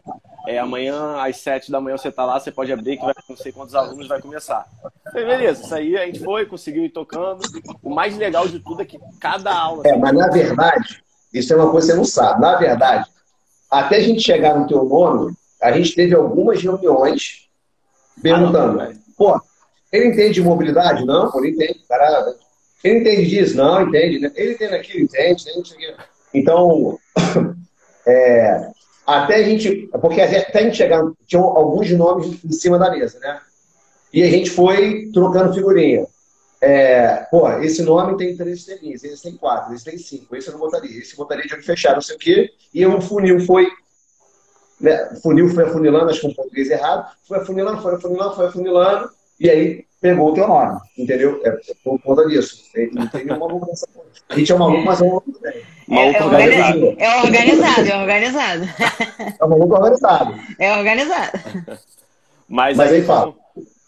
é, 0.47 0.59
amanhã 0.59 1.19
às 1.19 1.37
sete 1.37 1.71
da 1.71 1.81
manhã 1.81 1.97
você 1.97 2.11
tá 2.11 2.25
lá, 2.25 2.39
você 2.39 2.51
pode 2.51 2.71
abrir 2.71 2.97
que 2.97 3.03
vai, 3.03 3.15
não 3.27 3.35
sei 3.35 3.51
quantos 3.51 3.73
alunos 3.73 4.07
vai 4.07 4.21
começar. 4.21 4.67
Falei, 5.11 5.25
beleza, 5.25 5.63
isso 5.63 5.73
aí 5.73 5.97
a 5.97 6.05
gente 6.05 6.23
foi, 6.23 6.45
conseguiu 6.45 6.85
ir 6.85 6.89
tocando. 6.89 7.41
O 7.81 7.89
mais 7.89 8.15
legal 8.15 8.47
de 8.47 8.59
tudo 8.59 8.83
é 8.83 8.85
que 8.85 8.99
cada 9.19 9.51
aula... 9.51 9.81
É, 9.87 9.97
mas 9.97 10.13
na 10.13 10.27
verdade, 10.27 11.03
isso 11.33 11.51
é 11.53 11.55
uma 11.55 11.71
coisa 11.71 11.87
que 11.87 11.93
você 11.93 11.97
não 11.97 12.05
sabe, 12.05 12.39
na 12.39 12.55
verdade, 12.55 13.09
até 13.71 13.95
a 13.95 14.01
gente 14.01 14.21
chegar 14.21 14.59
no 14.59 14.67
teu 14.67 14.83
nome, 14.83 15.33
a 15.61 15.71
gente 15.71 15.95
teve 15.95 16.13
algumas 16.13 16.61
reuniões 16.61 17.47
perguntando, 18.21 18.81
ah, 18.81 18.91
pô, 19.17 19.39
ele 19.91 20.07
entende 20.07 20.35
de 20.35 20.41
mobilidade? 20.41 21.05
Não, 21.05 21.31
pô, 21.31 21.39
ele 21.39 21.53
entende. 21.53 21.81
Cara, 21.87 22.35
ele 22.83 22.99
entende 22.99 23.29
disso? 23.29 23.55
Não, 23.55 23.81
entende. 23.81 24.19
Né? 24.19 24.31
Ele 24.35 24.53
entende 24.53 24.75
aquilo? 24.75 25.03
Entende. 25.03 25.43
entende 25.49 25.95
então, 26.33 26.97
é, 28.05 28.71
até 29.05 29.35
a 29.35 29.43
gente. 29.43 29.89
Porque 30.01 30.21
até 30.21 30.59
a 30.59 30.63
gente 30.63 30.77
chegar. 30.77 31.03
Tinham 31.25 31.45
alguns 31.45 31.89
nomes 31.91 32.43
em 32.43 32.51
cima 32.51 32.77
da 32.77 32.91
mesa, 32.91 33.19
né? 33.19 33.39
E 34.13 34.23
a 34.23 34.29
gente 34.29 34.49
foi 34.49 35.09
trocando 35.13 35.53
figurinha. 35.53 36.05
É, 36.61 37.25
pô, 37.31 37.49
esse 37.59 37.81
nome 37.81 38.15
tem 38.17 38.37
três 38.37 38.59
estrelinhas, 38.59 39.03
esse 39.03 39.23
tem 39.23 39.35
quatro, 39.35 39.73
esse 39.73 39.83
tem 39.83 39.97
cinco, 39.97 40.35
esse 40.35 40.47
eu 40.47 40.53
não 40.53 40.59
botaria, 40.59 40.99
esse 40.99 41.13
eu 41.13 41.17
botaria 41.17 41.43
de 41.43 41.53
olho 41.55 41.63
fechado, 41.63 41.95
não 41.95 42.01
sei 42.01 42.15
o 42.15 42.19
quê. 42.19 42.51
E 42.71 42.85
o 42.85 43.01
funil 43.01 43.39
foi. 43.39 43.67
Né, 44.79 45.15
funil 45.23 45.49
foi 45.49 45.63
afunilando, 45.63 46.09
acho 46.09 46.21
que 46.21 46.27
um 46.27 46.33
português 46.33 46.69
errado, 46.69 47.11
foi 47.27 47.39
afunilando, 47.39 47.81
foi 47.81 47.95
afunilando, 47.95 48.35
foi 48.35 48.45
afunilando, 48.47 49.09
e 49.39 49.49
aí 49.49 49.85
pegou 49.99 50.31
o 50.31 50.33
teu 50.33 50.47
nome, 50.47 50.79
entendeu? 50.97 51.41
É 51.43 51.51
por 51.83 51.99
conta 52.01 52.27
disso. 52.27 52.63
Não 52.93 53.07
tem 53.07 53.25
nenhuma 53.25 53.65
nessa 53.67 53.87
A 54.29 54.35
gente 54.35 54.51
é 54.51 54.55
maluco, 54.55 54.85
mas 54.85 55.01
é 55.01 55.03
um 55.03 55.09
maluco 55.09 55.31
também. 55.31 55.61
É, 55.89 56.13
é, 56.13 56.23
organizado. 56.23 56.95
é 56.97 57.21
organizado, 57.21 57.89
é 57.89 57.97
organizado. 57.97 58.69
É 59.39 59.45
um 59.45 59.49
maluco 59.49 59.73
organizado. 59.75 60.39
É 60.59 60.77
organizado. 60.77 61.39
Mas, 62.47 62.77
mas 62.77 62.91
aí, 62.91 62.97
aí 62.97 63.03
fala 63.03 63.40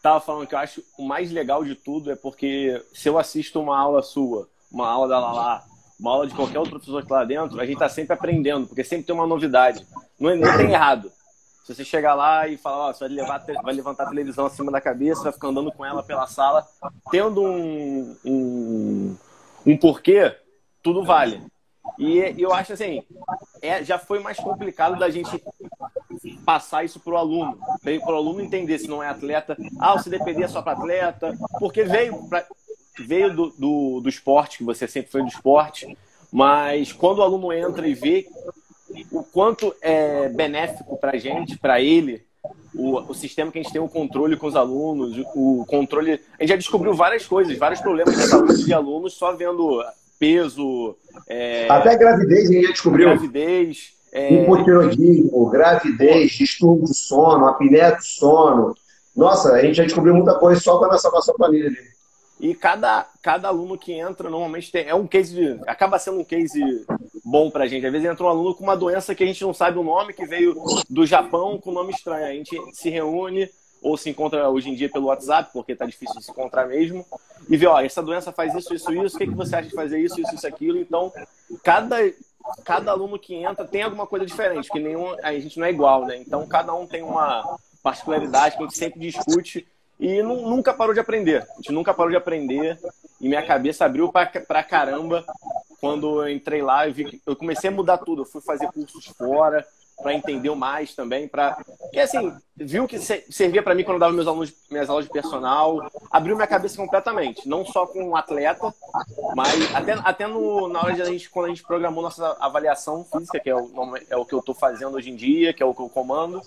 tava 0.03 0.19
falando 0.19 0.45
que 0.45 0.53
eu 0.53 0.59
acho 0.59 0.83
o 0.97 1.07
mais 1.07 1.31
legal 1.31 1.63
de 1.63 1.75
tudo 1.75 2.11
é 2.11 2.15
porque 2.15 2.83
se 2.93 3.07
eu 3.07 3.17
assisto 3.17 3.61
uma 3.61 3.79
aula 3.79 4.01
sua, 4.01 4.49
uma 4.69 4.87
aula 4.87 5.07
da 5.07 5.17
Lala, 5.17 5.63
uma 5.97 6.11
aula 6.11 6.27
de 6.27 6.35
qualquer 6.35 6.59
outro 6.59 6.73
professor 6.73 7.01
que 7.01 7.07
tá 7.07 7.15
lá 7.15 7.23
dentro, 7.23 7.59
a 7.59 7.65
gente 7.65 7.79
tá 7.79 7.87
sempre 7.87 8.13
aprendendo, 8.13 8.67
porque 8.67 8.83
sempre 8.83 9.05
tem 9.05 9.15
uma 9.15 9.25
novidade. 9.25 9.87
Não, 10.19 10.29
é, 10.29 10.57
tem 10.57 10.71
errado. 10.71 11.09
Se 11.63 11.73
você 11.73 11.85
chegar 11.85 12.15
lá 12.15 12.45
e 12.49 12.57
falar, 12.57 12.89
ó, 12.89 12.93
você 12.93 13.07
vai, 13.07 13.15
levar, 13.15 13.45
vai 13.63 13.73
levantar 13.73 14.03
a 14.03 14.09
televisão 14.09 14.45
acima 14.45 14.69
da 14.69 14.81
cabeça, 14.81 15.23
vai 15.23 15.31
ficar 15.31 15.47
andando 15.47 15.71
com 15.71 15.85
ela 15.85 16.03
pela 16.03 16.27
sala, 16.27 16.67
tendo 17.09 17.41
um, 17.41 18.17
um, 18.25 19.17
um 19.65 19.77
porquê, 19.77 20.35
tudo 20.81 21.05
vale. 21.05 21.41
E 21.97 22.35
eu 22.37 22.53
acho 22.53 22.73
assim, 22.73 23.03
é, 23.61 23.81
já 23.85 23.97
foi 23.97 24.19
mais 24.19 24.37
complicado 24.37 24.99
da 24.99 25.09
gente 25.09 25.41
passar 26.45 26.83
isso 26.83 26.99
para 26.99 27.13
o 27.13 27.17
aluno, 27.17 27.57
para 27.81 28.13
o 28.13 28.15
aluno 28.15 28.41
entender 28.41 28.79
se 28.79 28.87
não 28.87 29.03
é 29.03 29.07
atleta, 29.07 29.57
ah, 29.79 29.95
o 29.95 29.99
CDPD 29.99 30.43
é 30.43 30.47
só 30.47 30.61
para 30.61 30.73
atleta, 30.73 31.37
porque 31.59 31.83
veio, 31.83 32.27
pra, 32.27 32.45
veio 32.99 33.33
do, 33.33 33.49
do, 33.51 34.01
do 34.01 34.09
esporte, 34.09 34.57
que 34.57 34.63
você 34.63 34.87
sempre 34.87 35.11
foi 35.11 35.21
do 35.21 35.27
esporte, 35.27 35.97
mas 36.31 36.91
quando 36.91 37.19
o 37.19 37.23
aluno 37.23 37.51
entra 37.53 37.87
e 37.87 37.93
vê 37.93 38.27
o 39.11 39.23
quanto 39.23 39.75
é 39.81 40.29
benéfico 40.29 40.97
para 40.97 41.11
a 41.11 41.17
gente, 41.17 41.57
para 41.57 41.81
ele, 41.81 42.23
o, 42.75 43.11
o, 43.11 43.13
sistema 43.13 43.51
que 43.51 43.59
a 43.59 43.61
gente 43.61 43.71
tem 43.71 43.81
o 43.81 43.87
controle 43.87 44.35
com 44.35 44.47
os 44.47 44.55
alunos, 44.55 45.17
o 45.35 45.65
controle. 45.67 46.19
A 46.37 46.43
gente 46.43 46.49
já 46.49 46.55
descobriu 46.55 46.93
várias 46.93 47.25
coisas, 47.25 47.57
vários 47.57 47.79
problemas 47.79 48.15
de 48.15 48.23
saúde 48.23 48.65
de 48.65 48.73
alunos 48.73 49.13
só 49.13 49.31
vendo 49.33 49.83
peso. 50.19 50.95
É, 51.27 51.67
Até 51.69 51.95
gravidez 51.95 52.49
a 52.49 52.53
gente 52.53 52.65
já 52.65 52.71
descobriu. 52.71 53.09
Gravidez. 53.09 53.93
É... 54.13 54.31
Hipotiroidismo, 54.31 55.49
gravidez, 55.49 56.31
distúrbio 56.33 56.85
de 56.85 56.93
sono, 56.93 57.47
apneia 57.47 57.95
do 57.95 58.03
sono. 58.03 58.75
Nossa, 59.15 59.53
a 59.53 59.61
gente 59.61 59.75
já 59.75 59.83
descobriu 59.83 60.13
muita 60.13 60.35
coisa 60.35 60.61
só 60.61 60.77
com 60.77 60.85
a 60.85 60.89
nossa, 60.89 61.09
nossa 61.09 61.33
planilha 61.33 61.67
ali. 61.67 61.93
E 62.39 62.53
cada, 62.53 63.07
cada 63.21 63.47
aluno 63.47 63.77
que 63.77 63.93
entra, 63.93 64.29
normalmente 64.29 64.71
tem, 64.71 64.87
é 64.87 64.93
um 64.93 65.07
case 65.07 65.33
de, 65.33 65.59
acaba 65.65 65.97
sendo 65.97 66.19
um 66.19 66.23
case 66.23 66.61
bom 67.25 67.49
pra 67.49 67.65
gente. 67.67 67.85
Às 67.85 67.91
vezes 67.91 68.07
entra 68.07 68.25
um 68.25 68.29
aluno 68.29 68.53
com 68.53 68.63
uma 68.63 68.77
doença 68.77 69.15
que 69.15 69.23
a 69.23 69.27
gente 69.27 69.43
não 69.43 69.53
sabe 69.53 69.79
o 69.79 69.83
nome, 69.83 70.13
que 70.13 70.25
veio 70.25 70.55
do 70.89 71.05
Japão 71.05 71.57
com 71.57 71.71
nome 71.71 71.91
estranho. 71.91 72.25
A 72.25 72.33
gente 72.33 72.55
se 72.73 72.89
reúne 72.89 73.49
ou 73.81 73.97
se 73.97 74.09
encontra 74.09 74.49
hoje 74.49 74.69
em 74.69 74.75
dia 74.75 74.89
pelo 74.89 75.07
WhatsApp, 75.07 75.51
porque 75.51 75.75
tá 75.75 75.85
difícil 75.85 76.15
de 76.15 76.23
se 76.23 76.31
encontrar 76.31 76.67
mesmo, 76.67 77.05
e 77.49 77.57
vê, 77.57 77.67
ó, 77.67 77.81
essa 77.81 78.01
doença 78.01 78.31
faz 78.31 78.55
isso, 78.55 78.73
isso, 78.73 78.93
isso, 78.93 79.15
o 79.17 79.19
que, 79.19 79.27
que 79.27 79.35
você 79.35 79.57
acha 79.57 79.67
de 79.67 79.75
fazer 79.75 79.99
isso, 79.99 80.19
isso, 80.21 80.33
isso, 80.33 80.47
aquilo. 80.47 80.79
Então, 80.79 81.11
cada 81.61 81.97
cada 82.63 82.91
aluno 82.91 83.19
que 83.19 83.35
entra 83.35 83.65
tem 83.65 83.83
alguma 83.83 84.07
coisa 84.07 84.25
diferente, 84.25 84.67
porque 84.67 84.83
nenhum, 84.83 85.15
a 85.23 85.33
gente 85.33 85.59
não 85.59 85.65
é 85.65 85.69
igual, 85.69 86.05
né? 86.05 86.17
Então 86.17 86.45
cada 86.47 86.73
um 86.73 86.85
tem 86.85 87.01
uma 87.03 87.57
particularidade 87.81 88.55
que 88.55 88.63
a 88.63 88.65
gente 88.65 88.77
sempre 88.77 88.99
discute 88.99 89.67
e 89.99 90.21
nunca 90.21 90.73
parou 90.73 90.93
de 90.93 90.99
aprender. 90.99 91.43
A 91.51 91.55
gente 91.55 91.71
nunca 91.71 91.93
parou 91.93 92.11
de 92.11 92.17
aprender 92.17 92.79
e 93.21 93.27
minha 93.27 93.45
cabeça 93.45 93.85
abriu 93.85 94.11
pra, 94.11 94.25
pra 94.25 94.63
caramba 94.63 95.25
quando 95.79 96.21
eu 96.21 96.29
entrei 96.29 96.61
lá. 96.61 96.87
Eu, 96.87 96.93
vi, 96.93 97.21
eu 97.25 97.35
comecei 97.35 97.69
a 97.69 97.73
mudar 97.73 97.97
tudo. 97.99 98.23
Eu 98.23 98.25
fui 98.25 98.41
fazer 98.41 98.67
cursos 98.71 99.05
fora, 99.07 99.65
para 100.03 100.13
entender 100.13 100.53
mais 100.53 100.93
também, 100.93 101.27
para 101.27 101.57
que 101.91 101.99
assim 101.99 102.33
viu 102.55 102.87
que 102.87 102.99
servia 102.99 103.63
para 103.63 103.73
mim 103.73 103.83
quando 103.83 103.95
eu 103.95 103.99
dava 103.99 104.13
meus 104.13 104.27
alunos 104.27 104.53
minhas 104.69 104.89
aulas 104.89 105.05
de 105.05 105.11
personal, 105.11 105.89
abriu 106.11 106.35
minha 106.35 106.47
cabeça 106.47 106.77
completamente, 106.77 107.47
não 107.47 107.65
só 107.65 107.87
com 107.87 108.03
um 108.03 108.15
atleta, 108.15 108.71
mas 109.35 109.73
até, 109.73 109.93
até 109.93 110.27
no, 110.27 110.67
na 110.67 110.81
hora 110.81 110.93
de 110.93 111.01
a 111.01 111.05
gente 111.05 111.29
quando 111.29 111.45
a 111.45 111.49
gente 111.49 111.63
programou 111.63 112.03
nossa 112.03 112.35
avaliação 112.39 113.05
física, 113.05 113.39
que 113.39 113.49
é 113.49 113.55
o, 113.55 113.71
é 114.09 114.17
o 114.17 114.25
que 114.25 114.33
eu 114.33 114.39
estou 114.39 114.53
fazendo 114.53 114.95
hoje 114.95 115.09
em 115.09 115.15
dia, 115.15 115.53
que 115.53 115.63
é 115.63 115.65
o 115.65 115.73
que 115.73 115.81
eu 115.81 115.89
comando. 115.89 116.41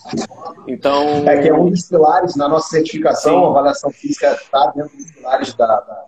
Então 0.68 1.02
é 1.28 1.42
que 1.42 1.48
é 1.48 1.54
um 1.54 1.70
dos 1.70 1.88
pilares 1.88 2.36
na 2.36 2.48
nossa 2.48 2.68
certificação, 2.68 3.40
Sim. 3.40 3.44
a 3.46 3.48
avaliação 3.48 3.90
física 3.90 4.32
está 4.32 4.66
dentro 4.68 4.96
dos 4.96 5.10
pilares 5.10 5.54
da, 5.54 5.66
da, 5.66 6.04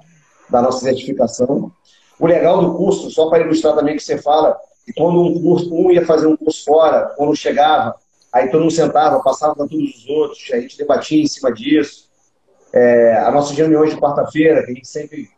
da 0.51 0.63
nossa 0.63 0.81
certificação. 0.81 1.73
O 2.21 2.27
legal 2.27 2.61
do 2.61 2.75
curso, 2.75 3.11
só 3.11 3.31
para 3.31 3.45
ilustrar 3.45 3.75
também 3.77 3.97
que 3.97 4.03
você 4.03 4.19
fala, 4.19 4.59
e 4.89 4.93
quando 4.95 5.23
um, 5.23 5.43
curso, 5.43 5.75
um 5.75 5.91
ia 5.91 6.05
fazer 6.07 6.27
um 6.27 6.37
curso 6.37 6.65
fora, 6.65 7.13
quando 7.15 7.37
chegava, 7.37 7.95
aí 8.33 8.51
todo 8.51 8.63
mundo 8.63 8.73
sentava, 8.73 9.23
passava 9.23 9.55
para 9.55 9.69
todos 9.69 9.97
os 9.97 10.09
outros, 10.09 10.51
a 10.51 10.59
gente 10.59 10.79
debatia 10.79 11.23
em 11.23 11.27
cima 11.27 11.53
disso. 11.53 12.09
É, 12.73 13.19
as 13.19 13.35
nossas 13.35 13.57
reuniões 13.57 13.91
de 13.91 14.01
quarta-feira, 14.01 14.65
que 14.65 14.73
a 14.73 14.75
gente 14.75 14.89
sempre 14.89 15.29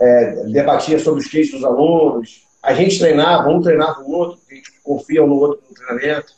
é, 0.00 0.44
debatia 0.46 0.98
sobre 0.98 1.20
os 1.20 1.26
cases 1.26 1.52
dos 1.52 1.64
alunos. 1.64 2.44
A 2.62 2.72
gente 2.72 2.98
treinava, 2.98 3.50
um 3.50 3.60
treinava 3.60 4.00
o 4.00 4.10
outro, 4.10 4.40
a 4.50 4.54
gente 4.54 4.72
confia 4.82 5.22
um 5.22 5.26
no 5.26 5.36
outro 5.36 5.62
no 5.68 5.74
treinamento. 5.74 6.32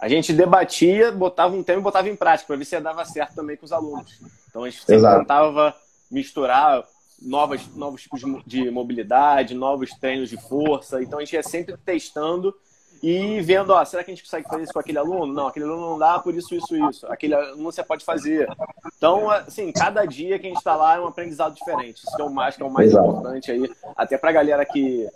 A 0.00 0.08
gente 0.08 0.32
debatia, 0.32 1.12
botava 1.12 1.54
um 1.54 1.62
tema 1.62 1.78
e 1.78 1.82
botava 1.82 2.08
em 2.08 2.16
prática, 2.16 2.48
para 2.48 2.56
ver 2.56 2.64
se 2.64 2.80
dava 2.80 3.04
certo 3.04 3.36
também 3.36 3.56
com 3.56 3.64
os 3.64 3.72
alunos. 3.72 4.20
Então 4.50 4.64
a 4.64 4.70
gente 4.70 4.80
sempre 4.80 4.96
Exato. 4.96 5.20
tentava 5.20 5.74
misturar 6.10 6.84
novas, 7.24 7.66
novos 7.74 8.02
tipos 8.02 8.22
de 8.46 8.70
mobilidade, 8.70 9.54
novos 9.54 9.90
treinos 9.92 10.28
de 10.28 10.36
força. 10.36 11.02
Então 11.02 11.18
a 11.18 11.24
gente 11.24 11.36
é 11.36 11.42
sempre 11.42 11.76
testando 11.76 12.54
e 13.02 13.40
vendo, 13.40 13.70
ó, 13.70 13.84
será 13.84 14.04
que 14.04 14.12
a 14.12 14.14
gente 14.14 14.22
consegue 14.22 14.48
fazer 14.48 14.62
isso 14.62 14.72
com 14.72 14.78
aquele 14.78 14.98
aluno? 14.98 15.32
Não, 15.32 15.48
aquele 15.48 15.64
aluno 15.64 15.90
não 15.90 15.98
dá, 15.98 16.20
por 16.20 16.32
isso, 16.34 16.54
isso, 16.54 16.76
isso. 16.88 17.04
Aquele 17.08 17.34
aluno 17.34 17.64
você 17.64 17.82
pode 17.82 18.04
fazer. 18.04 18.48
Então, 18.96 19.28
assim, 19.28 19.72
cada 19.72 20.04
dia 20.04 20.38
que 20.38 20.46
a 20.46 20.48
gente 20.48 20.58
está 20.58 20.76
lá 20.76 20.94
é 20.96 21.00
um 21.00 21.08
aprendizado 21.08 21.52
diferente. 21.52 22.04
Isso 22.04 22.20
é 22.20 22.22
o 22.22 22.30
mais, 22.30 22.56
que 22.56 22.62
é 22.62 22.66
o 22.66 22.70
mais 22.70 22.90
Exato. 22.90 23.08
importante 23.08 23.50
aí. 23.50 23.68
Até 23.96 24.16
para 24.16 24.30
a 24.30 24.32
galera 24.32 24.64
que 24.64 25.08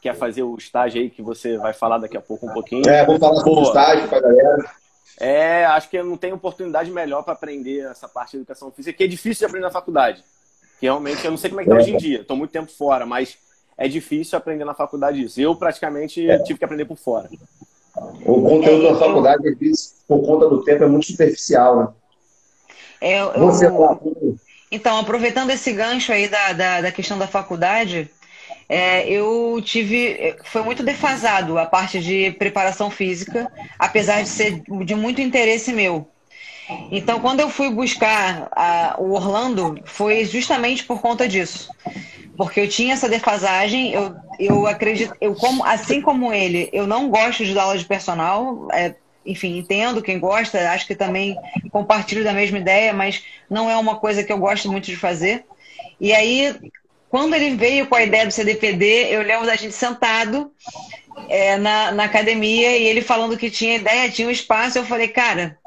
quer 0.00 0.14
fazer 0.14 0.44
o 0.44 0.54
estágio 0.54 1.02
aí, 1.02 1.10
que 1.10 1.20
você 1.20 1.58
vai 1.58 1.72
falar 1.72 1.98
daqui 1.98 2.16
a 2.16 2.20
pouco 2.20 2.46
um 2.46 2.52
pouquinho. 2.52 2.88
É, 2.88 3.04
vou 3.04 3.18
falar 3.18 3.40
sobre 3.40 3.58
o 3.58 3.62
estágio 3.64 4.08
para 4.08 4.18
a 4.18 4.22
galera. 4.22 4.70
É, 5.18 5.64
acho 5.64 5.90
que 5.90 6.00
não 6.00 6.16
tem 6.16 6.32
oportunidade 6.32 6.92
melhor 6.92 7.24
para 7.24 7.32
aprender 7.32 7.86
essa 7.90 8.08
parte 8.08 8.32
de 8.32 8.36
educação 8.38 8.70
física, 8.70 8.96
que 8.96 9.02
é 9.02 9.08
difícil 9.08 9.40
de 9.40 9.44
aprender 9.46 9.66
na 9.66 9.72
faculdade. 9.72 10.24
Que 10.82 10.86
realmente, 10.86 11.24
eu 11.24 11.30
não 11.30 11.38
sei 11.38 11.48
como 11.48 11.60
é 11.60 11.64
que 11.64 11.70
tá 11.70 11.76
hoje 11.76 11.92
em 11.92 11.96
dia, 11.96 12.22
estou 12.22 12.36
muito 12.36 12.50
tempo 12.50 12.68
fora, 12.68 13.06
mas 13.06 13.38
é 13.78 13.86
difícil 13.86 14.36
aprender 14.36 14.64
na 14.64 14.74
faculdade 14.74 15.22
isso. 15.22 15.40
Eu 15.40 15.54
praticamente 15.54 16.28
é. 16.28 16.40
tive 16.40 16.58
que 16.58 16.64
aprender 16.64 16.84
por 16.86 16.96
fora. 16.96 17.30
O 18.26 18.42
conteúdo 18.42 18.92
da 18.92 18.98
faculdade, 18.98 19.44
por 20.08 20.26
conta 20.26 20.48
do 20.48 20.64
tempo, 20.64 20.82
é 20.82 20.88
muito 20.88 21.06
superficial, 21.06 21.78
né? 21.78 21.88
É, 23.00 23.20
eu, 23.20 23.32
Você 23.38 23.68
eu... 23.68 24.36
Então, 24.72 24.98
aproveitando 24.98 25.50
esse 25.50 25.72
gancho 25.72 26.12
aí 26.12 26.26
da, 26.26 26.52
da, 26.52 26.80
da 26.80 26.90
questão 26.90 27.16
da 27.16 27.28
faculdade, 27.28 28.10
é, 28.68 29.08
eu 29.08 29.62
tive. 29.64 30.34
Foi 30.46 30.62
muito 30.62 30.82
defasado 30.82 31.58
a 31.58 31.66
parte 31.66 32.00
de 32.00 32.32
preparação 32.32 32.90
física, 32.90 33.48
apesar 33.78 34.20
de 34.20 34.28
ser 34.28 34.60
de 34.84 34.96
muito 34.96 35.20
interesse 35.20 35.72
meu. 35.72 36.08
Então, 36.90 37.20
quando 37.20 37.40
eu 37.40 37.48
fui 37.48 37.70
buscar 37.70 38.48
a, 38.52 38.96
o 38.98 39.12
Orlando, 39.12 39.80
foi 39.84 40.24
justamente 40.24 40.84
por 40.84 41.00
conta 41.00 41.28
disso. 41.28 41.70
Porque 42.36 42.60
eu 42.60 42.68
tinha 42.68 42.94
essa 42.94 43.08
defasagem, 43.08 43.92
eu, 43.92 44.14
eu 44.38 44.66
acredito, 44.66 45.14
eu 45.20 45.34
como, 45.34 45.64
assim 45.64 46.00
como 46.00 46.32
ele, 46.32 46.68
eu 46.72 46.86
não 46.86 47.10
gosto 47.10 47.44
de 47.44 47.54
dar 47.54 47.64
aula 47.64 47.78
de 47.78 47.84
personal, 47.84 48.68
é, 48.72 48.94
enfim, 49.24 49.58
entendo 49.58 50.02
quem 50.02 50.18
gosta, 50.18 50.70
acho 50.70 50.86
que 50.86 50.94
também 50.94 51.36
compartilho 51.70 52.24
da 52.24 52.32
mesma 52.32 52.58
ideia, 52.58 52.92
mas 52.92 53.22
não 53.48 53.70
é 53.70 53.76
uma 53.76 53.96
coisa 53.96 54.24
que 54.24 54.32
eu 54.32 54.38
gosto 54.38 54.70
muito 54.70 54.86
de 54.86 54.96
fazer. 54.96 55.44
E 56.00 56.12
aí, 56.12 56.54
quando 57.08 57.34
ele 57.34 57.54
veio 57.54 57.86
com 57.86 57.94
a 57.94 58.02
ideia 58.02 58.26
do 58.26 58.32
CDPD, 58.32 59.08
eu 59.10 59.22
lembro 59.22 59.46
da 59.46 59.54
gente 59.54 59.74
sentado 59.74 60.50
é, 61.28 61.56
na, 61.58 61.92
na 61.92 62.04
academia 62.04 62.76
e 62.76 62.84
ele 62.84 63.02
falando 63.02 63.36
que 63.36 63.50
tinha 63.50 63.76
ideia, 63.76 64.10
tinha 64.10 64.26
um 64.26 64.30
espaço, 64.30 64.78
eu 64.78 64.84
falei, 64.84 65.08
cara, 65.08 65.58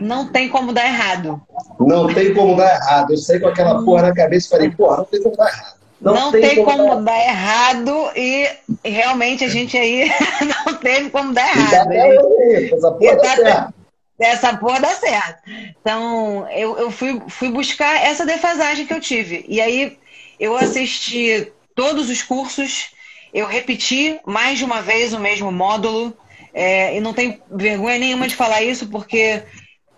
não 0.00 0.30
tem 0.30 0.48
como 0.48 0.72
dar 0.72 0.86
errado. 0.86 1.40
Não 1.78 2.12
tem 2.12 2.34
como 2.34 2.56
dar 2.56 2.74
errado. 2.74 3.12
Eu 3.12 3.16
saí 3.16 3.40
com 3.40 3.48
aquela 3.48 3.82
porra 3.84 4.02
na 4.02 4.14
cabeça 4.14 4.46
e 4.46 4.50
falei, 4.50 4.70
porra, 4.70 4.98
não 4.98 5.04
tem 5.04 5.22
como 5.22 5.36
dar 5.36 5.48
errado. 5.48 5.78
Não, 6.00 6.14
não 6.14 6.30
tem, 6.30 6.40
tem, 6.42 6.64
como, 6.64 6.88
como 6.88 7.02
dar... 7.02 7.18
errado 7.18 8.10
e 8.14 8.48
realmente 8.84 9.44
a 9.44 9.48
gente 9.48 9.76
aí 9.76 10.08
não 10.66 10.74
teve 10.74 11.10
como 11.10 11.32
dar 11.32 11.48
errado. 11.48 11.92
Essa 11.92 12.92
porra 12.92 13.16
dá 13.16 13.36
certo. 13.36 13.74
Essa 14.18 14.56
porra 14.56 14.80
dá 14.80 14.88
certo. 14.88 15.42
Então, 15.80 16.48
eu, 16.50 16.76
eu 16.78 16.90
fui, 16.90 17.20
fui 17.28 17.50
buscar 17.50 18.04
essa 18.04 18.26
defasagem 18.26 18.86
que 18.86 18.92
eu 18.92 19.00
tive. 19.00 19.44
E 19.48 19.60
aí, 19.60 19.96
eu 20.40 20.56
assisti 20.56 21.52
todos 21.74 22.10
os 22.10 22.22
cursos, 22.22 22.90
eu 23.32 23.46
repeti 23.46 24.18
mais 24.26 24.58
de 24.58 24.64
uma 24.64 24.82
vez 24.82 25.12
o 25.12 25.20
mesmo 25.20 25.52
módulo, 25.52 26.16
é, 26.52 26.96
e 26.96 27.00
não 27.00 27.14
tenho 27.14 27.40
vergonha 27.50 27.98
nenhuma 27.98 28.26
de 28.26 28.34
falar 28.34 28.62
isso, 28.62 28.88
porque 28.88 29.42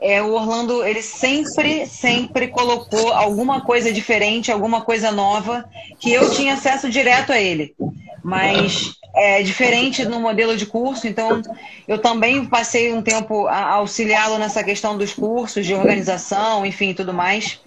é, 0.01 0.23
o 0.23 0.33
Orlando, 0.33 0.83
ele 0.83 1.03
sempre, 1.03 1.87
sempre 1.87 2.49
colocou 2.49 3.13
alguma 3.13 3.61
coisa 3.61 3.93
diferente, 3.93 4.51
alguma 4.51 4.81
coisa 4.81 5.13
nova, 5.13 5.69
que 5.99 6.11
eu 6.11 6.31
tinha 6.31 6.55
acesso 6.55 6.89
direto 6.89 7.33
a 7.33 7.39
ele. 7.39 7.75
Mas 8.25 8.95
é 9.15 9.43
diferente 9.43 10.05
no 10.07 10.19
modelo 10.19 10.57
de 10.57 10.65
curso, 10.65 11.07
então 11.07 11.43
eu 11.87 11.99
também 11.99 12.47
passei 12.47 12.93
um 12.93 13.03
tempo 13.03 13.47
a 13.47 13.73
auxiliá-lo 13.73 14.39
nessa 14.39 14.65
questão 14.65 14.97
dos 14.97 15.13
cursos, 15.13 15.67
de 15.67 15.75
organização, 15.75 16.65
enfim, 16.65 16.95
tudo 16.95 17.13
mais. 17.13 17.61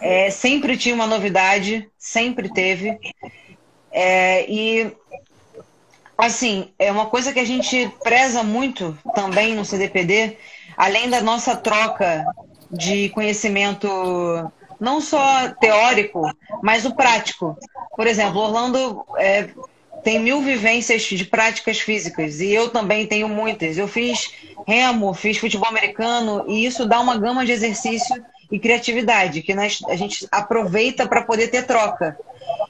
É, 0.00 0.30
sempre 0.30 0.76
tinha 0.76 0.94
uma 0.94 1.06
novidade, 1.06 1.86
sempre 1.98 2.48
teve. 2.48 2.98
É, 3.90 4.50
e 4.50 4.90
assim, 6.16 6.70
é 6.78 6.90
uma 6.90 7.06
coisa 7.06 7.32
que 7.32 7.40
a 7.40 7.44
gente 7.44 7.90
preza 8.02 8.42
muito 8.42 8.96
também 9.14 9.54
no 9.54 9.64
CDPD 9.64 10.36
além 10.76 11.08
da 11.08 11.20
nossa 11.20 11.56
troca 11.56 12.24
de 12.70 13.08
conhecimento 13.10 13.88
não 14.80 15.00
só 15.00 15.50
teórico, 15.60 16.28
mas 16.62 16.84
o 16.84 16.94
prático. 16.94 17.56
Por 17.96 18.06
exemplo, 18.06 18.40
Orlando 18.40 19.04
é, 19.16 19.48
tem 20.02 20.18
mil 20.18 20.42
vivências 20.42 21.02
de 21.02 21.24
práticas 21.24 21.78
físicas 21.78 22.40
e 22.40 22.52
eu 22.52 22.68
também 22.68 23.06
tenho 23.06 23.28
muitas. 23.28 23.78
Eu 23.78 23.86
fiz 23.86 24.32
remo, 24.66 25.14
fiz 25.14 25.38
futebol 25.38 25.68
americano 25.68 26.44
e 26.48 26.64
isso 26.66 26.84
dá 26.86 27.00
uma 27.00 27.16
gama 27.16 27.46
de 27.46 27.52
exercício 27.52 28.24
e 28.50 28.58
criatividade 28.58 29.42
que 29.42 29.54
nós, 29.54 29.80
a 29.88 29.94
gente 29.94 30.26
aproveita 30.30 31.06
para 31.06 31.22
poder 31.22 31.48
ter 31.48 31.64
troca. 31.64 32.18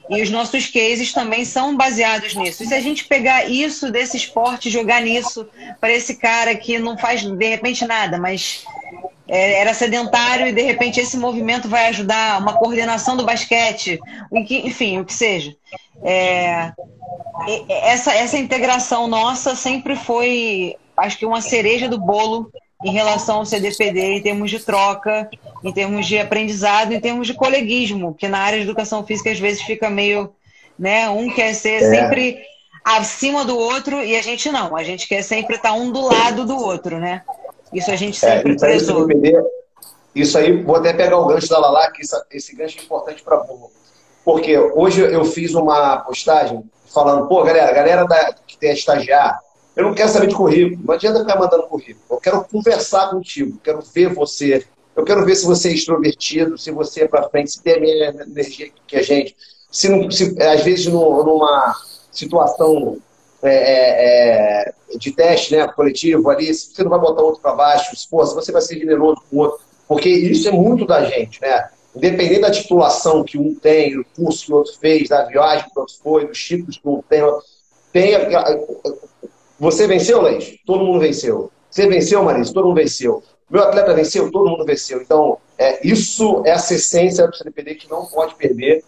E 0.09 0.21
os 0.21 0.29
nossos 0.29 0.67
cases 0.67 1.13
também 1.13 1.45
são 1.45 1.75
baseados 1.75 2.35
nisso. 2.35 2.63
E 2.63 2.67
se 2.67 2.73
a 2.73 2.79
gente 2.79 3.05
pegar 3.05 3.49
isso 3.49 3.91
desse 3.91 4.17
esporte, 4.17 4.69
jogar 4.69 5.01
nisso 5.01 5.47
para 5.79 5.91
esse 5.91 6.17
cara 6.17 6.55
que 6.55 6.77
não 6.77 6.97
faz 6.97 7.21
de 7.21 7.47
repente 7.47 7.85
nada, 7.85 8.17
mas 8.17 8.65
é, 9.27 9.61
era 9.61 9.73
sedentário 9.73 10.47
e 10.47 10.51
de 10.51 10.61
repente 10.61 10.99
esse 10.99 11.17
movimento 11.17 11.69
vai 11.69 11.87
ajudar 11.87 12.39
uma 12.39 12.53
coordenação 12.53 13.15
do 13.15 13.25
basquete, 13.25 13.99
enfim, 14.31 14.99
o 14.99 15.05
que 15.05 15.13
seja. 15.13 15.55
É, 16.03 16.71
essa, 17.69 18.13
essa 18.13 18.37
integração 18.37 19.07
nossa 19.07 19.55
sempre 19.55 19.95
foi, 19.95 20.75
acho 20.97 21.17
que 21.17 21.25
uma 21.25 21.41
cereja 21.41 21.87
do 21.87 21.99
bolo 21.99 22.51
em 22.83 22.91
relação 22.91 23.37
ao 23.37 23.45
CDPD 23.45 24.17
em 24.17 24.21
termos 24.21 24.49
de 24.49 24.59
troca, 24.59 25.29
em 25.63 25.71
termos 25.71 26.05
de 26.05 26.17
aprendizado, 26.19 26.93
em 26.93 26.99
termos 26.99 27.27
de 27.27 27.33
coleguismo, 27.33 28.13
que 28.13 28.27
na 28.27 28.39
área 28.39 28.59
de 28.59 28.65
educação 28.65 29.05
física 29.05 29.31
às 29.31 29.39
vezes 29.39 29.61
fica 29.61 29.89
meio, 29.89 30.31
né, 30.77 31.09
um 31.09 31.33
quer 31.33 31.53
ser 31.53 31.81
é. 31.81 31.89
sempre 31.89 32.37
acima 32.83 33.45
do 33.45 33.57
outro 33.57 34.03
e 34.03 34.15
a 34.15 34.21
gente 34.21 34.51
não, 34.51 34.75
a 34.75 34.83
gente 34.83 35.07
quer 35.07 35.21
sempre 35.21 35.55
estar 35.55 35.73
um 35.73 35.91
do 35.91 36.01
lado 36.01 36.45
do 36.45 36.57
outro, 36.57 36.99
né? 36.99 37.21
Isso 37.71 37.89
a 37.89 37.95
gente 37.95 38.23
é, 38.23 38.35
sempre 38.35 38.53
é, 38.53 38.55
prezou. 38.55 39.07
Isso 40.13 40.37
aí, 40.37 40.61
vou 40.61 40.75
até 40.75 40.93
pegar 40.93 41.17
o 41.17 41.25
gancho 41.25 41.49
da 41.49 41.57
Lala, 41.57 41.89
que 41.91 42.03
isso, 42.03 42.15
esse 42.29 42.55
gancho 42.55 42.79
é 42.79 42.83
importante 42.83 43.23
para 43.23 43.37
povo. 43.37 43.71
Porque 44.23 44.57
hoje 44.57 45.01
eu 45.01 45.25
fiz 45.25 45.55
uma 45.55 45.97
postagem 45.97 46.63
falando, 46.93 47.27
pô, 47.27 47.43
galera, 47.43 47.73
galera 47.73 48.05
da, 48.05 48.33
que 48.45 48.57
tem 48.57 48.69
a 48.69 48.73
estagiar, 48.73 49.39
eu 49.75 49.83
não 49.83 49.93
quero 49.93 50.09
saber 50.09 50.27
de 50.27 50.35
currículo. 50.35 50.83
Não 50.85 50.93
adianta 50.93 51.19
ficar 51.19 51.39
mandando 51.39 51.63
currículo. 51.63 52.05
Eu 52.09 52.17
quero 52.17 52.43
conversar 52.43 53.09
contigo. 53.09 53.59
Quero 53.63 53.81
ver 53.81 54.13
você. 54.13 54.65
Eu 54.95 55.03
quero 55.03 55.25
ver 55.25 55.35
se 55.35 55.45
você 55.45 55.69
é 55.69 55.73
extrovertido, 55.73 56.57
se 56.57 56.69
você 56.71 57.03
é 57.03 57.07
para 57.07 57.27
frente, 57.29 57.51
se 57.51 57.63
tem 57.63 57.75
a 57.75 57.79
mesma 57.79 58.23
energia 58.23 58.69
que 58.85 58.95
a 58.95 59.01
gente. 59.01 59.35
Se, 59.71 59.89
não, 59.89 60.09
se 60.11 60.35
às 60.41 60.63
vezes 60.63 60.85
numa 60.85 61.75
situação 62.11 62.99
é, 63.41 63.49
é, 63.49 64.73
é, 64.93 64.97
de 64.97 65.11
teste 65.11 65.55
né, 65.55 65.67
coletivo 65.67 66.29
ali, 66.29 66.53
se 66.53 66.73
você 66.73 66.83
não 66.83 66.91
vai 66.91 66.99
botar 66.99 67.23
outro 67.23 67.41
para 67.41 67.55
baixo, 67.55 67.95
se, 67.95 68.07
pô, 68.07 68.23
se 68.23 68.35
você 68.35 68.51
vai 68.51 68.61
ser 68.61 68.77
generoso 68.77 69.23
com 69.29 69.37
o 69.37 69.39
outro. 69.39 69.59
Porque 69.87 70.09
isso 70.09 70.47
é 70.47 70.51
muito 70.51 70.85
da 70.85 71.03
gente, 71.05 71.41
né? 71.41 71.69
Independente 71.95 72.41
da 72.41 72.51
titulação 72.51 73.23
que 73.23 73.37
um 73.37 73.53
tem, 73.55 73.95
do 73.95 74.05
curso 74.15 74.45
que 74.45 74.53
o 74.53 74.55
outro 74.57 74.73
fez, 74.79 75.09
da 75.09 75.25
viagem 75.25 75.65
que 75.69 75.77
o 75.77 75.81
outro 75.81 75.95
foi, 76.01 76.27
dos 76.27 76.39
títulos 76.39 76.77
que 76.77 76.87
um 76.87 77.01
tem, 77.01 77.21
tem 77.91 78.15
você 79.59 79.87
venceu, 79.87 80.21
Leite? 80.21 80.59
Todo 80.65 80.83
mundo 80.83 80.99
venceu. 80.99 81.51
Você 81.69 81.87
venceu, 81.87 82.23
Marisa? 82.23 82.53
Todo 82.53 82.67
mundo 82.67 82.75
venceu. 82.75 83.23
Meu 83.49 83.63
atleta 83.63 83.93
venceu? 83.93 84.31
Todo 84.31 84.49
mundo 84.49 84.65
venceu. 84.65 85.01
Então, 85.01 85.37
é, 85.57 85.85
isso 85.87 86.43
é 86.45 86.51
essa 86.51 86.75
essência 86.75 87.27
do 87.27 87.35
CDPD 87.35 87.75
que 87.75 87.89
não 87.89 88.05
pode 88.05 88.35
perder, 88.35 88.83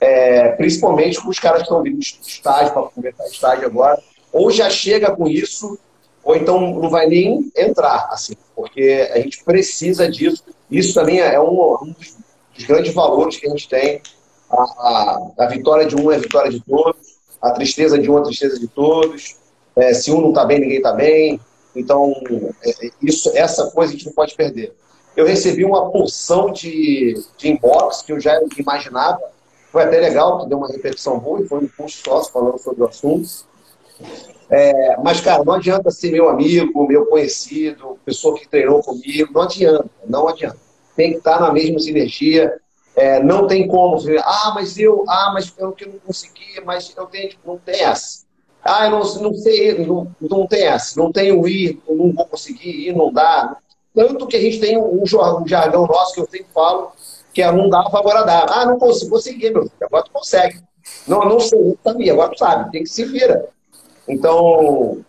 é, 0.00 0.50
principalmente 0.50 1.20
com 1.20 1.28
os 1.28 1.38
caras 1.38 1.58
que 1.58 1.64
estão 1.64 1.82
vindo 1.82 1.98
de 1.98 2.18
estágio, 2.26 2.72
para 2.72 2.82
começar 2.82 3.26
estágio 3.26 3.66
agora, 3.66 4.00
ou 4.32 4.50
já 4.50 4.68
chega 4.70 5.14
com 5.14 5.26
isso, 5.26 5.78
ou 6.22 6.36
então 6.36 6.60
não 6.60 6.90
vai 6.90 7.06
nem 7.06 7.50
entrar, 7.56 8.08
assim, 8.10 8.34
porque 8.54 9.08
a 9.12 9.18
gente 9.18 9.42
precisa 9.44 10.10
disso. 10.10 10.44
Isso 10.70 10.94
também 10.94 11.20
é 11.20 11.40
um, 11.40 11.74
um 11.82 11.94
dos 12.54 12.64
grandes 12.64 12.92
valores 12.92 13.36
que 13.36 13.46
a 13.46 13.50
gente 13.50 13.68
tem. 13.68 14.02
A, 14.50 14.62
a, 14.62 15.30
a 15.38 15.46
vitória 15.46 15.86
de 15.86 15.96
um 15.96 16.10
é 16.10 16.16
a 16.16 16.18
vitória 16.18 16.50
de 16.50 16.60
todos, 16.60 17.16
a 17.40 17.50
tristeza 17.52 17.98
de 17.98 18.10
um 18.10 18.18
é 18.18 18.20
a 18.20 18.24
tristeza 18.24 18.58
de 18.58 18.68
todos. 18.68 19.36
É, 19.76 19.92
se 19.92 20.10
um 20.10 20.20
não 20.22 20.28
está 20.30 20.44
bem, 20.44 20.60
ninguém 20.60 20.78
está 20.78 20.92
bem. 20.92 21.40
Então, 21.74 22.14
é, 22.64 22.90
isso, 23.02 23.30
essa 23.34 23.70
coisa 23.70 23.92
a 23.92 23.96
gente 23.96 24.06
não 24.06 24.12
pode 24.14 24.34
perder. 24.34 24.74
Eu 25.14 25.26
recebi 25.26 25.64
uma 25.64 25.90
porção 25.90 26.50
de, 26.50 27.14
de 27.36 27.48
inbox 27.48 28.02
que 28.02 28.12
eu 28.12 28.20
já 28.20 28.40
imaginava. 28.56 29.20
Foi 29.70 29.82
até 29.82 30.00
legal, 30.00 30.40
que 30.40 30.48
deu 30.48 30.58
uma 30.58 30.68
repetição 30.68 31.18
boa 31.18 31.40
e 31.40 31.48
foi 31.48 31.58
um 31.58 31.68
curso 31.68 32.02
só 32.04 32.24
falando 32.24 32.58
sobre 32.58 32.82
o 32.82 32.86
assunto. 32.86 33.28
É, 34.48 34.96
mas, 35.02 35.20
cara, 35.20 35.44
não 35.44 35.54
adianta 35.54 35.90
ser 35.90 36.12
meu 36.12 36.28
amigo, 36.28 36.86
meu 36.86 37.06
conhecido, 37.06 37.98
pessoa 38.04 38.38
que 38.38 38.48
treinou 38.48 38.82
comigo. 38.82 39.32
Não 39.32 39.42
adianta, 39.42 39.90
não 40.06 40.28
adianta. 40.28 40.58
Tem 40.94 41.12
que 41.12 41.18
estar 41.18 41.40
na 41.40 41.52
mesma 41.52 41.78
sinergia. 41.78 42.58
É, 42.94 43.22
não 43.22 43.46
tem 43.46 43.68
como. 43.68 43.98
Ah, 44.20 44.52
mas 44.54 44.78
eu, 44.78 45.04
ah, 45.08 45.30
mas 45.34 45.52
eu 45.58 45.72
que 45.72 45.86
não 45.86 45.98
consegui, 45.98 46.60
mas 46.64 46.94
eu 46.96 47.06
tenho. 47.06 47.32
Não 47.44 47.58
tem 47.58 47.82
essa. 47.82 48.25
Ah, 48.66 48.86
eu 48.86 48.90
não, 48.90 48.98
não 49.00 49.34
sei, 49.34 49.86
não, 49.86 50.14
não 50.20 50.46
tem 50.46 50.64
essa, 50.64 50.98
não 51.00 51.12
tenho 51.12 51.46
ir, 51.46 51.80
não 51.88 52.12
vou 52.12 52.26
conseguir 52.26 52.88
ir, 52.88 52.96
não 52.96 53.12
dá. 53.12 53.56
Tanto 53.94 54.26
que 54.26 54.36
a 54.36 54.40
gente 54.40 54.60
tem 54.60 54.76
um, 54.76 55.02
um 55.02 55.06
jargão 55.46 55.86
nosso 55.86 56.14
que 56.14 56.20
eu 56.20 56.28
sempre 56.30 56.46
falo, 56.52 56.92
que 57.32 57.42
é 57.42 57.50
não 57.50 57.68
dava, 57.68 57.98
agora 57.98 58.24
dá. 58.24 58.46
Ah, 58.48 58.66
não 58.66 58.78
consigo, 58.78 59.10
conseguir, 59.10 59.50
meu 59.50 59.62
filho, 59.62 59.74
agora 59.82 60.04
tu 60.04 60.10
consegue. 60.10 60.60
Não, 61.06 61.20
não 61.20 61.40
sei, 61.40 61.76
sabia, 61.82 62.12
agora 62.12 62.30
tu 62.30 62.38
sabe, 62.38 62.70
tem 62.70 62.82
que 62.82 62.90
se 62.90 63.04
vira. 63.04 63.48
Então, 64.08 65.04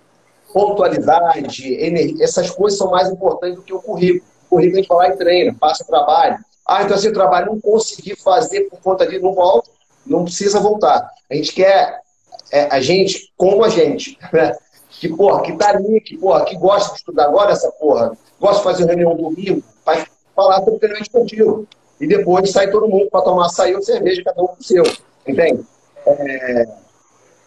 pontualidade, 0.53 1.73
energia, 1.73 2.23
essas 2.23 2.49
coisas 2.49 2.77
são 2.77 2.89
mais 2.89 3.09
importantes 3.09 3.57
do 3.57 3.63
que 3.63 3.73
o 3.73 3.81
currículo. 3.81 4.23
O 4.49 4.55
currículo 4.55 4.77
a 4.77 4.81
gente 4.81 4.87
vai 4.87 4.97
lá 4.97 5.13
e 5.13 5.17
treina, 5.17 5.55
passa 5.59 5.83
trabalho. 5.83 6.37
Ah, 6.65 6.83
então 6.83 6.95
assim, 6.95 7.09
o 7.09 7.13
trabalho 7.13 7.47
não 7.47 7.59
consegui 7.59 8.15
fazer 8.15 8.61
por 8.69 8.79
conta 8.81 9.05
de 9.05 9.19
não 9.19 9.33
volta, 9.33 9.69
não 10.05 10.23
precisa 10.23 10.59
voltar. 10.59 11.09
A 11.29 11.35
gente 11.35 11.53
quer 11.53 12.01
é, 12.51 12.67
a 12.73 12.79
gente 12.79 13.31
como 13.35 13.63
a 13.63 13.69
gente, 13.69 14.17
né? 14.31 14.55
Que, 14.99 15.09
porra, 15.09 15.43
que 15.43 15.53
tá 15.53 15.69
ali, 15.69 16.01
que, 16.01 16.17
porra, 16.17 16.43
que 16.43 16.57
gosta 16.57 16.93
de 16.93 16.99
estudar 16.99 17.25
agora 17.25 17.51
essa 17.51 17.71
porra, 17.73 18.17
gosta 18.39 18.57
de 18.57 18.63
fazer 18.63 18.85
reunião 18.85 19.15
domingo, 19.15 19.61
vai 19.85 20.05
falar 20.35 20.59
sobre 20.59 20.79
treinamento 20.79 21.03
esportivo. 21.03 21.67
E 21.99 22.07
depois 22.07 22.51
sai 22.51 22.69
todo 22.69 22.87
mundo 22.87 23.09
para 23.09 23.21
tomar 23.21 23.47
açaí 23.47 23.75
ou 23.75 23.81
cerveja, 23.81 24.23
cada 24.23 24.41
um 24.41 24.47
com 24.47 24.57
o 24.59 24.63
seu. 24.63 24.83
Entende? 25.27 25.63
É... 26.05 26.67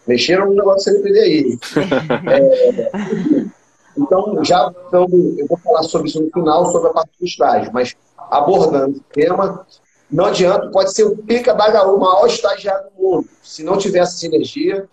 Mexeram 0.07 0.47
no 0.47 0.55
negócio 0.55 0.91
CNPD 0.91 1.19
aí. 1.19 1.59
é... 2.31 3.51
Então, 3.97 4.43
já 4.43 4.73
então, 4.87 5.07
eu 5.37 5.47
vou 5.47 5.57
falar 5.57 5.83
sobre 5.83 6.07
isso 6.07 6.21
no 6.21 6.31
final, 6.31 6.65
sobre 6.71 6.89
a 6.89 6.93
parte 6.93 7.11
do 7.19 7.25
estágio, 7.25 7.71
mas 7.73 7.95
abordando 8.29 8.97
o 8.97 9.13
tema, 9.13 9.65
não 10.11 10.25
adianta, 10.25 10.69
pode 10.69 10.93
ser 10.93 11.05
o 11.05 11.15
pica 11.15 11.53
da 11.53 11.69
gaúcha, 11.69 11.95
o 11.95 11.99
maior 11.99 12.27
estagiário 12.27 12.89
do 12.89 13.01
mundo. 13.01 13.29
Se 13.41 13.63
não 13.63 13.77
tiver 13.77 13.99
essa 13.99 14.17
sinergia, 14.17 14.87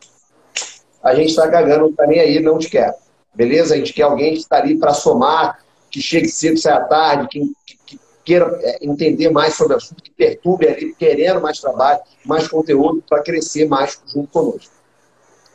a 1.02 1.14
gente 1.14 1.30
está 1.30 1.48
cagando, 1.50 1.80
não 1.80 1.90
está 1.90 2.06
nem 2.06 2.20
aí, 2.20 2.40
não 2.40 2.58
te 2.58 2.70
quer. 2.70 2.94
Beleza? 3.34 3.74
A 3.74 3.78
gente 3.78 3.92
quer 3.92 4.02
alguém 4.02 4.34
que 4.34 4.40
está 4.40 4.58
ali 4.58 4.76
para 4.76 4.94
somar, 4.94 5.58
que 5.90 6.00
chegue 6.00 6.28
cedo, 6.28 6.58
saia 6.58 6.80
tarde, 6.82 7.28
que, 7.28 7.52
que, 7.66 7.76
que 7.84 8.00
queira 8.24 8.58
é, 8.62 8.78
entender 8.80 9.30
mais 9.30 9.54
sobre 9.54 9.74
o 9.74 9.76
assunto, 9.76 10.02
que 10.02 10.10
perturbe 10.10 10.68
ali, 10.68 10.94
querendo 10.94 11.40
mais 11.40 11.58
trabalho, 11.58 12.00
mais 12.24 12.46
conteúdo 12.46 13.02
para 13.08 13.22
crescer 13.22 13.66
mais 13.66 14.00
junto 14.06 14.28
conosco. 14.28 14.72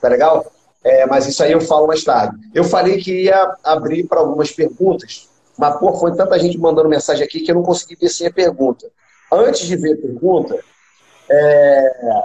Tá 0.02 0.10
legal? 0.10 0.52
É, 0.84 1.06
mas 1.06 1.26
isso 1.26 1.41
aí 1.41 1.54
eu 1.54 1.62
falo 1.62 1.88
mais 1.88 2.04
tarde. 2.04 2.36
Eu 2.54 2.65
falei 2.65 2.97
que 2.99 3.23
ia 3.23 3.56
abrir 3.63 4.04
para 4.06 4.19
algumas 4.19 4.52
perguntas, 4.52 5.30
mas 5.58 5.78
pô, 5.78 5.93
foi 5.93 6.13
tanta 6.15 6.38
gente 6.38 6.58
mandando 6.58 6.89
mensagem 6.89 7.23
aqui 7.23 7.39
que 7.39 7.52
eu 7.52 7.56
não 7.56 7.63
consegui 7.63 7.95
ver 7.95 8.10
sem 8.10 8.28
a 8.28 8.34
pergunta. 8.34 8.91
Antes 9.34 9.65
de 9.65 9.76
ver 9.76 9.93
a 9.93 10.02
pergunta, 10.02 10.60
é, 11.30 12.24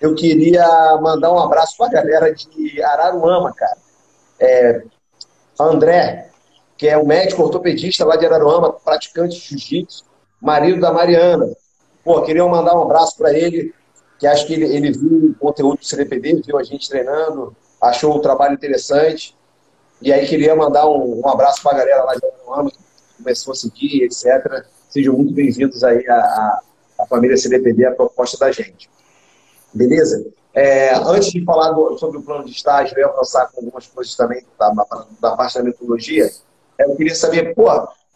eu 0.00 0.14
queria 0.14 0.98
mandar 1.00 1.32
um 1.32 1.38
abraço 1.38 1.76
para 1.76 1.86
a 1.86 2.02
galera 2.02 2.34
de 2.34 2.82
Araruama, 2.82 3.52
cara. 3.52 3.76
É, 4.38 4.82
André, 5.58 6.30
que 6.78 6.88
é 6.88 6.96
o 6.96 7.06
médico 7.06 7.42
ortopedista 7.42 8.06
lá 8.06 8.16
de 8.16 8.24
Araruama, 8.24 8.72
praticante 8.72 9.38
de 9.38 9.48
jiu-jitsu, 9.48 10.04
marido 10.40 10.80
da 10.80 10.90
Mariana. 10.90 11.54
Pô, 12.02 12.22
queria 12.22 12.46
mandar 12.46 12.74
um 12.74 12.82
abraço 12.84 13.18
para 13.18 13.34
ele, 13.34 13.74
que 14.18 14.26
acho 14.26 14.46
que 14.46 14.54
ele, 14.54 14.64
ele 14.64 14.92
viu 14.92 15.30
o 15.30 15.34
conteúdo 15.34 15.80
do 15.80 15.84
CDPD, 15.84 16.40
viu 16.46 16.56
a 16.56 16.62
gente 16.62 16.88
treinando, 16.88 17.54
achou 17.78 18.16
o 18.16 18.20
trabalho 18.20 18.54
interessante. 18.54 19.36
E 20.00 20.10
aí 20.10 20.26
queria 20.26 20.56
mandar 20.56 20.88
um, 20.88 21.20
um 21.20 21.28
abraço 21.28 21.62
para 21.62 21.72
a 21.72 21.78
galera 21.80 22.04
lá 22.04 22.14
de 22.14 22.24
Araruama, 22.24 22.72
começou 23.18 23.52
a 23.52 23.56
seguir, 23.56 24.04
etc. 24.04 24.64
Sejam 24.90 25.14
muito 25.14 25.32
bem-vindos 25.32 25.84
aí 25.84 26.04
à, 26.08 26.60
à, 26.98 27.06
família 27.06 27.36
CDPD, 27.36 27.86
a 27.86 27.92
proposta 27.92 28.36
da 28.36 28.50
gente. 28.50 28.90
Beleza? 29.72 30.26
É, 30.52 30.92
antes 30.96 31.30
de 31.30 31.44
falar 31.44 31.70
do, 31.70 31.96
sobre 31.96 32.18
o 32.18 32.22
plano 32.22 32.44
de 32.44 32.50
estágio, 32.50 32.98
eu 32.98 33.06
ia 33.06 33.06
avançar 33.06 33.48
com 33.52 33.60
algumas 33.60 33.86
coisas 33.86 34.16
também 34.16 34.44
da, 34.58 34.72
da 35.20 35.36
parte 35.36 35.58
da 35.58 35.62
metodologia. 35.62 36.28
É, 36.76 36.90
eu 36.90 36.96
queria 36.96 37.14
saber, 37.14 37.54
pô, 37.54 37.66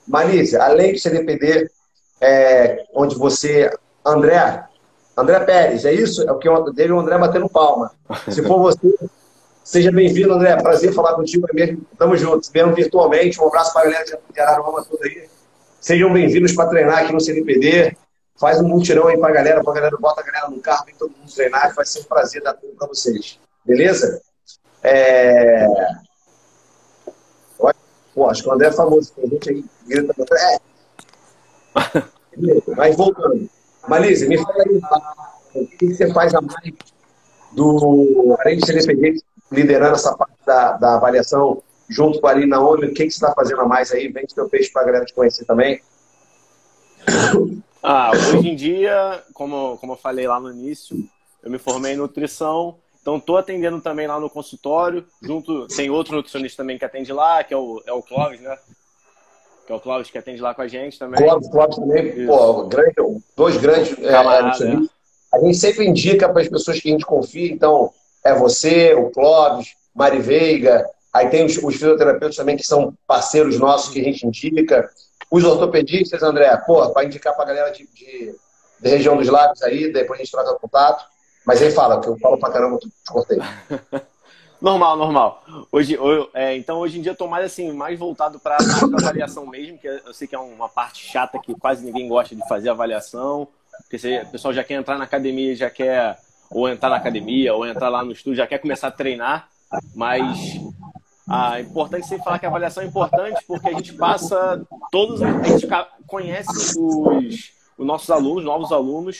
Malícia, 0.05 0.65
além 0.65 0.95
do 0.95 0.99
CDPD, 0.99 1.71
é, 2.21 2.85
onde 2.93 3.15
você. 3.15 3.71
André, 4.05 4.65
André 5.17 5.41
Pérez, 5.41 5.85
é 5.85 5.93
isso? 5.93 6.29
É 6.29 6.33
o 6.33 6.39
que 6.39 6.49
dele 6.73 6.93
o 6.93 6.99
André 6.99 7.17
batendo 7.17 7.49
palma. 7.49 7.93
Se 8.29 8.43
for 8.43 8.59
você, 8.59 8.93
seja 9.63 9.93
bem-vindo, 9.93 10.33
André. 10.33 10.61
Prazer 10.61 10.93
falar 10.93 11.15
contigo 11.15 11.47
é 11.51 11.55
mesmo. 11.55 11.83
Tamo 11.97 12.17
junto. 12.17 12.51
Vendo 12.53 12.75
virtualmente. 12.75 13.41
Um 13.41 13.47
abraço 13.47 13.73
para 13.73 13.83
a 13.83 13.85
galera 13.85 14.05
de 14.05 14.41
Araruama 14.41 14.85
toda 14.85 15.07
aí. 15.07 15.29
Sejam 15.85 16.11
bem-vindos 16.11 16.53
para 16.53 16.71
treinar 16.71 17.01
aqui 17.01 17.13
no 17.13 17.21
CNPD. 17.21 17.95
Faz 18.41 18.59
um 18.59 18.67
multirão 18.67 19.07
aí 19.07 19.19
para 19.19 19.29
a 19.29 19.33
galera, 19.35 19.63
para 19.63 19.71
a 19.71 19.75
galera, 19.75 19.97
bota 19.99 20.23
a 20.23 20.25
galera 20.25 20.49
no 20.49 20.59
carro, 20.59 20.87
vem 20.87 20.95
todo 20.95 21.15
mundo 21.15 21.31
treinar, 21.31 21.75
vai 21.75 21.85
ser 21.85 22.01
um 22.01 22.05
prazer 22.05 22.43
dar 22.43 22.55
tudo 22.55 22.75
para 22.75 22.89
vocês. 22.89 23.39
Beleza? 23.67 24.23
É... 24.83 25.67
Pô, 28.15 28.31
acho 28.31 28.43
que 28.43 28.49
o 28.49 28.53
André 28.53 28.69
é 28.69 28.73
famoso, 28.73 29.13
tem 29.13 29.29
gente 29.29 29.51
aí 29.51 29.65
grita. 29.87 30.15
É. 30.33 30.59
Mas 32.75 32.97
voltando. 32.97 33.47
Malise, 33.87 34.27
me 34.27 34.39
fala 34.39 34.65
aí, 34.65 34.81
o 35.55 35.67
que 35.67 35.95
você 35.95 36.11
faz 36.15 36.35
a 36.35 36.41
mais 36.41 36.75
do, 37.53 38.35
além 38.41 38.57
de 38.57 38.65
ser 38.65 39.23
liderando 39.53 39.97
essa 39.97 40.17
parte 40.17 40.39
da, 40.47 40.79
da 40.79 40.95
avaliação 40.95 41.63
junto 41.89 42.21
com 42.21 42.27
a 42.27 42.31
Arina 42.31 42.61
ONU, 42.61 42.87
o 42.87 42.95
que, 42.95 43.05
que 43.05 43.11
você 43.11 43.25
está 43.25 43.33
fazendo 43.35 43.61
a 43.61 43.67
mais 43.67 43.93
aí? 43.93 44.09
Vende 44.09 44.35
teu 44.35 44.49
peixe 44.49 44.71
para 44.71 44.83
a 44.83 44.85
galera 44.87 45.05
te 45.05 45.15
conhecer 45.15 45.45
também. 45.45 45.81
Ah, 47.87 48.13
hoje 48.13 48.49
em 48.49 48.57
dia, 48.57 49.23
como, 49.35 49.77
como 49.77 49.93
eu 49.93 49.97
falei 49.99 50.27
lá 50.27 50.41
no 50.41 50.51
início, 50.51 50.97
eu 51.43 51.51
me 51.51 51.59
formei 51.59 51.93
em 51.93 51.99
nutrição, 51.99 52.79
então 52.99 53.19
estou 53.19 53.37
atendendo 53.37 53.79
também 53.79 54.07
lá 54.07 54.19
no 54.19 54.31
consultório, 54.31 55.05
junto, 55.21 55.67
tem 55.67 55.91
outro 55.91 56.17
nutricionista 56.17 56.63
também 56.63 56.79
que 56.79 56.85
atende 56.87 57.13
lá, 57.13 57.45
que 57.45 57.53
é 57.53 57.57
o, 57.59 57.83
é 57.87 57.93
o 57.93 58.03
Clóvis, 58.03 58.41
né? 58.41 58.57
que 59.67 59.73
é 59.73 59.75
o 59.75 59.81
Cláudio 59.81 60.11
que 60.13 60.19
atende 60.19 60.41
lá 60.41 60.55
com 60.55 60.63
a 60.63 60.69
gente 60.69 60.99
também. 60.99 61.23
Cláudio, 61.23 61.51
Cláudio 61.51 61.81
também, 61.81 62.27
pô, 62.27 62.65
grande, 62.65 62.95
dois 63.37 63.57
grandes 63.57 63.99
é, 63.99 64.11
Camarada, 64.11 64.67
é, 64.67 64.77
A 65.33 65.41
gente 65.41 65.57
sempre 65.57 65.87
indica 65.87 66.29
para 66.29 66.43
as 66.43 66.49
pessoas 66.49 66.81
que 66.81 66.89
a 66.89 66.93
gente 66.93 67.07
confia, 67.07 67.53
então 67.53 67.91
é 68.25 68.35
você, 68.35 68.95
o 68.95 69.11
Clóvis, 69.11 69.75
Mari 69.95 70.21
Veiga, 70.21 70.87
aí 71.15 71.29
tem 71.29 71.47
os, 71.47 71.57
os 71.57 71.75
fisioterapeutas 71.75 72.37
também 72.37 72.57
que 72.57 72.67
são 72.67 72.93
parceiros 73.07 73.59
nossos 73.59 73.93
que 73.93 74.01
a 74.01 74.05
gente 74.05 74.27
indica. 74.27 74.91
Os 75.31 75.45
ortopedistas, 75.45 76.23
André, 76.23 76.55
pô, 76.67 76.91
para 76.91 77.05
indicar 77.05 77.35
para 77.35 77.45
a 77.45 77.47
galera 77.47 77.71
de, 77.71 77.89
de, 77.95 78.35
de, 78.81 78.89
região 78.89 79.17
dos 79.17 79.29
lábios 79.29 79.63
aí, 79.63 79.93
depois 79.93 80.19
a 80.19 80.23
gente 80.25 80.33
troca 80.33 80.59
contato. 80.59 81.07
Mas 81.47 81.63
aí 81.63 81.71
fala, 81.71 82.01
que 82.01 82.09
eu 82.09 82.19
falo 82.19 82.39
pra 82.39 82.51
caramba, 82.51 82.79
te 82.79 82.91
cortei. 83.07 83.39
Normal, 84.61 84.97
normal. 84.97 85.45
Hoje, 85.71 85.93
eu, 85.93 86.31
é, 86.33 86.57
então, 86.57 86.79
hoje 86.79 86.99
em 86.99 87.03
dia, 87.03 87.13
eu 87.13 87.17
tô 87.17 87.27
mais 87.27 87.45
assim, 87.45 87.71
mais 87.71 87.99
voltado 87.99 88.41
para 88.41 88.57
a 88.57 88.99
avaliação 88.99 89.45
mesmo, 89.47 89.77
que 89.77 89.87
eu 89.87 90.15
sei 90.15 90.27
que 90.27 90.35
é 90.35 90.39
uma 90.39 90.71
parte 90.71 91.05
chata 91.05 91.39
que 91.39 91.55
quase 91.55 91.85
ninguém 91.85 92.09
gosta 92.09 92.35
de 92.35 92.49
fazer 92.49 92.71
avaliação, 92.71 93.47
porque 93.83 93.99
se, 93.99 94.21
o 94.21 94.27
pessoal 94.29 94.55
já 94.55 94.65
quer 94.65 94.75
entrar 94.75 94.97
na 94.97 95.05
academia, 95.05 95.55
já 95.55 95.69
quer 95.69 96.19
ou 96.51 96.67
entrar 96.67 96.89
na 96.89 96.97
academia, 96.97 97.53
ou 97.53 97.67
entrar 97.67 97.91
lá 97.91 98.03
no 98.03 98.13
estúdio, 98.13 98.39
já 98.39 98.47
quer 98.47 98.59
começar 98.59 98.89
a 98.89 98.93
treinar, 98.93 99.49
mas 99.95 100.59
ah, 101.29 101.59
é 101.59 101.63
importante 101.63 102.07
sempre 102.07 102.25
falar 102.25 102.39
que 102.39 102.47
a 102.47 102.49
avaliação 102.49 102.83
é 102.83 102.87
importante 102.87 103.43
porque 103.47 103.69
a 103.69 103.73
gente 103.73 103.95
passa 103.95 104.63
todos, 104.91 105.23
a 105.23 105.43
gente 105.43 105.67
conhece 106.07 106.79
os, 106.79 107.53
os 107.79 107.87
nossos 107.87 108.11
alunos, 108.11 108.45
novos 108.45 108.73
alunos, 108.73 109.17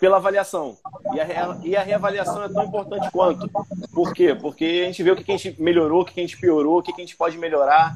pela 0.00 0.16
avaliação. 0.16 0.76
E 1.14 1.20
a, 1.20 1.58
e 1.62 1.76
a 1.76 1.82
reavaliação 1.82 2.42
é 2.42 2.48
tão 2.48 2.64
importante 2.64 3.10
quanto. 3.10 3.50
Por 3.92 4.12
quê? 4.12 4.34
Porque 4.34 4.82
a 4.84 4.86
gente 4.86 5.02
vê 5.02 5.10
o 5.10 5.16
que 5.16 5.30
a 5.30 5.36
gente 5.36 5.60
melhorou, 5.60 6.02
o 6.02 6.04
que 6.04 6.18
a 6.18 6.22
gente 6.22 6.38
piorou, 6.38 6.78
o 6.78 6.82
que 6.82 6.92
a 6.92 6.96
gente 6.96 7.16
pode 7.16 7.38
melhorar, 7.38 7.94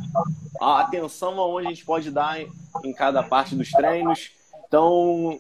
a 0.61 0.81
atenção 0.81 1.38
aonde 1.38 1.66
a 1.66 1.70
gente 1.70 1.85
pode 1.85 2.11
dar 2.11 2.40
em, 2.40 2.50
em 2.85 2.92
cada 2.92 3.22
parte 3.22 3.55
dos 3.55 3.70
treinos. 3.70 4.31
Então, 4.66 5.38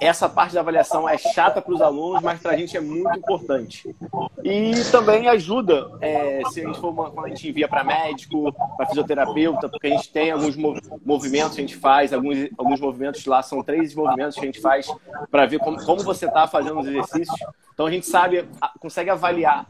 essa 0.00 0.28
parte 0.28 0.54
da 0.54 0.60
avaliação 0.60 1.08
é 1.08 1.18
chata 1.18 1.60
para 1.60 1.74
os 1.74 1.82
alunos, 1.82 2.22
mas 2.22 2.40
para 2.40 2.52
a 2.52 2.56
gente 2.56 2.76
é 2.76 2.80
muito 2.80 3.16
importante. 3.18 3.94
E 4.42 4.72
também 4.90 5.28
ajuda, 5.28 5.90
é, 6.00 6.40
se 6.50 6.62
a 6.62 6.66
gente 6.66 6.80
for 6.80 6.94
quando 6.94 7.26
a 7.26 7.28
gente 7.28 7.48
envia 7.48 7.68
para 7.68 7.84
médico, 7.84 8.52
para 8.76 8.86
fisioterapeuta, 8.86 9.68
porque 9.68 9.88
a 9.88 9.90
gente 9.90 10.10
tem 10.10 10.30
alguns 10.30 10.56
movimentos 11.04 11.54
que 11.54 11.60
a 11.60 11.66
gente 11.66 11.76
faz, 11.76 12.12
alguns, 12.12 12.48
alguns 12.56 12.80
movimentos 12.80 13.24
lá, 13.26 13.42
são 13.42 13.62
três 13.62 13.94
movimentos 13.94 14.36
que 14.36 14.42
a 14.42 14.46
gente 14.46 14.60
faz 14.60 14.90
para 15.30 15.44
ver 15.44 15.58
como, 15.58 15.84
como 15.84 16.02
você 16.02 16.26
está 16.26 16.46
fazendo 16.46 16.80
os 16.80 16.86
exercícios. 16.86 17.38
Então 17.80 17.86
a 17.86 17.90
gente 17.90 18.06
sabe, 18.06 18.46
consegue 18.78 19.08
avaliar 19.08 19.66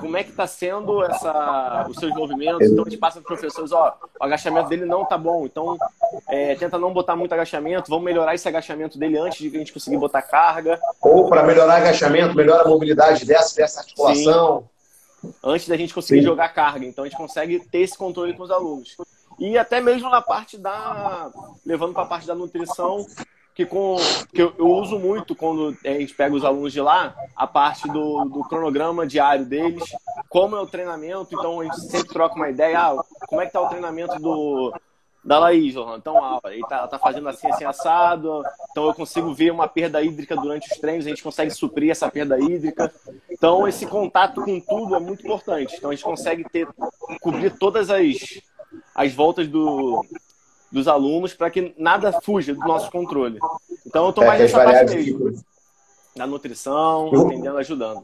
como 0.00 0.16
é 0.18 0.22
que 0.22 0.28
está 0.28 0.46
sendo 0.46 1.02
essa, 1.02 1.86
os 1.88 1.96
seus 1.96 2.14
movimentos. 2.14 2.68
Então 2.68 2.84
a 2.84 2.90
gente 2.90 2.98
passa 2.98 3.22
para 3.22 3.32
os 3.32 3.40
professores, 3.40 3.72
ó, 3.72 3.96
o 4.20 4.24
agachamento 4.24 4.68
dele 4.68 4.84
não 4.84 5.02
tá 5.06 5.16
bom, 5.16 5.46
então 5.46 5.78
é, 6.28 6.54
tenta 6.56 6.78
não 6.78 6.92
botar 6.92 7.16
muito 7.16 7.32
agachamento, 7.32 7.88
vamos 7.88 8.04
melhorar 8.04 8.34
esse 8.34 8.46
agachamento 8.46 8.98
dele 8.98 9.16
antes 9.16 9.41
de 9.50 9.56
a 9.56 9.58
gente 9.58 9.72
conseguir 9.72 9.96
botar 9.96 10.22
carga. 10.22 10.80
Ou 11.00 11.28
para 11.28 11.42
melhorar 11.42 11.76
agachamento, 11.76 12.34
melhora 12.34 12.64
a 12.64 12.68
mobilidade 12.68 13.24
dessa, 13.24 13.54
dessa 13.54 13.80
articulação. 13.80 14.68
Sim. 15.22 15.34
Antes 15.44 15.68
da 15.68 15.76
gente 15.76 15.94
conseguir 15.94 16.20
Sim. 16.20 16.26
jogar 16.26 16.48
carga. 16.48 16.84
Então 16.84 17.04
a 17.04 17.08
gente 17.08 17.16
consegue 17.16 17.60
ter 17.60 17.78
esse 17.78 17.96
controle 17.96 18.34
com 18.34 18.42
os 18.42 18.50
alunos. 18.50 18.96
E 19.38 19.56
até 19.56 19.80
mesmo 19.80 20.10
na 20.10 20.20
parte 20.20 20.58
da. 20.58 21.30
levando 21.64 21.92
para 21.92 22.02
a 22.02 22.06
parte 22.06 22.26
da 22.26 22.34
nutrição, 22.34 23.06
que, 23.54 23.66
com, 23.66 23.96
que 24.32 24.42
eu, 24.42 24.54
eu, 24.58 24.66
uso 24.66 24.98
muito 24.98 25.34
quando 25.34 25.76
a 25.84 25.88
gente 25.88 26.14
pega 26.14 26.34
os 26.34 26.44
alunos 26.44 26.72
de 26.72 26.80
lá, 26.80 27.14
a 27.36 27.46
parte 27.46 27.88
do, 27.88 28.24
do 28.24 28.44
cronograma 28.44 29.06
diário 29.06 29.44
deles, 29.44 29.84
como 30.28 30.56
é 30.56 30.60
o 30.60 30.66
treinamento, 30.66 31.28
então 31.32 31.60
a 31.60 31.64
gente 31.64 31.80
sempre 31.80 32.08
troca 32.08 32.34
uma 32.34 32.48
ideia, 32.48 32.78
ah, 32.78 33.04
como 33.26 33.40
é 33.40 33.46
que 33.46 33.52
tá 33.52 33.60
o 33.60 33.68
treinamento 33.68 34.18
do, 34.18 34.72
da 35.24 35.38
Laís, 35.38 35.74
então 35.96 36.22
ah, 36.22 36.40
ele 36.46 36.66
tá, 36.68 36.86
tá 36.88 36.98
fazendo 36.98 37.28
assim, 37.28 37.48
assim, 37.48 37.64
assado, 37.64 38.42
então 38.70 38.86
eu 38.86 38.94
consigo 38.94 39.32
ver 39.32 39.52
uma 39.52 39.68
perda 39.68 40.02
hídrica 40.02 40.34
durante 40.34 40.70
os 40.72 40.78
treinos, 40.78 41.06
a 41.06 41.08
gente 41.10 41.22
consegue 41.22 41.52
suprir 41.52 41.90
essa 41.90 42.10
perda 42.10 42.38
hídrica, 42.40 42.92
então 43.30 43.68
esse 43.68 43.86
contato 43.86 44.42
com 44.42 44.60
tudo 44.60 44.96
é 44.96 44.98
muito 44.98 45.22
importante, 45.24 45.76
então 45.76 45.90
a 45.90 45.94
gente 45.94 46.04
consegue 46.04 46.44
ter, 46.50 46.66
cobrir 47.20 47.50
todas 47.56 47.88
as, 47.88 48.40
as 48.94 49.14
voltas 49.14 49.46
do, 49.46 50.04
dos 50.72 50.88
alunos 50.88 51.34
para 51.34 51.50
que 51.50 51.72
nada 51.78 52.20
fuja 52.20 52.54
do 52.54 52.60
nosso 52.60 52.90
controle. 52.90 53.38
Então 53.86 54.04
eu 54.04 54.10
estou 54.10 54.24
mais 54.24 54.40
é, 54.40 54.44
nessa 54.44 54.64
parte 54.64 54.94
mesmo. 54.96 55.44
Na 56.16 56.26
nutrição, 56.26 57.10
entendendo, 57.14 57.58
ajudando. 57.58 58.02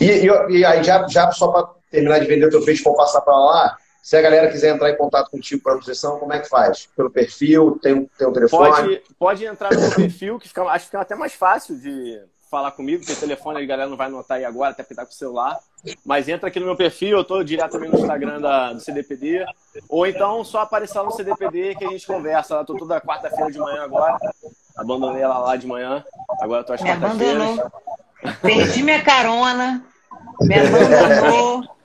E, 0.00 0.04
e, 0.04 0.26
e, 0.26 0.64
aí, 0.64 0.82
já, 0.82 1.06
já 1.08 1.30
só 1.32 1.48
para 1.48 1.68
terminar 1.90 2.20
de 2.20 2.26
vender 2.26 2.46
o 2.46 2.50
teu 2.50 2.64
peixe, 2.64 2.82
for 2.82 2.94
passar 2.94 3.20
para 3.20 3.36
lá, 3.36 3.76
se 4.02 4.16
a 4.16 4.22
galera 4.22 4.50
quiser 4.50 4.74
entrar 4.74 4.90
em 4.90 4.96
contato 4.96 5.30
contigo 5.30 5.62
para 5.62 5.72
a 5.72 5.76
nutrição, 5.76 6.18
como 6.18 6.32
é 6.32 6.38
que 6.38 6.48
faz? 6.48 6.88
Pelo 6.96 7.10
perfil? 7.10 7.78
Tem, 7.82 8.04
tem 8.18 8.26
um 8.26 8.32
telefone? 8.32 8.70
Pode, 8.70 9.02
pode 9.18 9.44
entrar 9.44 9.72
no 9.72 9.94
perfil, 9.94 10.38
que 10.38 10.48
fica, 10.48 10.62
acho 10.64 10.84
que 10.84 10.90
fica 10.90 11.00
até 11.00 11.14
mais 11.14 11.34
fácil 11.34 11.78
de, 11.78 12.20
falar 12.50 12.72
comigo, 12.72 12.98
porque 12.98 13.12
o 13.12 13.20
telefone 13.20 13.62
a 13.62 13.64
galera 13.64 13.88
não 13.88 13.96
vai 13.96 14.08
anotar 14.08 14.38
aí 14.38 14.44
agora, 14.44 14.72
até 14.72 14.82
porque 14.82 14.94
tá 14.94 15.06
com 15.06 15.12
o 15.12 15.14
celular. 15.14 15.56
Mas 16.04 16.28
entra 16.28 16.48
aqui 16.48 16.58
no 16.58 16.66
meu 16.66 16.76
perfil, 16.76 17.18
eu 17.18 17.24
tô 17.24 17.42
diretamente 17.44 17.92
no 17.92 18.00
Instagram 18.00 18.40
da, 18.40 18.72
do 18.72 18.80
CDPD. 18.80 19.46
Ou 19.88 20.04
então 20.04 20.44
só 20.44 20.62
aparecer 20.62 21.00
no 21.02 21.12
CDPD 21.12 21.76
que 21.76 21.84
a 21.84 21.88
gente 21.88 22.06
conversa. 22.06 22.56
Eu 22.56 22.64
tô 22.64 22.76
toda 22.76 23.00
quarta-feira 23.00 23.52
de 23.52 23.58
manhã 23.58 23.84
agora. 23.84 24.18
Abandonei 24.76 25.22
ela 25.22 25.38
lá 25.38 25.56
de 25.56 25.66
manhã. 25.66 26.04
Agora 26.40 26.62
eu 26.62 26.66
tô 26.66 26.72
às 26.72 26.82
quarta-feiras. 26.82 27.60
Perdi 28.42 28.82
minha 28.82 29.02
carona. 29.02 29.84
Me 30.40 30.54
abandonou. 30.58 31.64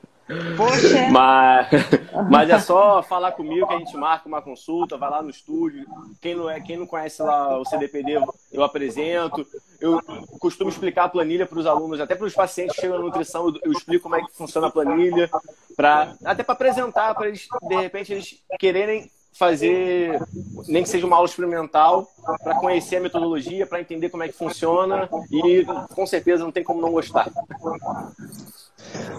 Poxa! 0.57 1.07
Mas, 1.11 1.67
mas 2.29 2.49
é 2.49 2.59
só 2.59 3.03
falar 3.03 3.33
comigo 3.33 3.67
que 3.67 3.73
a 3.73 3.77
gente 3.77 3.95
marca 3.95 4.27
uma 4.27 4.41
consulta, 4.41 4.97
vai 4.97 5.09
lá 5.09 5.21
no 5.21 5.29
estúdio. 5.29 5.85
Quem 6.19 6.35
não, 6.35 6.49
é, 6.49 6.59
quem 6.59 6.77
não 6.77 6.87
conhece 6.87 7.21
lá 7.21 7.59
o 7.59 7.65
CDPD, 7.65 8.19
eu 8.51 8.63
apresento. 8.63 9.45
Eu 9.79 10.01
costumo 10.39 10.69
explicar 10.69 11.05
a 11.05 11.09
planilha 11.09 11.45
para 11.45 11.59
os 11.59 11.67
alunos, 11.67 11.99
até 11.99 12.15
para 12.15 12.25
os 12.25 12.33
pacientes 12.33 12.75
que 12.75 12.81
chegam 12.81 12.97
na 12.97 13.03
nutrição, 13.03 13.53
eu 13.63 13.71
explico 13.71 14.03
como 14.03 14.15
é 14.15 14.21
que 14.21 14.33
funciona 14.33 14.67
a 14.67 14.71
planilha, 14.71 15.29
pra, 15.75 16.15
até 16.23 16.43
para 16.43 16.53
apresentar, 16.53 17.13
para 17.13 17.27
eles, 17.27 17.47
de 17.67 17.75
repente, 17.75 18.13
eles 18.13 18.43
quererem 18.57 19.11
fazer, 19.37 20.17
nem 20.67 20.81
que 20.81 20.89
seja 20.89 21.05
uma 21.05 21.17
aula 21.17 21.27
experimental, 21.27 22.07
para 22.41 22.55
conhecer 22.55 22.95
a 22.95 23.01
metodologia, 23.01 23.67
para 23.67 23.81
entender 23.81 24.09
como 24.09 24.23
é 24.23 24.27
que 24.27 24.33
funciona 24.33 25.09
e 25.29 25.65
com 25.93 26.07
certeza 26.07 26.43
não 26.43 26.51
tem 26.51 26.63
como 26.63 26.81
não 26.81 26.93
gostar. 26.93 27.29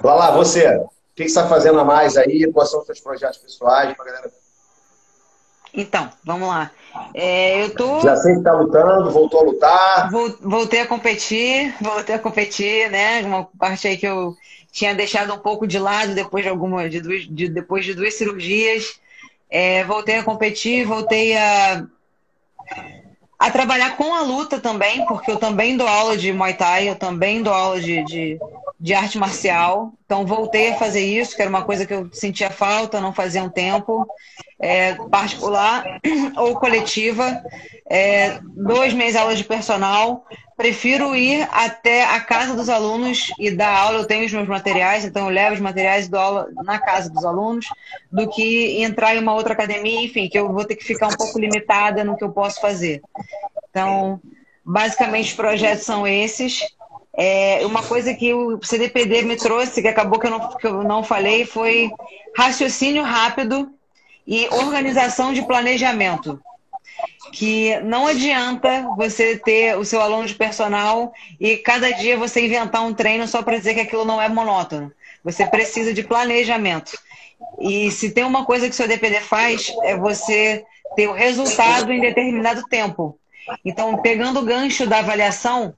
Lá, 0.02 0.14
lá, 0.14 0.30
você 0.30 0.86
que, 1.16 1.24
que 1.24 1.30
você 1.30 1.38
está 1.38 1.48
fazendo 1.48 1.80
a 1.80 1.84
mais 1.84 2.16
aí? 2.16 2.50
Quais 2.52 2.70
são 2.70 2.80
os 2.80 2.86
seus 2.86 3.00
projetos 3.00 3.38
pessoais 3.38 3.96
para 3.96 4.04
galera? 4.04 4.30
Então, 5.72 6.10
vamos 6.22 6.48
lá. 6.48 6.70
É, 7.14 7.64
eu 7.64 7.74
tô. 7.74 8.00
Já 8.00 8.16
sei 8.16 8.34
que 8.34 8.38
está 8.38 8.52
lutando, 8.52 9.10
voltou 9.10 9.40
a 9.40 9.42
lutar. 9.42 10.10
Voltei 10.40 10.80
a 10.80 10.86
competir, 10.86 11.74
voltei 11.80 12.14
a 12.14 12.18
competir, 12.18 12.90
né? 12.90 13.22
Uma 13.22 13.44
parte 13.58 13.88
aí 13.88 13.96
que 13.96 14.06
eu 14.06 14.36
tinha 14.70 14.94
deixado 14.94 15.32
um 15.32 15.38
pouco 15.38 15.66
de 15.66 15.78
lado 15.78 16.14
depois 16.14 16.44
de 16.44 16.50
alguma, 16.50 16.88
de 16.88 17.00
duas, 17.00 17.22
de, 17.22 17.48
depois 17.48 17.84
de 17.84 17.94
duas 17.94 18.14
cirurgias. 18.14 19.00
É, 19.50 19.84
voltei 19.84 20.16
a 20.16 20.22
competir, 20.22 20.86
voltei 20.86 21.36
a, 21.36 21.86
a 23.38 23.50
trabalhar 23.50 23.96
com 23.96 24.14
a 24.14 24.22
luta 24.22 24.60
também, 24.60 25.04
porque 25.06 25.30
eu 25.30 25.36
também 25.36 25.76
dou 25.76 25.86
aula 25.86 26.16
de 26.16 26.32
Muay 26.32 26.54
Thai, 26.54 26.88
eu 26.88 26.96
também 26.96 27.42
dou 27.42 27.54
aula 27.54 27.80
de, 27.80 28.02
de, 28.04 28.38
de 28.78 28.94
arte 28.94 29.18
marcial. 29.18 29.92
Então 30.04 30.26
voltei 30.26 30.72
a 30.72 30.76
fazer 30.76 31.04
isso, 31.04 31.34
que 31.34 31.42
era 31.42 31.48
uma 31.48 31.64
coisa 31.64 31.86
que 31.86 31.94
eu 31.94 32.08
sentia 32.12 32.50
falta, 32.50 33.00
não 33.00 33.12
fazia 33.12 33.42
um 33.42 33.48
tempo. 33.48 34.06
É, 34.58 34.94
particular 35.10 36.00
ou 36.36 36.58
coletiva, 36.58 37.42
é, 37.90 38.38
dois 38.42 38.94
meses 38.94 39.16
aulas 39.16 39.36
de 39.36 39.44
personal, 39.44 40.24
prefiro 40.56 41.14
ir 41.14 41.46
até 41.52 42.04
a 42.04 42.18
casa 42.20 42.54
dos 42.54 42.68
alunos 42.68 43.30
e 43.38 43.50
dar 43.50 43.76
aula. 43.76 43.98
Eu 43.98 44.06
tenho 44.06 44.24
os 44.24 44.32
meus 44.32 44.48
materiais, 44.48 45.04
então 45.04 45.26
eu 45.26 45.34
levo 45.34 45.54
os 45.54 45.60
materiais 45.60 46.06
e 46.06 46.10
dou 46.10 46.20
aula 46.20 46.48
na 46.64 46.78
casa 46.78 47.10
dos 47.10 47.24
alunos, 47.24 47.66
do 48.10 48.28
que 48.28 48.82
entrar 48.82 49.14
em 49.14 49.20
uma 49.20 49.34
outra 49.34 49.52
academia, 49.52 50.02
enfim, 50.02 50.28
que 50.28 50.38
eu 50.38 50.50
vou 50.52 50.64
ter 50.64 50.76
que 50.76 50.84
ficar 50.84 51.08
um 51.08 51.16
pouco 51.16 51.38
limitada 51.38 52.02
no 52.02 52.16
que 52.16 52.24
eu 52.24 52.32
posso 52.32 52.60
fazer. 52.60 53.02
Então, 53.70 54.20
basicamente, 54.64 55.28
os 55.28 55.34
projetos 55.34 55.84
são 55.84 56.06
esses. 56.06 56.60
É, 57.16 57.64
uma 57.64 57.82
coisa 57.82 58.12
que 58.12 58.34
o 58.34 58.58
CDPD 58.62 59.22
me 59.22 59.36
trouxe, 59.36 59.80
que 59.80 59.88
acabou 59.88 60.18
que 60.18 60.26
eu, 60.26 60.30
não, 60.30 60.48
que 60.56 60.66
eu 60.66 60.82
não 60.82 61.02
falei, 61.02 61.46
foi 61.46 61.90
raciocínio 62.36 63.02
rápido 63.02 63.70
e 64.26 64.46
organização 64.48 65.32
de 65.32 65.42
planejamento 65.42 66.40
que 67.32 67.78
não 67.80 68.06
adianta 68.06 68.88
você 68.96 69.36
ter 69.36 69.76
o 69.76 69.84
seu 69.84 70.00
aluno 70.00 70.26
de 70.26 70.34
personal 70.34 71.12
e 71.38 71.56
cada 71.56 71.90
dia 71.92 72.16
você 72.16 72.44
inventar 72.44 72.82
um 72.82 72.94
treino 72.94 73.26
só 73.26 73.42
para 73.42 73.58
dizer 73.58 73.74
que 73.74 73.80
aquilo 73.80 74.04
não 74.04 74.20
é 74.20 74.28
monótono. 74.28 74.92
Você 75.24 75.46
precisa 75.46 75.92
de 75.92 76.02
planejamento. 76.02 76.98
E 77.60 77.90
se 77.90 78.10
tem 78.10 78.24
uma 78.24 78.44
coisa 78.44 78.66
que 78.66 78.72
o 78.72 78.76
seu 78.76 78.88
DPD 78.88 79.20
faz, 79.20 79.72
é 79.82 79.96
você 79.96 80.64
ter 80.94 81.08
o 81.08 81.12
resultado 81.12 81.92
em 81.92 82.00
determinado 82.00 82.62
tempo. 82.68 83.18
Então, 83.64 83.98
pegando 83.98 84.40
o 84.40 84.44
gancho 84.44 84.86
da 84.86 84.98
avaliação, 84.98 85.74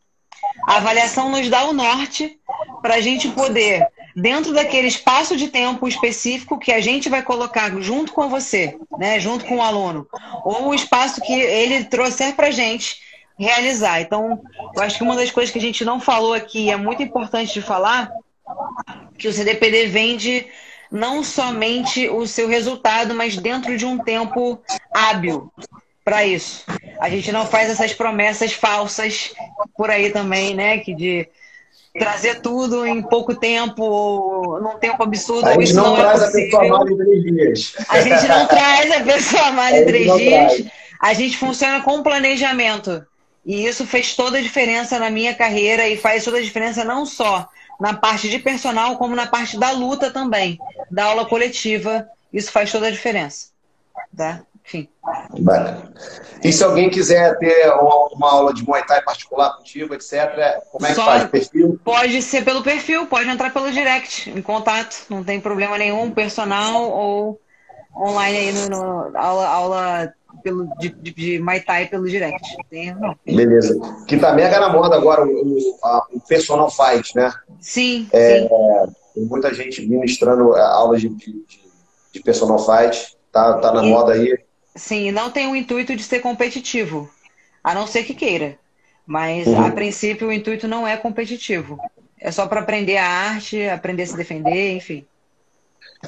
a 0.67 0.77
avaliação 0.77 1.31
nos 1.31 1.49
dá 1.49 1.65
o 1.65 1.73
norte 1.73 2.39
para 2.83 2.95
a 2.95 3.01
gente 3.01 3.29
poder 3.29 3.87
dentro 4.15 4.53
daquele 4.53 4.89
espaço 4.89 5.37
de 5.37 5.49
tempo 5.49 5.87
específico 5.87 6.59
que 6.59 6.73
a 6.73 6.81
gente 6.81 7.09
vai 7.09 7.23
colocar 7.23 7.71
junto 7.81 8.13
com 8.13 8.29
você, 8.29 8.77
né, 8.99 9.21
junto 9.21 9.45
com 9.45 9.59
o 9.59 9.63
aluno, 9.63 10.07
ou 10.45 10.69
o 10.69 10.75
espaço 10.75 11.21
que 11.21 11.33
ele 11.33 11.85
trouxer 11.85 12.35
para 12.35 12.49
a 12.49 12.53
gente 12.53 12.99
realizar. 13.39 14.01
Então, 14.01 14.43
eu 14.75 14.83
acho 14.83 14.99
que 14.99 15.05
uma 15.05 15.15
das 15.15 15.31
coisas 15.31 15.53
que 15.53 15.59
a 15.59 15.63
gente 15.63 15.85
não 15.85 16.01
falou 16.01 16.35
aqui 16.35 16.71
é 16.71 16.77
muito 16.77 17.03
importante 17.03 17.55
de 17.55 17.63
falar, 17.63 18.11
que 19.17 19.29
o 19.29 19.33
CDPD 19.33 19.87
vende 19.87 20.47
não 20.91 21.23
somente 21.23 22.09
o 22.09 22.27
seu 22.27 22.49
resultado, 22.49 23.15
mas 23.15 23.37
dentro 23.37 23.77
de 23.77 23.85
um 23.85 23.99
tempo 23.99 24.61
hábil 24.93 25.53
para 26.09 26.25
isso. 26.25 26.65
A 26.99 27.11
gente 27.11 27.31
não 27.31 27.45
faz 27.45 27.69
essas 27.69 27.93
promessas 27.93 28.55
falsas 28.55 29.35
por 29.77 29.91
aí 29.91 30.11
também, 30.11 30.55
né, 30.55 30.79
que 30.79 30.95
de 30.95 31.29
trazer 31.99 32.41
tudo 32.41 32.87
em 32.87 33.03
pouco 33.03 33.35
tempo, 33.35 34.59
num 34.63 34.79
tempo 34.79 35.03
absurdo. 35.03 35.47
A 35.47 35.53
gente 35.53 35.75
não, 35.75 35.85
não 35.85 35.97
é 35.99 36.01
traz 36.01 36.23
é 36.23 36.27
a 36.27 36.31
pessoa 36.31 36.65
amada 36.65 36.91
em 36.91 36.97
três 36.97 37.23
dias. 37.23 37.75
A 37.91 38.01
gente 38.01 38.27
não 38.27 38.47
traz 38.47 38.91
a 38.91 39.01
pessoa 39.01 39.43
amada 39.49 39.77
em 39.77 39.85
três 39.85 40.17
dias. 40.17 40.53
Traz. 40.55 40.67
A 40.99 41.13
gente 41.13 41.37
funciona 41.37 41.83
com 41.83 42.03
planejamento. 42.03 43.05
E 43.45 43.67
isso 43.67 43.87
fez 43.87 44.17
toda 44.17 44.39
a 44.39 44.43
diferença 44.43 44.99
na 44.99 45.11
minha 45.11 45.35
carreira 45.35 45.87
e 45.89 45.97
faz 45.99 46.25
toda 46.25 46.39
a 46.39 46.43
diferença 46.43 46.85
não 46.85 47.05
só 47.05 47.47
na 47.79 47.95
parte 47.95 48.31
de 48.31 48.39
personal, 48.39 48.97
como 48.97 49.15
na 49.15 49.27
parte 49.27 49.59
da 49.59 49.73
luta 49.73 50.11
também, 50.11 50.59
da 50.91 51.05
aula 51.05 51.27
coletiva. 51.27 52.09
Isso 52.33 52.51
faz 52.51 52.73
toda 52.73 52.87
a 52.87 52.91
diferença. 52.91 53.49
Tá? 54.17 54.43
Enfim. 54.69 54.87
Bacana. 55.41 55.91
E 56.45 56.53
se 56.53 56.63
alguém 56.63 56.91
quiser 56.91 57.39
ter 57.39 57.73
uma 57.73 58.31
aula 58.31 58.53
de 58.53 58.63
Muay 58.63 58.85
Thai 58.85 59.03
particular 59.03 59.57
contigo, 59.57 59.95
etc., 59.95 60.61
como 60.71 60.85
é 60.85 60.91
que 60.91 60.95
Só 60.95 61.05
faz? 61.07 61.25
Perfil? 61.25 61.81
Pode 61.83 62.21
ser 62.21 62.45
pelo 62.45 62.63
perfil, 62.63 63.07
pode 63.07 63.29
entrar 63.31 63.51
pelo 63.51 63.73
direct, 63.73 64.31
em 64.31 64.43
contato, 64.43 65.07
não 65.09 65.25
tem 65.25 65.41
problema 65.41 65.79
nenhum, 65.79 66.11
personal 66.11 66.83
ou 66.83 67.41
online 67.97 68.37
aí 68.37 68.53
no, 68.53 68.69
no 68.69 69.19
aula, 69.19 69.49
aula 69.49 70.15
pelo, 70.45 70.69
de, 70.79 70.91
de, 70.91 71.13
de 71.15 71.39
Muay 71.41 71.61
Thai 71.61 71.87
pelo 71.87 72.07
direct. 72.07 72.57
Tem, 72.69 72.95
Beleza. 73.25 73.75
Que 74.07 74.19
tá 74.19 74.35
mega 74.35 74.61
na 74.61 74.69
moda 74.69 74.97
agora 74.97 75.25
o, 75.27 75.79
a, 75.83 76.07
o 76.13 76.21
personal 76.21 76.71
fight, 76.71 77.17
né? 77.17 77.33
Sim, 77.59 78.07
é, 78.13 78.43
sim. 78.43 78.49
Tem 79.15 79.25
muita 79.25 79.53
gente 79.55 79.85
ministrando 79.89 80.55
é, 80.55 80.61
aulas 80.61 81.01
de, 81.01 81.09
de, 81.09 81.43
de 82.13 82.23
personal 82.23 82.59
fight, 82.59 83.17
tá, 83.33 83.55
tá 83.55 83.73
na 83.73 83.83
e... 83.83 83.91
moda 83.91 84.13
aí 84.13 84.47
Sim, 84.79 85.11
não 85.11 85.31
tem 85.31 85.49
o 85.49 85.57
intuito 85.57 85.95
de 85.95 86.03
ser 86.03 86.21
competitivo, 86.21 87.11
a 87.63 87.75
não 87.75 87.87
ser 87.87 88.05
que 88.05 88.15
queira. 88.15 88.57
Mas, 89.07 89.47
uhum. 89.47 89.67
a 89.67 89.71
princípio, 89.71 90.29
o 90.29 90.33
intuito 90.33 90.69
não 90.69 90.87
é 90.87 90.97
competitivo. 90.97 91.79
É 92.21 92.31
só 92.31 92.47
para 92.47 92.61
aprender 92.61 92.97
a 92.97 93.07
arte, 93.07 93.69
aprender 93.69 94.03
a 94.05 94.07
se 94.07 94.17
defender, 94.17 94.77
enfim. 94.77 95.05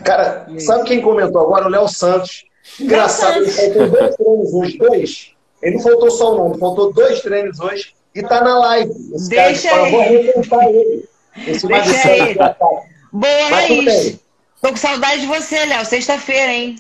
Cara, 0.05 0.47
sabe 0.59 0.85
quem 0.85 1.01
comentou 1.01 1.41
agora? 1.41 1.66
O 1.66 1.71
Léo 1.71 1.89
Santos. 1.89 2.45
Engraçado, 2.79 3.39
ele 3.39 3.51
faltou 3.51 3.89
dois 3.89 4.16
treinos 4.16 4.55
hoje, 4.55 4.79
dois. 4.79 5.35
Ele 5.62 5.77
não 5.77 5.83
faltou 5.83 6.11
só 6.11 6.41
um, 6.41 6.51
ele 6.51 6.59
faltou 6.59 6.93
dois 6.93 7.21
treinos 7.21 7.61
hoje 7.61 7.95
e 8.14 8.23
tá 8.23 8.43
na 8.43 8.59
live. 8.59 8.93
Esse 9.14 9.29
Deixa 9.29 9.71
cara, 9.71 9.83
aí. 9.83 9.91
Vou 9.91 10.62
ele. 10.62 11.09
Esse 11.47 11.66
Deixa 11.66 12.09
aí. 12.09 12.37
Boa, 13.12 13.49
Raiz. 13.49 14.18
Tô 14.61 14.68
com 14.68 14.77
saudade 14.77 15.23
de 15.23 15.27
você, 15.27 15.64
Léo. 15.64 15.85
Sexta-feira, 15.85 16.53
hein? 16.53 16.77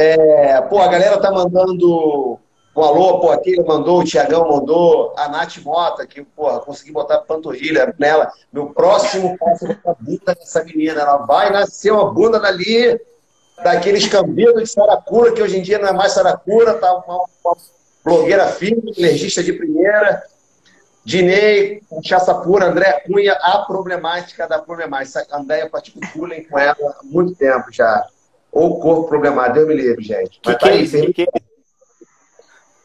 É, 0.00 0.60
pô, 0.60 0.78
a 0.78 0.86
galera 0.86 1.18
tá 1.18 1.28
mandando 1.32 2.38
um 2.76 2.80
alô, 2.80 3.18
pô, 3.18 3.32
aquele 3.32 3.64
mandou, 3.64 3.98
o 3.98 4.04
Tiagão 4.04 4.48
mandou, 4.48 5.12
a 5.16 5.28
Nath 5.28 5.56
Mota, 5.58 6.06
que, 6.06 6.22
porra, 6.22 6.60
consegui 6.60 6.92
botar 6.92 7.18
panturrilha 7.18 7.92
nela. 7.98 8.30
Meu 8.52 8.66
próximo 8.66 9.36
passo 9.36 9.66
é 9.66 9.76
a 9.84 9.94
bunda 9.98 10.36
dessa 10.36 10.62
menina. 10.62 11.00
Ela 11.00 11.16
vai 11.26 11.50
nascer 11.50 11.90
uma 11.90 12.12
bunda 12.12 12.38
dali, 12.38 12.96
daqueles 13.64 14.06
cambidos 14.06 14.62
de 14.62 14.68
Saracura, 14.68 15.32
que 15.32 15.42
hoje 15.42 15.58
em 15.58 15.62
dia 15.62 15.80
não 15.80 15.88
é 15.88 15.92
mais 15.92 16.12
Saracura, 16.12 16.74
tá 16.74 16.94
uma, 16.94 17.24
uma 17.44 17.56
blogueira 18.04 18.46
firme, 18.46 18.94
alergista 18.96 19.42
de 19.42 19.52
primeira. 19.52 20.22
Dinei, 21.04 21.82
cachaça 21.90 22.32
pura, 22.36 22.66
André 22.66 23.02
Cunha, 23.04 23.32
a 23.32 23.58
problemática 23.66 24.46
da 24.46 24.60
problemática. 24.60 25.26
Andréia 25.32 25.68
pratica 25.68 25.98
bullying 26.14 26.44
com 26.44 26.56
ela 26.56 26.76
há 27.00 27.02
muito 27.02 27.34
tempo 27.34 27.72
já. 27.72 28.06
Ou 28.52 28.80
corpo 28.80 29.08
programado, 29.08 29.54
Deus 29.54 29.68
me 29.68 29.74
livre, 29.74 30.02
gente. 30.02 30.40
Que 30.40 30.50
Mas 30.50 30.56
que 30.56 30.64
tá 30.64 30.70
é 30.70 30.72
aí, 30.72 30.86
firme, 30.86 31.12
que... 31.12 31.26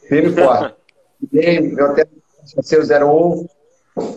firme 0.08 0.32
e 0.32 0.36
forte. 0.36 0.76
Meu 1.32 1.94
tempo 1.94 2.24
seu 2.62 2.82
01, 2.82 3.48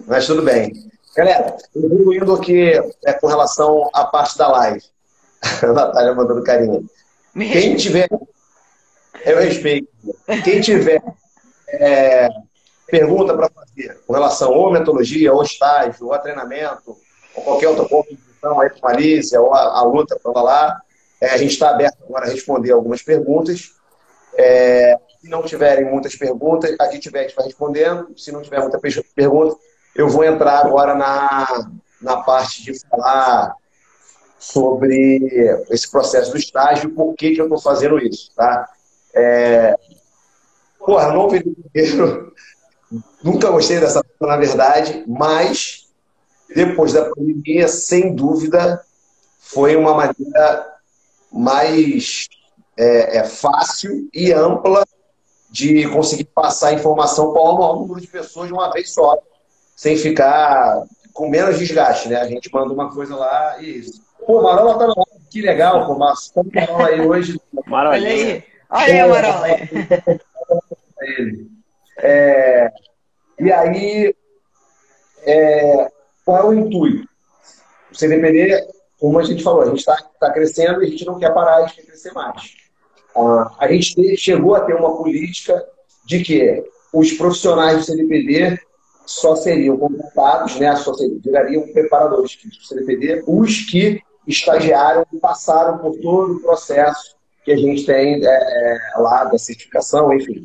mas 0.06 0.26
tudo 0.26 0.42
bem. 0.42 0.72
Galera, 1.16 1.56
evoluindo 1.74 2.34
aqui 2.34 2.72
é, 3.04 3.12
com 3.14 3.26
relação 3.26 3.88
à 3.94 4.04
parte 4.04 4.36
da 4.36 4.48
live. 4.48 4.82
A 5.62 5.66
Natália 5.66 6.14
mandando 6.14 6.42
carinho. 6.42 6.88
Quem 7.34 7.76
tiver. 7.76 8.08
Eu 9.24 9.38
respeito. 9.38 9.88
Quem 10.44 10.60
tiver 10.60 11.02
é, 11.68 12.28
pergunta 12.86 13.34
para 13.34 13.50
fazer 13.50 14.00
com 14.06 14.12
relação 14.12 14.52
ou 14.52 14.70
metodologia, 14.70 15.32
ou 15.32 15.42
estágio, 15.42 16.06
ou 16.06 16.12
a 16.12 16.18
treinamento, 16.18 16.96
ou 17.34 17.42
qualquer 17.42 17.68
outra 17.68 17.88
contribuição 17.88 18.60
aí 18.60 18.70
com 18.70 18.86
a 18.86 18.92
Malícia, 18.92 19.40
ou 19.40 19.54
a, 19.54 19.78
a 19.78 19.82
luta, 19.82 20.18
para 20.22 20.42
lá, 20.42 20.80
é, 21.20 21.30
a 21.30 21.36
gente 21.36 21.52
está 21.52 21.70
aberto 21.70 21.96
agora 22.02 22.26
a 22.26 22.30
responder 22.30 22.72
algumas 22.72 23.02
perguntas. 23.02 23.72
É, 24.36 24.98
se 25.20 25.28
não 25.28 25.42
tiverem 25.42 25.84
muitas 25.84 26.14
perguntas, 26.14 26.74
aqui 26.78 26.98
tiver, 26.98 27.20
a 27.20 27.22
gente 27.22 27.34
vai 27.34 27.46
respondendo. 27.46 28.08
Se 28.16 28.30
não 28.30 28.42
tiver 28.42 28.60
muita 28.60 28.78
pergunta, 29.14 29.56
eu 29.94 30.08
vou 30.08 30.24
entrar 30.24 30.58
agora 30.58 30.94
na, 30.94 31.70
na 32.00 32.18
parte 32.18 32.62
de 32.62 32.78
falar 32.88 33.54
sobre 34.38 35.18
esse 35.70 35.90
processo 35.90 36.30
do 36.30 36.36
estágio, 36.36 36.90
por 36.90 37.14
que, 37.14 37.32
que 37.32 37.40
eu 37.40 37.46
estou 37.46 37.60
fazendo 37.60 37.98
isso, 37.98 38.30
tá? 38.36 38.68
É... 39.14 39.74
Porra, 40.78 41.12
não 41.12 41.26
dinheiro, 41.26 42.32
nunca 43.24 43.50
gostei 43.50 43.80
dessa 43.80 44.04
na 44.20 44.36
verdade, 44.36 45.04
mas 45.08 45.88
depois 46.54 46.92
da 46.92 47.10
pandemia, 47.10 47.66
sem 47.66 48.14
dúvida, 48.14 48.80
foi 49.38 49.74
uma 49.74 49.94
maneira 49.94 50.75
mais 51.32 52.28
é, 52.76 53.18
é 53.18 53.24
fácil 53.24 54.08
e 54.12 54.32
ampla 54.32 54.84
de 55.50 55.88
conseguir 55.88 56.24
passar 56.24 56.74
informação 56.74 57.32
para 57.32 57.42
o 57.42 57.54
maior 57.54 57.80
número 57.80 58.00
de 58.00 58.06
pessoas 58.06 58.48
de 58.48 58.52
uma 58.52 58.70
vez 58.72 58.92
só, 58.92 59.18
sem 59.74 59.96
ficar 59.96 60.82
com 61.12 61.28
menos 61.30 61.58
desgaste, 61.58 62.08
né? 62.08 62.16
A 62.16 62.28
gente 62.28 62.52
manda 62.52 62.72
uma 62.72 62.92
coisa 62.92 63.16
lá 63.16 63.56
e 63.60 63.78
isso. 63.78 64.04
Pô, 64.26 64.42
Marola 64.42 64.78
tá 64.78 64.86
na 64.86 64.94
que 65.30 65.40
legal, 65.40 65.86
pô, 65.86 65.98
mas 65.98 66.30
como 66.30 66.50
Marola 66.54 66.88
aí 66.88 67.00
hoje. 67.00 67.40
Marola 67.66 67.96
aí. 67.96 68.44
Olha 68.68 69.04
aí, 69.04 69.08
Marola. 69.08 69.46
É, 71.98 72.70
e 73.40 73.52
aí, 73.52 74.14
é, 75.22 75.90
qual 76.24 76.38
é 76.38 76.44
o 76.44 76.54
intuito? 76.54 77.08
O 77.90 77.94
CDPD 77.94 78.66
como 78.98 79.18
a 79.18 79.24
gente 79.24 79.42
falou, 79.42 79.62
a 79.62 79.66
gente 79.66 79.78
está 79.78 79.96
tá 80.18 80.32
crescendo 80.32 80.82
e 80.82 80.86
a 80.86 80.90
gente 80.90 81.04
não 81.04 81.18
quer 81.18 81.32
parar, 81.32 81.70
quer 81.70 81.82
crescer 81.82 82.12
mais. 82.12 82.54
a 83.58 83.68
gente 83.68 84.16
chegou 84.16 84.54
a 84.54 84.60
ter 84.60 84.74
uma 84.74 84.96
política 84.96 85.64
de 86.06 86.22
que 86.22 86.64
os 86.92 87.12
profissionais 87.12 87.78
do 87.78 87.84
CNPD 87.84 88.58
só 89.04 89.36
seriam 89.36 89.76
contratados, 89.76 90.56
né, 90.58 90.74
só 90.76 90.94
seriam, 90.94 91.20
virariam 91.22 91.72
preparadores 91.72 92.36
do 92.36 92.66
CNPD, 92.66 93.24
os 93.26 93.60
que 93.66 94.00
estagiaram 94.26 95.06
e 95.12 95.18
passaram 95.18 95.78
por 95.78 95.96
todo 95.98 96.34
o 96.34 96.40
processo 96.40 97.16
que 97.44 97.52
a 97.52 97.56
gente 97.56 97.86
tem 97.86 98.24
é, 98.24 98.28
é, 98.28 98.78
lá 98.98 99.24
da 99.24 99.38
certificação, 99.38 100.12
enfim. 100.12 100.44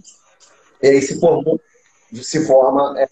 E 0.84 0.88
aí 0.88 1.02
se 1.02 1.20
formou, 1.20 1.60
se 2.14 2.46
forma, 2.46 2.96
é, 3.00 3.10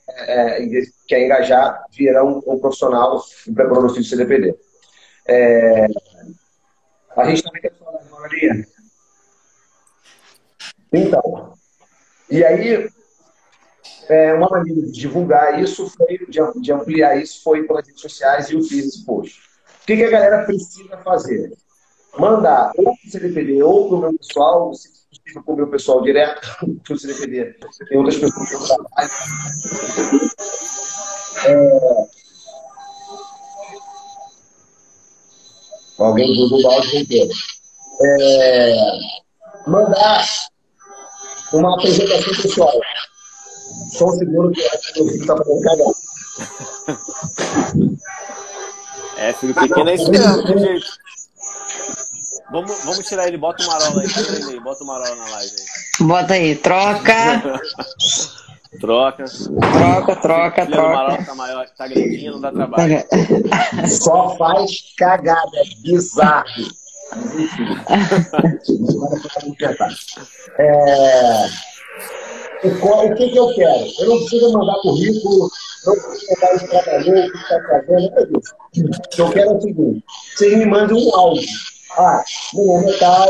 é, 0.61 0.83
quer 1.07 1.25
engajar, 1.25 1.83
vira 1.91 2.23
um, 2.23 2.39
um 2.45 2.59
profissional, 2.59 3.19
um 3.47 3.53
preparador 3.53 3.91
do 3.91 4.03
CNPD. 4.03 4.55
É, 5.31 5.85
a 7.15 7.29
gente 7.29 7.43
também 7.43 7.61
falar 7.77 8.01
de 8.01 8.09
Maria. 8.09 8.67
Então, 10.91 11.53
e 12.31 12.43
aí, 12.43 12.89
é, 14.07 14.33
uma 14.33 14.49
maneira 14.49 14.81
de 14.81 14.91
divulgar 14.91 15.61
isso 15.61 15.87
foi, 15.91 16.17
de, 16.17 16.61
de, 16.61 16.73
ampliar 16.73 17.15
isso, 17.15 17.43
foi 17.43 17.61
pelas 17.67 17.85
redes 17.85 18.01
sociais 18.01 18.49
e 18.49 18.55
o 18.55 18.63
fiz 18.63 18.87
esse 18.87 19.05
post. 19.05 19.39
O 19.83 19.85
que, 19.85 19.97
que 19.97 20.03
a 20.03 20.09
galera 20.09 20.45
precisa 20.45 20.97
fazer? 20.97 21.53
Mandar 22.17 22.71
ou 22.75 22.85
para 22.85 22.93
o 22.93 23.11
CDPD 23.11 23.61
ou 23.61 23.87
para 23.87 23.97
o 23.97 24.01
meu 24.01 24.17
pessoal, 24.17 24.73
se 24.73 24.89
possível 25.09 25.43
para 25.43 25.53
o 25.53 25.57
meu 25.57 25.67
pessoal 25.67 26.01
direto, 26.01 26.41
para 26.83 26.93
o 26.93 26.97
CDPD. 26.97 27.55
Tem 27.87 27.97
outras 27.99 28.17
pessoas 28.17 28.49
que 28.49 28.55
eu 28.55 28.65
trabalho. 28.65 29.09
É... 31.45 32.08
Alguém 35.99 36.33
do 36.33 36.57
o 36.57 36.67
áudio 36.71 36.99
inteiro. 36.99 37.31
É... 38.01 38.75
Mandar 39.67 40.25
uma 41.53 41.75
apresentação 41.75 42.33
pessoal. 42.41 42.81
Só 43.91 44.05
um 44.05 44.11
segundo 44.11 44.51
que 44.51 44.65
acho 44.67 44.93
que 44.93 45.01
o 45.01 45.07
filho 45.07 45.21
está 45.21 45.37
fazendo 45.37 45.61
cagada. 45.61 45.93
É, 49.17 49.33
filho 49.33 49.53
pequeno 49.53 49.89
é 49.89 49.95
isso 49.95 50.09
mesmo, 50.09 50.57
gente. 50.57 50.85
Vamos, 52.51 52.83
vamos 52.83 53.07
tirar 53.07 53.27
ele, 53.27 53.37
bota 53.37 53.63
o 53.63 53.67
Marola 53.67 54.01
aí, 54.01 54.07
tira 54.07 54.35
ele 54.35 54.53
aí, 54.53 54.59
bota 54.59 54.83
o 54.83 54.87
Marola 54.87 55.15
na 55.15 55.29
live 55.29 55.55
aí. 55.55 56.07
Bota 56.07 56.33
aí, 56.33 56.55
troca. 56.55 57.13
troca. 58.79 59.25
Troca, 59.25 60.15
troca, 60.15 60.65
troca. 60.65 60.87
O 60.87 60.93
Marola 60.93 61.23
tá 61.23 61.35
maior, 61.35 61.69
tá 61.69 61.87
grandinho, 61.87 62.33
não 62.33 62.41
dá 62.41 62.51
trabalho. 62.51 63.03
Só 63.87 64.35
faz 64.37 64.93
cagada, 64.97 65.63
bizarro. 65.81 66.45
é... 70.59 71.69
O 72.61 73.15
que, 73.15 73.29
que 73.29 73.37
eu 73.37 73.55
quero? 73.55 73.85
Eu 73.99 74.09
não 74.09 74.17
preciso 74.17 74.51
mandar 74.51 74.75
currículo, 74.81 75.49
não 75.85 75.95
preciso 75.95 76.25
mandar 76.33 76.55
o 76.55 76.67
trabalhador, 76.67 77.25
o 77.25 77.31
que 77.31 77.37
está 77.37 77.61
fazendo, 77.69 78.09
nada 78.09 78.25
disso. 78.25 78.55
O 78.75 79.09
que 79.09 79.21
eu 79.21 79.29
quero 79.31 79.49
é 79.49 79.53
o 79.53 79.61
seguinte: 79.61 80.03
vocês 80.35 80.57
me 80.57 80.65
mandem 80.65 81.07
um 81.07 81.15
áudio. 81.15 81.47
Ah, 82.01 82.23
meu 82.53 82.97
tal, 82.97 83.29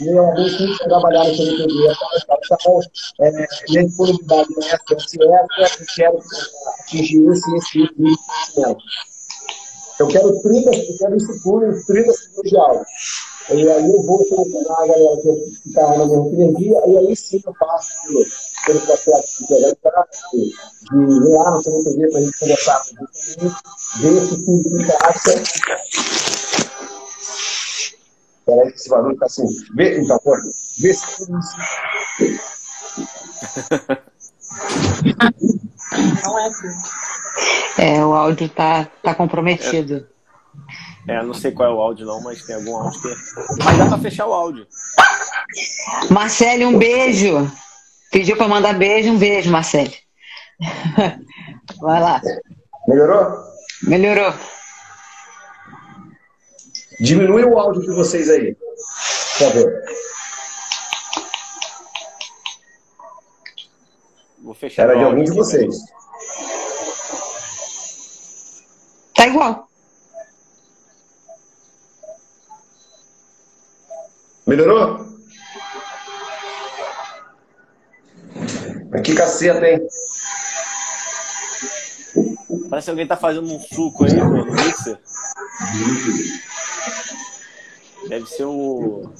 meu 0.00 0.30
amigo 0.30 0.76
que 0.76 0.88
trabalhar 0.88 1.22
no 1.22 1.36
CNPD, 1.36 1.96
tal, 2.26 2.40
tal, 2.48 2.58
tal, 2.58 2.80
é, 3.20 3.30
minha 3.68 3.86
disponibilidade 3.86 4.48
é 4.56 4.66
essa, 4.66 4.78
essa, 4.90 5.62
essa, 5.62 5.82
eu 5.82 5.86
quero 5.94 6.18
atingir 6.80 7.28
esse, 7.30 7.56
esse, 7.56 7.82
esse, 7.84 8.76
Eu 10.00 10.08
quero 10.08 10.42
30, 10.42 10.70
eu 10.74 10.98
quero 10.98 11.16
isso 11.16 11.42
tudo 11.44 11.86
30 11.86 12.12
segundos 12.12 12.50
de 12.50 12.58
áudio. 12.58 12.86
E 13.50 13.70
aí 13.70 13.88
eu 13.88 14.02
vou 14.02 14.26
selecionar 14.26 14.80
a 14.80 14.86
galera 14.88 15.16
que 15.22 15.68
está 15.68 15.96
na 15.96 16.04
minha 16.04 16.44
energia, 16.44 16.82
e 16.88 16.98
aí 16.98 17.14
sim 17.14 17.40
eu 17.46 17.54
passo 17.54 17.88
pelo, 18.66 18.80
processo 18.80 19.46
de 19.46 19.54
gerar 19.54 19.76
de 20.32 20.38
ir 20.96 21.36
lá 21.36 21.52
no 21.52 21.62
CNPD 21.62 22.10
para 22.10 22.18
a 22.18 22.22
gente 22.22 22.38
conversar 22.40 22.82
ver 24.00 24.20
se 24.26 24.44
tudo 24.44 24.82
encaixa. 24.82 26.37
Peraí 28.48 28.72
que 28.72 28.78
esse 28.78 28.88
barulho 28.88 29.12
está 29.12 29.26
assim. 29.26 29.44
Vê, 29.74 30.00
então, 30.00 30.18
pô, 30.20 30.34
vê 30.80 30.94
se 30.94 31.30
Não 36.24 36.38
é 36.38 36.46
assim. 36.46 36.68
É, 37.76 38.02
o 38.02 38.14
áudio 38.14 38.48
tá, 38.48 38.86
tá 39.02 39.14
comprometido. 39.14 40.08
É, 41.06 41.22
não 41.22 41.34
sei 41.34 41.52
qual 41.52 41.68
é 41.68 41.74
o 41.74 41.78
áudio 41.78 42.06
não, 42.06 42.22
mas 42.22 42.42
tem 42.42 42.56
algum 42.56 42.74
áudio 42.74 43.02
que... 43.02 43.08
Mas 43.62 43.78
dá 43.78 43.86
pra 43.86 43.98
fechar 43.98 44.26
o 44.26 44.32
áudio. 44.32 44.66
Marcele, 46.10 46.64
um 46.64 46.78
beijo. 46.78 47.52
Pediu 48.10 48.34
pra 48.34 48.48
mandar 48.48 48.78
beijo, 48.78 49.10
um 49.10 49.18
beijo, 49.18 49.50
Marcele. 49.50 49.94
Vai 51.82 52.00
lá. 52.00 52.22
Melhorou? 52.88 53.30
Melhorou. 53.82 54.32
Diminui 57.00 57.44
o 57.44 57.58
áudio 57.58 57.82
de 57.82 57.94
vocês 57.94 58.28
aí. 58.28 58.54
Por 58.54 59.46
favor. 59.46 59.72
Vou 64.42 64.54
fechar 64.54 64.84
Era 64.84 64.96
de 64.96 65.04
algum 65.04 65.22
de 65.22 65.30
vocês. 65.30 65.76
Tá 69.14 69.26
igual. 69.26 69.68
Melhorou? 74.46 75.06
Mas 78.90 79.02
que 79.02 79.14
caceta, 79.14 79.68
hein? 79.68 79.86
Parece 82.70 82.86
que 82.86 82.90
alguém 82.90 83.06
tá 83.06 83.16
fazendo 83.16 83.52
um 83.52 83.60
suco 83.60 84.04
aí, 84.04 84.14
pô, 84.14 84.24
no 84.24 84.52
mixer. 84.52 84.98
Deve 88.08 88.26
ser 88.26 88.44
o. 88.44 89.10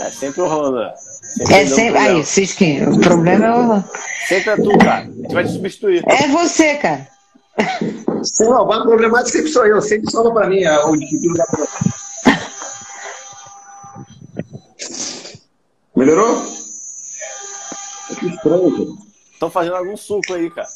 É 0.00 0.10
sempre 0.10 0.40
o 0.40 0.46
Honda. 0.46 0.94
Sempre 0.96 1.54
é 1.54 1.66
sempre. 1.66 1.98
Aí, 1.98 2.24
Cisquinho, 2.24 2.94
o 2.94 3.00
problema 3.00 3.46
é 3.46 3.52
o. 3.52 3.84
Sempre 4.28 4.50
é 4.50 4.56
tu, 4.56 4.78
cara. 4.78 5.00
A 5.00 5.04
gente 5.04 5.34
vai 5.34 5.44
te 5.44 5.52
substituir. 5.52 6.04
É 6.06 6.28
você, 6.28 6.76
cara. 6.76 7.08
Não, 8.40 8.62
o 8.62 8.82
problemático 8.82 9.30
sempre 9.30 9.50
sou 9.50 9.66
eu. 9.66 9.80
Sempre 9.80 10.10
sobra 10.10 10.32
pra 10.32 10.48
mim 10.48 10.64
o 10.66 10.96
difícil 10.96 11.34
da 11.34 11.46
Melhorou? 15.96 16.42
Que 18.18 18.26
estranho. 18.26 18.98
Estão 19.32 19.50
fazendo 19.50 19.76
algum 19.76 19.96
suco 19.96 20.34
aí, 20.34 20.50
cara. 20.50 20.68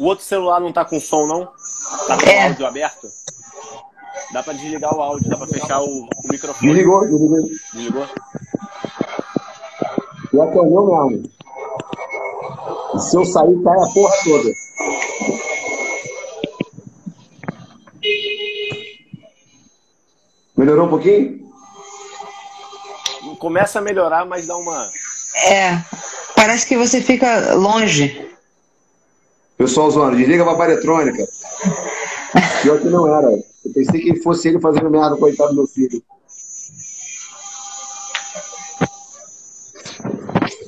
O 0.00 0.06
outro 0.06 0.24
celular 0.24 0.60
não 0.60 0.72
tá 0.72 0.82
com 0.82 0.98
som, 0.98 1.26
não? 1.26 1.44
Tá 2.06 2.16
com 2.16 2.30
é. 2.30 2.38
o 2.38 2.48
áudio 2.48 2.66
aberto? 2.66 3.06
Dá 4.32 4.42
pra 4.42 4.54
desligar 4.54 4.96
o 4.96 5.02
áudio, 5.02 5.28
dá 5.28 5.36
pra 5.36 5.46
fechar 5.46 5.82
o, 5.82 6.04
o 6.04 6.28
microfone. 6.30 6.72
Desligou, 6.72 7.02
desligou. 7.02 7.50
Desligou? 7.74 8.06
E 10.32 10.40
aqui 10.40 10.56
é 10.56 10.60
o 10.62 10.70
meu 10.70 11.06
mesmo. 11.06 11.30
E 12.94 12.98
se 12.98 13.14
eu 13.14 13.26
sair, 13.26 13.62
cai 13.62 13.76
a 13.76 13.86
porra 13.92 14.14
toda. 14.24 14.50
Melhorou 20.56 20.86
um 20.86 20.90
pouquinho? 20.90 21.40
Começa 23.38 23.80
a 23.80 23.82
melhorar, 23.82 24.24
mas 24.24 24.46
dá 24.46 24.56
uma. 24.56 24.90
É. 25.46 25.78
Parece 26.34 26.66
que 26.66 26.78
você 26.78 27.02
fica 27.02 27.52
longe. 27.52 28.30
Pessoal, 29.60 29.90
Zona, 29.90 30.16
desliga 30.16 30.42
a 30.42 30.46
papai 30.46 30.72
eletrônica. 30.72 31.28
Pior 32.62 32.80
que 32.80 32.88
não 32.88 33.14
era. 33.14 33.30
Eu 33.30 33.72
pensei 33.74 34.00
que 34.00 34.22
fosse 34.22 34.48
ele 34.48 34.58
fazendo 34.58 34.88
merda, 34.88 35.18
coitado 35.18 35.50
do 35.50 35.56
meu 35.56 35.66
filho. 35.66 36.02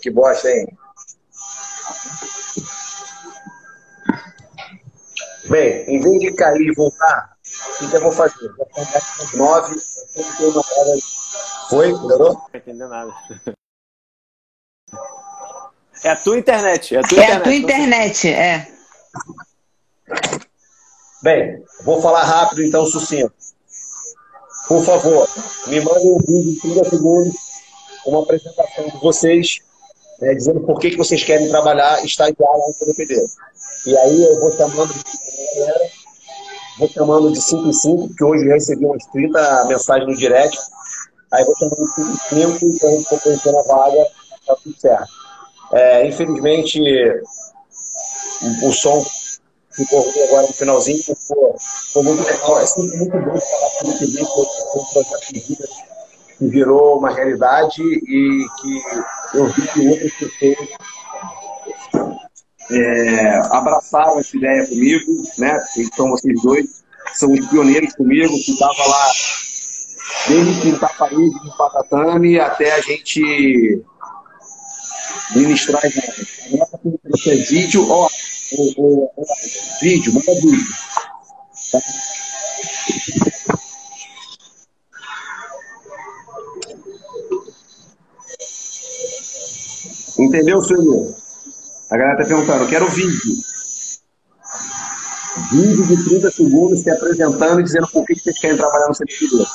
Que 0.03 0.11
bosta, 0.11 0.51
hein? 0.51 0.67
Bem, 5.49 5.85
em 5.89 5.99
vez 5.99 6.21
de 6.21 6.35
cair 6.35 6.61
e 6.61 6.75
voltar, 6.75 7.39
o 7.81 7.89
que 7.89 7.97
eu 7.97 8.01
vou 8.03 8.13
fazer? 8.13 8.53
Vou 8.55 8.69
as 8.77 9.33
nove, 9.33 9.75
tem 10.37 10.49
uma 10.49 10.63
hora. 10.77 10.99
Foi? 11.71 11.93
Melhorou? 11.93 12.35
Não 12.35 12.61
entendeu 12.61 12.89
nada. 12.91 13.15
É 16.05 16.11
a 16.11 16.17
tua 16.17 16.37
internet. 16.37 16.95
É 16.95 16.99
a 16.99 17.03
tua 17.03 17.19
é 17.19 17.23
internet, 17.23 17.41
a 17.41 17.43
tua 17.43 17.55
internet, 17.55 18.29
é. 18.29 18.82
Bem, 21.23 21.63
vou 21.85 22.01
falar 22.01 22.25
rápido, 22.25 22.63
então, 22.63 22.85
sucinto. 22.87 23.33
Por 24.69 24.83
favor, 24.85 25.29
me 25.67 25.81
mandem 25.81 26.13
um 26.13 26.19
vídeo 26.19 26.55
de 26.55 26.61
30 26.61 26.91
segundos, 26.91 27.35
uma 28.07 28.23
apresentação 28.23 28.89
de 28.89 28.99
vocês, 28.99 29.59
né, 30.21 30.35
dizendo 30.35 30.61
por 30.61 30.79
que, 30.79 30.91
que 30.91 30.97
vocês 30.97 31.23
querem 31.23 31.49
trabalhar 31.49 32.03
e 32.03 32.07
estagiar 32.07 32.51
lá 32.51 32.67
no 32.67 32.75
CDPD. 32.75 33.25
E 33.87 33.97
aí 33.97 34.23
eu 34.23 34.41
vou 34.41 34.53
chamando 34.53 34.95
galera. 35.57 35.91
Vou 36.79 36.89
chamando 36.89 37.33
de 37.33 37.41
5 37.41 37.69
em 37.69 37.73
5, 37.73 38.09
porque 38.09 38.25
hoje 38.25 38.47
eu 38.47 38.53
recebi 38.53 38.87
umas 38.87 39.05
30 39.07 39.65
mensagens 39.67 40.09
no 40.09 40.17
direct. 40.17 40.59
Aí 41.33 41.45
vou 41.45 41.57
chamando 41.57 41.77
de 41.77 41.95
5 41.95 42.11
em 42.35 42.59
5 42.59 42.87
e 42.87 42.87
a 42.87 42.91
gente 42.91 43.09
for 43.09 43.21
conhecendo 43.21 43.59
a 43.59 43.63
vaga, 43.63 44.07
tá 44.47 44.57
tudo 44.63 44.81
certo. 44.81 45.09
É, 45.73 46.07
infelizmente, 46.07 46.81
o, 48.43 48.69
o 48.69 48.73
som 48.73 49.05
ficou 49.71 50.01
ruim 50.01 50.23
agora 50.25 50.47
no 50.47 50.53
finalzinho, 50.53 51.03
ficou, 51.03 51.57
foi 51.93 52.03
muito 52.03 52.23
legal. 52.23 52.61
É 52.61 52.67
sempre 52.67 52.97
muito 52.99 53.13
bom 53.13 53.41
falar 53.41 53.71
com 53.81 53.89
o 53.89 53.99
que 53.99 54.07
foi 54.07 54.83
um 54.83 54.85
projeto 54.93 55.33
de 55.33 55.41
vida 55.41 55.69
que 56.39 56.49
virou 56.49 56.99
uma 56.99 57.11
realidade 57.11 57.83
e 57.83 58.47
que 58.61 58.83
eu 59.35 59.47
vi 59.53 59.67
que 59.69 59.89
outras 59.89 60.13
pessoas 60.13 60.69
é, 62.71 63.39
abraçaram 63.51 64.19
essa 64.19 64.37
ideia 64.37 64.67
comigo, 64.67 65.13
né? 65.39 65.59
Então 65.77 66.11
vocês 66.11 66.41
dois 66.43 66.83
são 67.15 67.31
os 67.33 67.47
pioneiros 67.47 67.95
comigo, 67.95 68.33
que 68.33 68.53
estava 68.53 68.87
lá 68.87 69.11
desde 70.29 70.61
pintar 70.63 70.97
parede 70.97 71.41
de 71.41 71.57
patatame 71.57 72.39
até 72.39 72.73
a 72.73 72.81
gente 72.81 73.83
ministrar 75.35 75.81
Essa 75.85 77.31
é 77.31 77.35
vídeo, 77.37 77.89
ó, 77.91 78.07
ó, 78.07 78.09
ó, 78.79 79.09
ó, 79.17 79.25
vídeo, 79.81 80.13
manda 80.13 80.35
vídeo. 80.35 80.67
Tá? 81.71 81.81
Entendeu, 90.19 90.63
senhor? 90.63 91.15
A 91.91 91.97
galera 91.97 92.19
tá 92.19 92.25
perguntando, 92.25 92.69
quero 92.69 92.89
vídeo. 92.89 93.43
Vídeo 95.51 95.87
de 95.87 96.05
30 96.05 96.31
segundos 96.31 96.81
se 96.81 96.91
apresentando 96.91 97.61
e 97.61 97.65
dizendo 97.65 97.89
por 97.89 98.07
que 98.07 98.15
vocês 98.15 98.39
querem 98.39 98.57
trabalhar 98.57 98.89
no 98.89 98.95
servidor. 98.95 99.47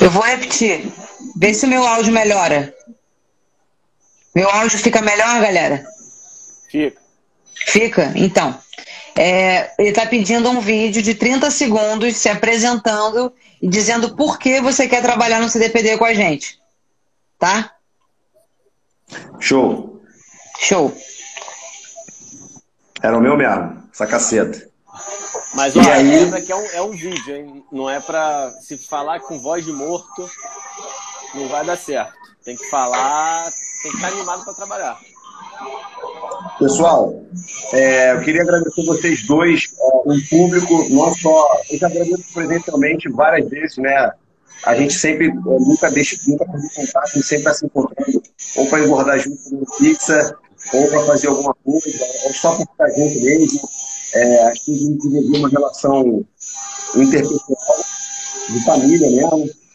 Eu 0.00 0.10
vou 0.10 0.22
repetir. 0.22 0.92
Vê 1.36 1.54
se 1.54 1.66
o 1.66 1.68
meu 1.68 1.86
áudio 1.86 2.12
melhora. 2.12 2.74
Meu 4.36 4.50
áudio 4.50 4.78
fica 4.78 5.00
melhor, 5.00 5.40
galera? 5.40 5.86
Fica. 6.70 7.00
Fica? 7.54 8.12
Então. 8.14 8.54
É, 9.14 9.72
ele 9.78 9.88
está 9.88 10.04
pedindo 10.04 10.50
um 10.50 10.60
vídeo 10.60 11.00
de 11.00 11.14
30 11.14 11.50
segundos 11.50 12.14
se 12.18 12.28
apresentando 12.28 13.32
e 13.62 13.66
dizendo 13.66 14.14
por 14.14 14.38
que 14.38 14.60
você 14.60 14.86
quer 14.86 15.00
trabalhar 15.00 15.40
no 15.40 15.48
CDPD 15.48 15.96
com 15.96 16.04
a 16.04 16.12
gente. 16.12 16.60
Tá? 17.38 17.72
Show. 19.40 20.02
Show. 20.58 20.94
Era 23.02 23.16
o 23.16 23.22
meu 23.22 23.38
mesmo, 23.38 23.88
essa 23.90 24.06
caceta. 24.06 24.68
Mas 25.54 25.74
olha, 25.74 25.94
aí... 25.94 26.24
lembra 26.24 26.42
que 26.42 26.52
é 26.52 26.56
um, 26.56 26.66
é 26.72 26.82
um 26.82 26.90
vídeo, 26.90 27.34
hein? 27.34 27.64
Não 27.72 27.88
é 27.88 28.00
pra 28.00 28.50
se 28.60 28.76
falar 28.76 29.20
com 29.20 29.38
voz 29.38 29.64
de 29.64 29.72
morto, 29.72 30.30
não 31.34 31.48
vai 31.48 31.64
dar 31.64 31.78
certo. 31.78 32.25
Tem 32.46 32.56
que 32.56 32.70
falar, 32.70 33.52
tem 33.82 33.90
que 33.90 33.96
estar 33.96 34.06
animado 34.06 34.44
para 34.44 34.54
trabalhar. 34.54 35.00
Pessoal, 36.60 37.20
é, 37.72 38.12
eu 38.12 38.20
queria 38.20 38.42
agradecer 38.42 38.86
vocês 38.86 39.26
dois, 39.26 39.74
um 40.06 40.20
público, 40.30 40.86
não 40.90 41.12
só. 41.12 41.60
Eu 41.68 41.76
já 41.76 41.88
agradeço 41.88 42.32
presencialmente 42.32 43.08
várias 43.10 43.50
vezes, 43.50 43.76
né? 43.78 44.12
A 44.64 44.76
gente 44.76 44.94
sempre, 44.94 45.32
nunca 45.32 45.90
deixa, 45.90 46.16
nunca 46.28 46.44
perde 46.44 46.68
contato, 46.72 47.04
a 47.04 47.14
gente 47.14 47.26
sempre 47.26 47.38
está 47.38 47.54
se 47.54 47.66
encontrando, 47.66 48.22
ou 48.56 48.66
para 48.68 48.84
engordar 48.84 49.18
junto 49.18 49.42
no 49.52 49.66
Fixa, 49.74 50.36
ou 50.72 50.86
para 50.86 51.04
fazer 51.04 51.26
alguma 51.26 51.54
coisa, 51.64 52.06
ou 52.26 52.32
só 52.32 52.54
para 52.54 52.66
ficar 52.66 52.88
junto 52.90 53.24
mesmo. 53.24 53.68
É, 54.14 54.42
acho 54.44 54.64
que 54.64 54.72
a 54.72 54.78
gente 54.78 54.98
desenvolveu 54.98 55.40
uma 55.40 55.48
relação 55.48 56.24
interpessoal, 56.94 57.84
de 58.50 58.64
família 58.64 59.10
mesmo. 59.10 59.65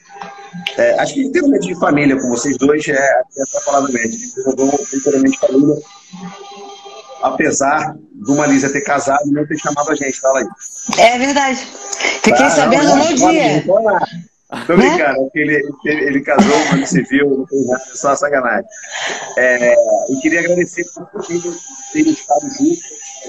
É, 0.78 1.00
acho 1.00 1.14
que 1.14 1.24
literalmente 1.24 1.68
de 1.68 1.80
família 1.80 2.20
com 2.20 2.30
vocês 2.30 2.58
dois 2.58 2.88
é 2.88 3.22
essa 3.38 3.62
palavra 3.62 3.92
média. 3.92 4.10
A 4.10 4.12
gente 4.12 4.36
desenvolveu 4.36 4.88
literalmente 4.92 5.40
família, 5.40 5.76
apesar 7.22 7.96
do 8.14 8.36
Malísia 8.36 8.72
ter 8.72 8.82
casado 8.82 9.28
e 9.28 9.32
não 9.32 9.46
ter 9.46 9.58
chamado 9.58 9.92
a 9.92 9.96
gente, 9.96 10.20
fala 10.20 10.40
aí. 10.40 10.48
É 10.98 11.18
verdade. 11.18 11.68
Fiquei 12.24 12.46
ah, 12.46 12.50
sabendo 12.50 12.84
não, 12.84 12.98
no 12.98 13.16
dia. 13.16 13.64
Tô 14.68 14.76
brincando, 14.76 15.22
porque 15.22 15.40
ele, 15.40 15.62
ele, 15.86 16.06
ele 16.08 16.22
casou 16.22 16.52
quando 16.70 16.86
se 16.86 17.02
viu, 17.04 17.48
nada, 17.68 17.84
só 17.96 18.14
sacanagem. 18.16 18.66
É, 19.38 19.74
e 20.10 20.20
queria 20.22 20.42
agradecer 20.42 20.84
por 20.94 21.26
terem 21.26 22.12
estado 22.12 22.50
juntos 22.50 22.84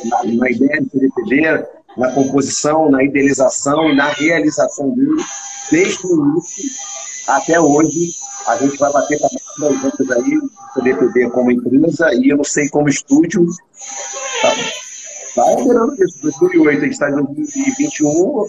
na, 0.04 0.24
na 0.24 0.50
ideia 0.50 0.80
do 0.80 0.90
CDPD, 0.90 1.64
na 1.96 2.10
composição, 2.10 2.90
na 2.90 3.04
idealização 3.04 3.90
e 3.90 3.94
na 3.94 4.08
realização 4.08 4.90
dele, 4.90 5.22
desde 5.70 6.04
o 6.06 6.26
início 6.26 6.91
até 7.26 7.60
hoje. 7.60 8.14
A 8.46 8.56
gente 8.56 8.76
vai 8.76 8.92
bater 8.92 9.18
para 9.20 9.68
das 9.68 9.80
juntas 9.80 10.10
aí, 10.10 10.36
o 10.36 10.50
CDPD 10.74 11.30
como 11.30 11.50
empresa 11.50 12.12
e 12.14 12.30
eu 12.30 12.36
não 12.36 12.44
sei 12.44 12.68
como 12.68 12.88
estúdio. 12.88 13.46
Tá? 14.42 14.54
Vai 15.36 15.54
esperando 15.54 15.94
isso. 16.04 16.22
2008, 16.22 16.68
a 16.68 16.82
gente 16.82 16.92
está 16.92 17.10
em 17.10 17.14
2021, 17.14 18.46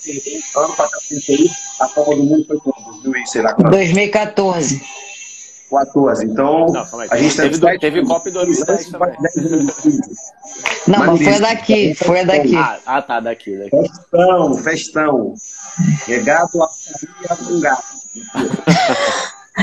ano 0.57 0.75
passado, 0.75 1.01
a 1.79 1.87
Copa 1.87 2.15
do 2.15 2.23
Mundo 2.23 2.45
foi 2.45 2.57
quando? 2.57 3.01
2000, 3.03 3.27
sei 3.27 3.41
lá, 3.41 3.53
2014. 3.53 4.81
14. 5.69 6.25
Então, 6.25 6.67
não, 6.67 6.85
a 7.09 7.17
gente 7.17 7.35
teve, 7.35 7.59
teve, 7.59 7.79
teve 7.79 8.05
Copa 8.05 8.29
em 8.29 8.33
2010 8.33 8.89
também. 8.89 9.15
Não, 10.87 10.99
mas 10.99 11.23
foi 11.23 11.39
daqui, 11.39 11.95
foi 11.95 12.25
daqui. 12.25 12.55
Ah, 12.55 12.79
ah, 12.85 13.01
tá, 13.01 13.19
daqui, 13.19 13.57
daqui. 13.57 13.89
Festão, 13.89 14.53
festão. 14.55 15.33
Regado 16.05 16.63
a 16.63 16.69
com 17.37 17.59
gato. 17.59 18.02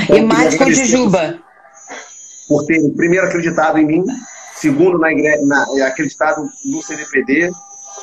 E 0.09 0.21
mais 0.21 0.55
com 0.55 0.71
Jujuba. 0.71 1.39
Por 2.47 2.65
ter, 2.65 2.81
primeiro, 2.95 3.27
acreditado 3.27 3.77
em 3.77 3.85
mim, 3.85 4.05
segundo, 4.55 4.97
na, 4.97 5.09
na 5.45 5.87
acreditado 5.87 6.49
no 6.65 6.81
CDPD, 6.81 7.51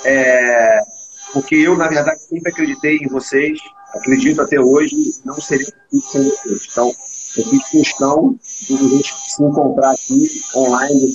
é, 0.05 0.81
porque 1.33 1.57
eu, 1.57 1.77
na 1.77 1.89
verdade, 1.89 2.21
sempre 2.21 2.51
acreditei 2.51 2.97
em 2.97 3.09
vocês, 3.09 3.59
acredito 3.95 4.41
até 4.41 4.59
hoje, 4.59 4.97
não 5.25 5.35
seria 5.35 5.67
possível 5.91 6.03
sem 6.11 6.23
vocês. 6.25 6.69
Então, 6.71 6.95
eu 7.37 7.45
fiz 7.45 7.69
questão 7.69 8.39
de 8.69 8.75
a 8.75 8.89
gente 8.89 9.15
se 9.29 9.43
encontrar 9.43 9.91
aqui 9.91 10.43
online, 10.57 11.15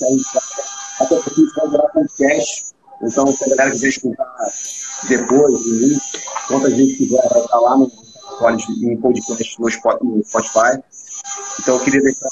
até 0.99 1.15
porque 1.15 1.41
isso 1.41 1.55
vai 1.55 1.69
virar 1.69 1.87
podcast. 1.89 2.73
Então, 3.01 3.27
se 3.27 3.43
a 3.43 3.55
galera 3.55 3.71
quiser 3.71 3.89
escutar 3.89 4.35
depois, 5.09 5.61
quantas 6.47 6.73
vezes 6.73 6.97
quiser, 6.97 7.27
vai 7.29 7.41
estar 7.41 7.59
lá 7.59 7.77
no, 7.77 7.91
em 8.49 8.97
podcast 8.97 9.61
no 9.61 9.69
Spotify. 9.69 10.81
Então, 11.59 11.77
eu 11.77 11.83
queria 11.83 12.01
deixar 12.01 12.29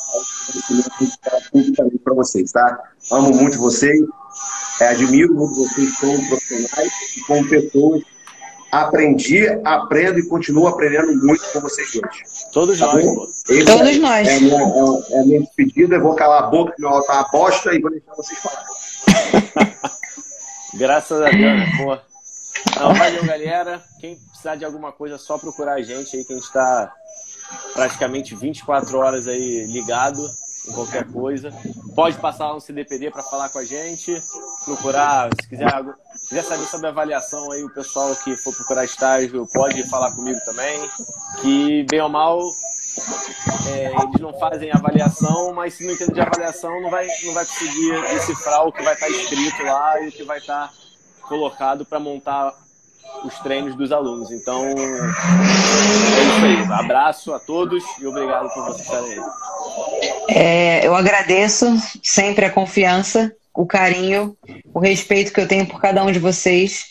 esse 1.55 1.71
também 1.73 1.97
para 1.97 2.13
vocês, 2.13 2.51
tá? 2.51 2.79
Amo 3.11 3.33
muito 3.33 3.57
vocês, 3.57 4.01
é, 4.81 4.87
admiro 4.89 5.33
muito 5.33 5.55
vocês 5.55 5.97
como 5.97 6.27
profissionais 6.27 6.91
e 7.17 7.21
como 7.21 7.47
pessoas. 7.47 8.03
Aprendi, 8.71 9.45
aprendo 9.65 10.19
e 10.19 10.27
continuo 10.29 10.65
aprendendo 10.65 11.13
muito 11.25 11.43
com 11.51 11.59
vocês 11.59 11.91
dois. 11.91 12.45
Todos 12.53 12.79
tá 12.79 12.85
nós. 12.85 13.43
Todos 13.65 13.95
é, 13.95 13.99
nós. 13.99 14.27
É 14.27 14.35
a, 14.37 14.39
minha, 14.39 14.61
é, 14.61 15.13
é 15.13 15.19
a 15.19 15.25
minha 15.25 15.39
despedida. 15.41 15.95
Eu 15.95 16.01
vou 16.01 16.15
calar 16.15 16.43
a 16.43 16.47
boca, 16.47 16.73
que 16.73 16.81
meu 16.81 16.89
aula 16.89 17.03
tá 17.05 17.15
uma 17.15 17.29
bosta, 17.29 17.75
e 17.75 17.81
vou 17.81 17.91
deixar 17.91 18.15
vocês 18.15 18.39
falarem. 18.39 19.81
Graças 20.73 21.21
a 21.21 21.29
Deus, 21.29 21.41
né? 21.41 21.71
Pô. 21.83 22.10
Não, 22.79 22.93
valeu, 22.93 23.25
galera. 23.25 23.83
Quem 23.99 24.15
precisar 24.15 24.55
de 24.55 24.65
alguma 24.65 24.91
coisa, 24.91 25.15
é 25.15 25.17
só 25.17 25.37
procurar 25.37 25.73
a 25.75 25.81
gente 25.81 26.15
aí, 26.15 26.25
que 26.25 26.33
a 26.33 26.35
gente 26.35 26.45
está 26.45 26.93
praticamente 27.73 28.35
24 28.35 28.97
horas 28.97 29.27
aí 29.27 29.65
ligado 29.71 30.21
em 30.67 30.73
qualquer 30.73 31.05
coisa. 31.11 31.49
Pode 31.95 32.17
passar 32.17 32.47
lá 32.47 32.53
no 32.53 32.61
CDPD 32.61 33.11
para 33.11 33.23
falar 33.23 33.49
com 33.49 33.59
a 33.59 33.65
gente, 33.65 34.21
procurar, 34.65 35.29
se 35.39 35.47
quiser, 35.47 35.67
quiser 36.29 36.43
saber 36.43 36.65
sobre 36.65 36.87
avaliação 36.87 37.51
aí, 37.51 37.63
o 37.63 37.73
pessoal 37.73 38.15
que 38.15 38.35
for 38.37 38.53
procurar 38.55 38.85
estágio 38.85 39.47
pode 39.53 39.83
falar 39.89 40.11
comigo 40.15 40.39
também, 40.45 40.79
que 41.41 41.85
bem 41.89 42.01
ou 42.01 42.09
mal 42.09 42.39
é, 43.67 43.85
eles 43.85 44.19
não 44.19 44.33
fazem 44.37 44.71
avaliação, 44.71 45.53
mas 45.53 45.73
se 45.73 45.85
não 45.85 45.93
entende 45.93 46.13
de 46.13 46.21
avaliação 46.21 46.81
não 46.81 46.89
vai, 46.89 47.07
não 47.23 47.33
vai 47.33 47.45
conseguir 47.45 48.01
decifrar 48.01 48.67
o 48.67 48.71
que 48.71 48.83
vai 48.83 48.93
estar 48.93 49.09
escrito 49.09 49.63
lá 49.63 50.01
e 50.01 50.09
o 50.09 50.11
que 50.11 50.23
vai 50.23 50.37
estar 50.37 50.71
colocado 51.21 51.85
para 51.85 51.99
montar 51.99 52.53
os 53.23 53.37
treinos 53.39 53.75
dos 53.75 53.91
alunos. 53.91 54.31
Então, 54.31 54.63
é 54.65 56.23
isso 56.23 56.45
aí. 56.45 56.73
Abraço 56.73 57.33
a 57.33 57.39
todos 57.39 57.83
e 57.99 58.07
obrigado 58.07 58.49
por 58.53 58.65
vocês 58.65 58.81
estarem 58.81 59.11
aí. 59.11 59.19
É, 60.29 60.87
eu 60.87 60.95
agradeço 60.95 61.67
sempre 62.01 62.45
a 62.45 62.51
confiança, 62.51 63.33
o 63.53 63.65
carinho, 63.65 64.35
o 64.73 64.79
respeito 64.79 65.33
que 65.33 65.39
eu 65.39 65.47
tenho 65.47 65.65
por 65.65 65.79
cada 65.79 66.03
um 66.03 66.11
de 66.11 66.19
vocês. 66.19 66.85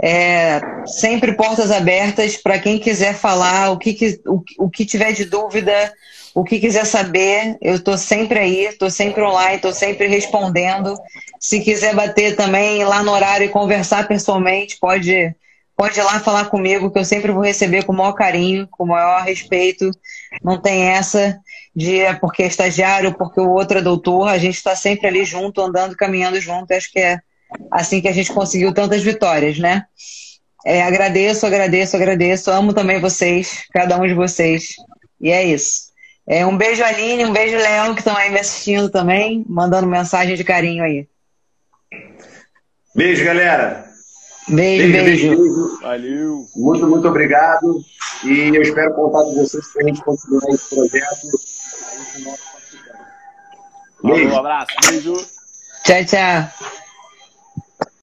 É, 0.00 0.60
sempre 0.86 1.32
portas 1.34 1.70
abertas 1.70 2.36
para 2.36 2.58
quem 2.58 2.78
quiser 2.78 3.14
falar, 3.14 3.70
o 3.70 3.78
que, 3.78 4.20
o, 4.26 4.42
o 4.58 4.70
que 4.70 4.84
tiver 4.84 5.12
de 5.12 5.24
dúvida, 5.24 5.92
o 6.34 6.44
que 6.44 6.58
quiser 6.58 6.86
saber, 6.86 7.56
eu 7.60 7.76
estou 7.76 7.98
sempre 7.98 8.38
aí, 8.38 8.64
estou 8.66 8.90
sempre 8.90 9.22
online, 9.22 9.56
estou 9.56 9.72
sempre 9.72 10.06
respondendo. 10.06 10.96
Se 11.38 11.60
quiser 11.60 11.94
bater 11.94 12.36
também 12.36 12.84
lá 12.84 13.02
no 13.02 13.12
horário 13.12 13.46
e 13.46 13.50
conversar 13.50 14.08
pessoalmente, 14.08 14.78
pode, 14.80 15.34
pode 15.76 15.98
ir 15.98 16.02
lá 16.02 16.20
falar 16.20 16.46
comigo, 16.46 16.90
que 16.90 16.98
eu 16.98 17.04
sempre 17.04 17.32
vou 17.32 17.42
receber 17.42 17.84
com 17.84 17.92
o 17.92 17.96
maior 17.96 18.14
carinho, 18.14 18.66
com 18.70 18.84
o 18.84 18.88
maior 18.88 19.22
respeito. 19.22 19.90
Não 20.42 20.60
tem 20.60 20.84
essa 20.84 21.38
de 21.74 22.00
é 22.00 22.14
porque 22.14 22.42
é 22.42 22.46
estagiário, 22.46 23.14
porque 23.14 23.40
o 23.40 23.50
outro 23.50 23.78
é 23.78 23.82
doutor. 23.82 24.28
A 24.28 24.38
gente 24.38 24.56
está 24.56 24.74
sempre 24.74 25.06
ali 25.08 25.24
junto, 25.24 25.60
andando, 25.60 25.96
caminhando 25.96 26.40
junto. 26.40 26.72
Acho 26.72 26.90
que 26.90 26.98
é 26.98 27.18
assim 27.70 28.00
que 28.00 28.08
a 28.08 28.12
gente 28.12 28.32
conseguiu 28.32 28.72
tantas 28.72 29.02
vitórias, 29.02 29.58
né? 29.58 29.84
É, 30.64 30.82
agradeço, 30.82 31.44
agradeço, 31.44 31.96
agradeço. 31.96 32.50
Amo 32.50 32.72
também 32.72 33.00
vocês, 33.00 33.64
cada 33.70 33.98
um 33.98 34.06
de 34.06 34.14
vocês. 34.14 34.74
E 35.20 35.30
é 35.30 35.44
isso. 35.44 35.91
É, 36.26 36.46
um 36.46 36.56
beijo, 36.56 36.84
Aline, 36.84 37.24
um 37.24 37.32
beijo, 37.32 37.56
Léo, 37.56 37.94
que 37.94 38.00
estão 38.00 38.16
aí 38.16 38.30
me 38.30 38.38
assistindo 38.38 38.88
também, 38.88 39.44
mandando 39.48 39.86
mensagem 39.86 40.36
de 40.36 40.44
carinho 40.44 40.84
aí. 40.84 41.08
Beijo, 42.94 43.24
galera. 43.24 43.84
Beijo, 44.48 44.92
beijo. 44.92 45.04
beijo. 45.04 45.28
beijo. 45.28 45.80
Valeu. 45.80 46.46
Muito, 46.54 46.86
muito 46.86 47.08
obrigado. 47.08 47.84
E 48.24 48.54
eu 48.54 48.62
espero 48.62 48.94
contar 48.94 49.24
com 49.24 49.34
vocês 49.34 49.72
para 49.72 49.82
a 49.82 49.86
gente 49.88 50.02
continuar 50.02 50.48
esse 50.50 50.74
projeto. 50.74 51.28
Beijo. 54.04 54.28
Um 54.28 54.38
abraço. 54.38 54.74
Beijo. 54.88 55.14
Tchau, 55.84 56.04
tchau. 56.04 56.81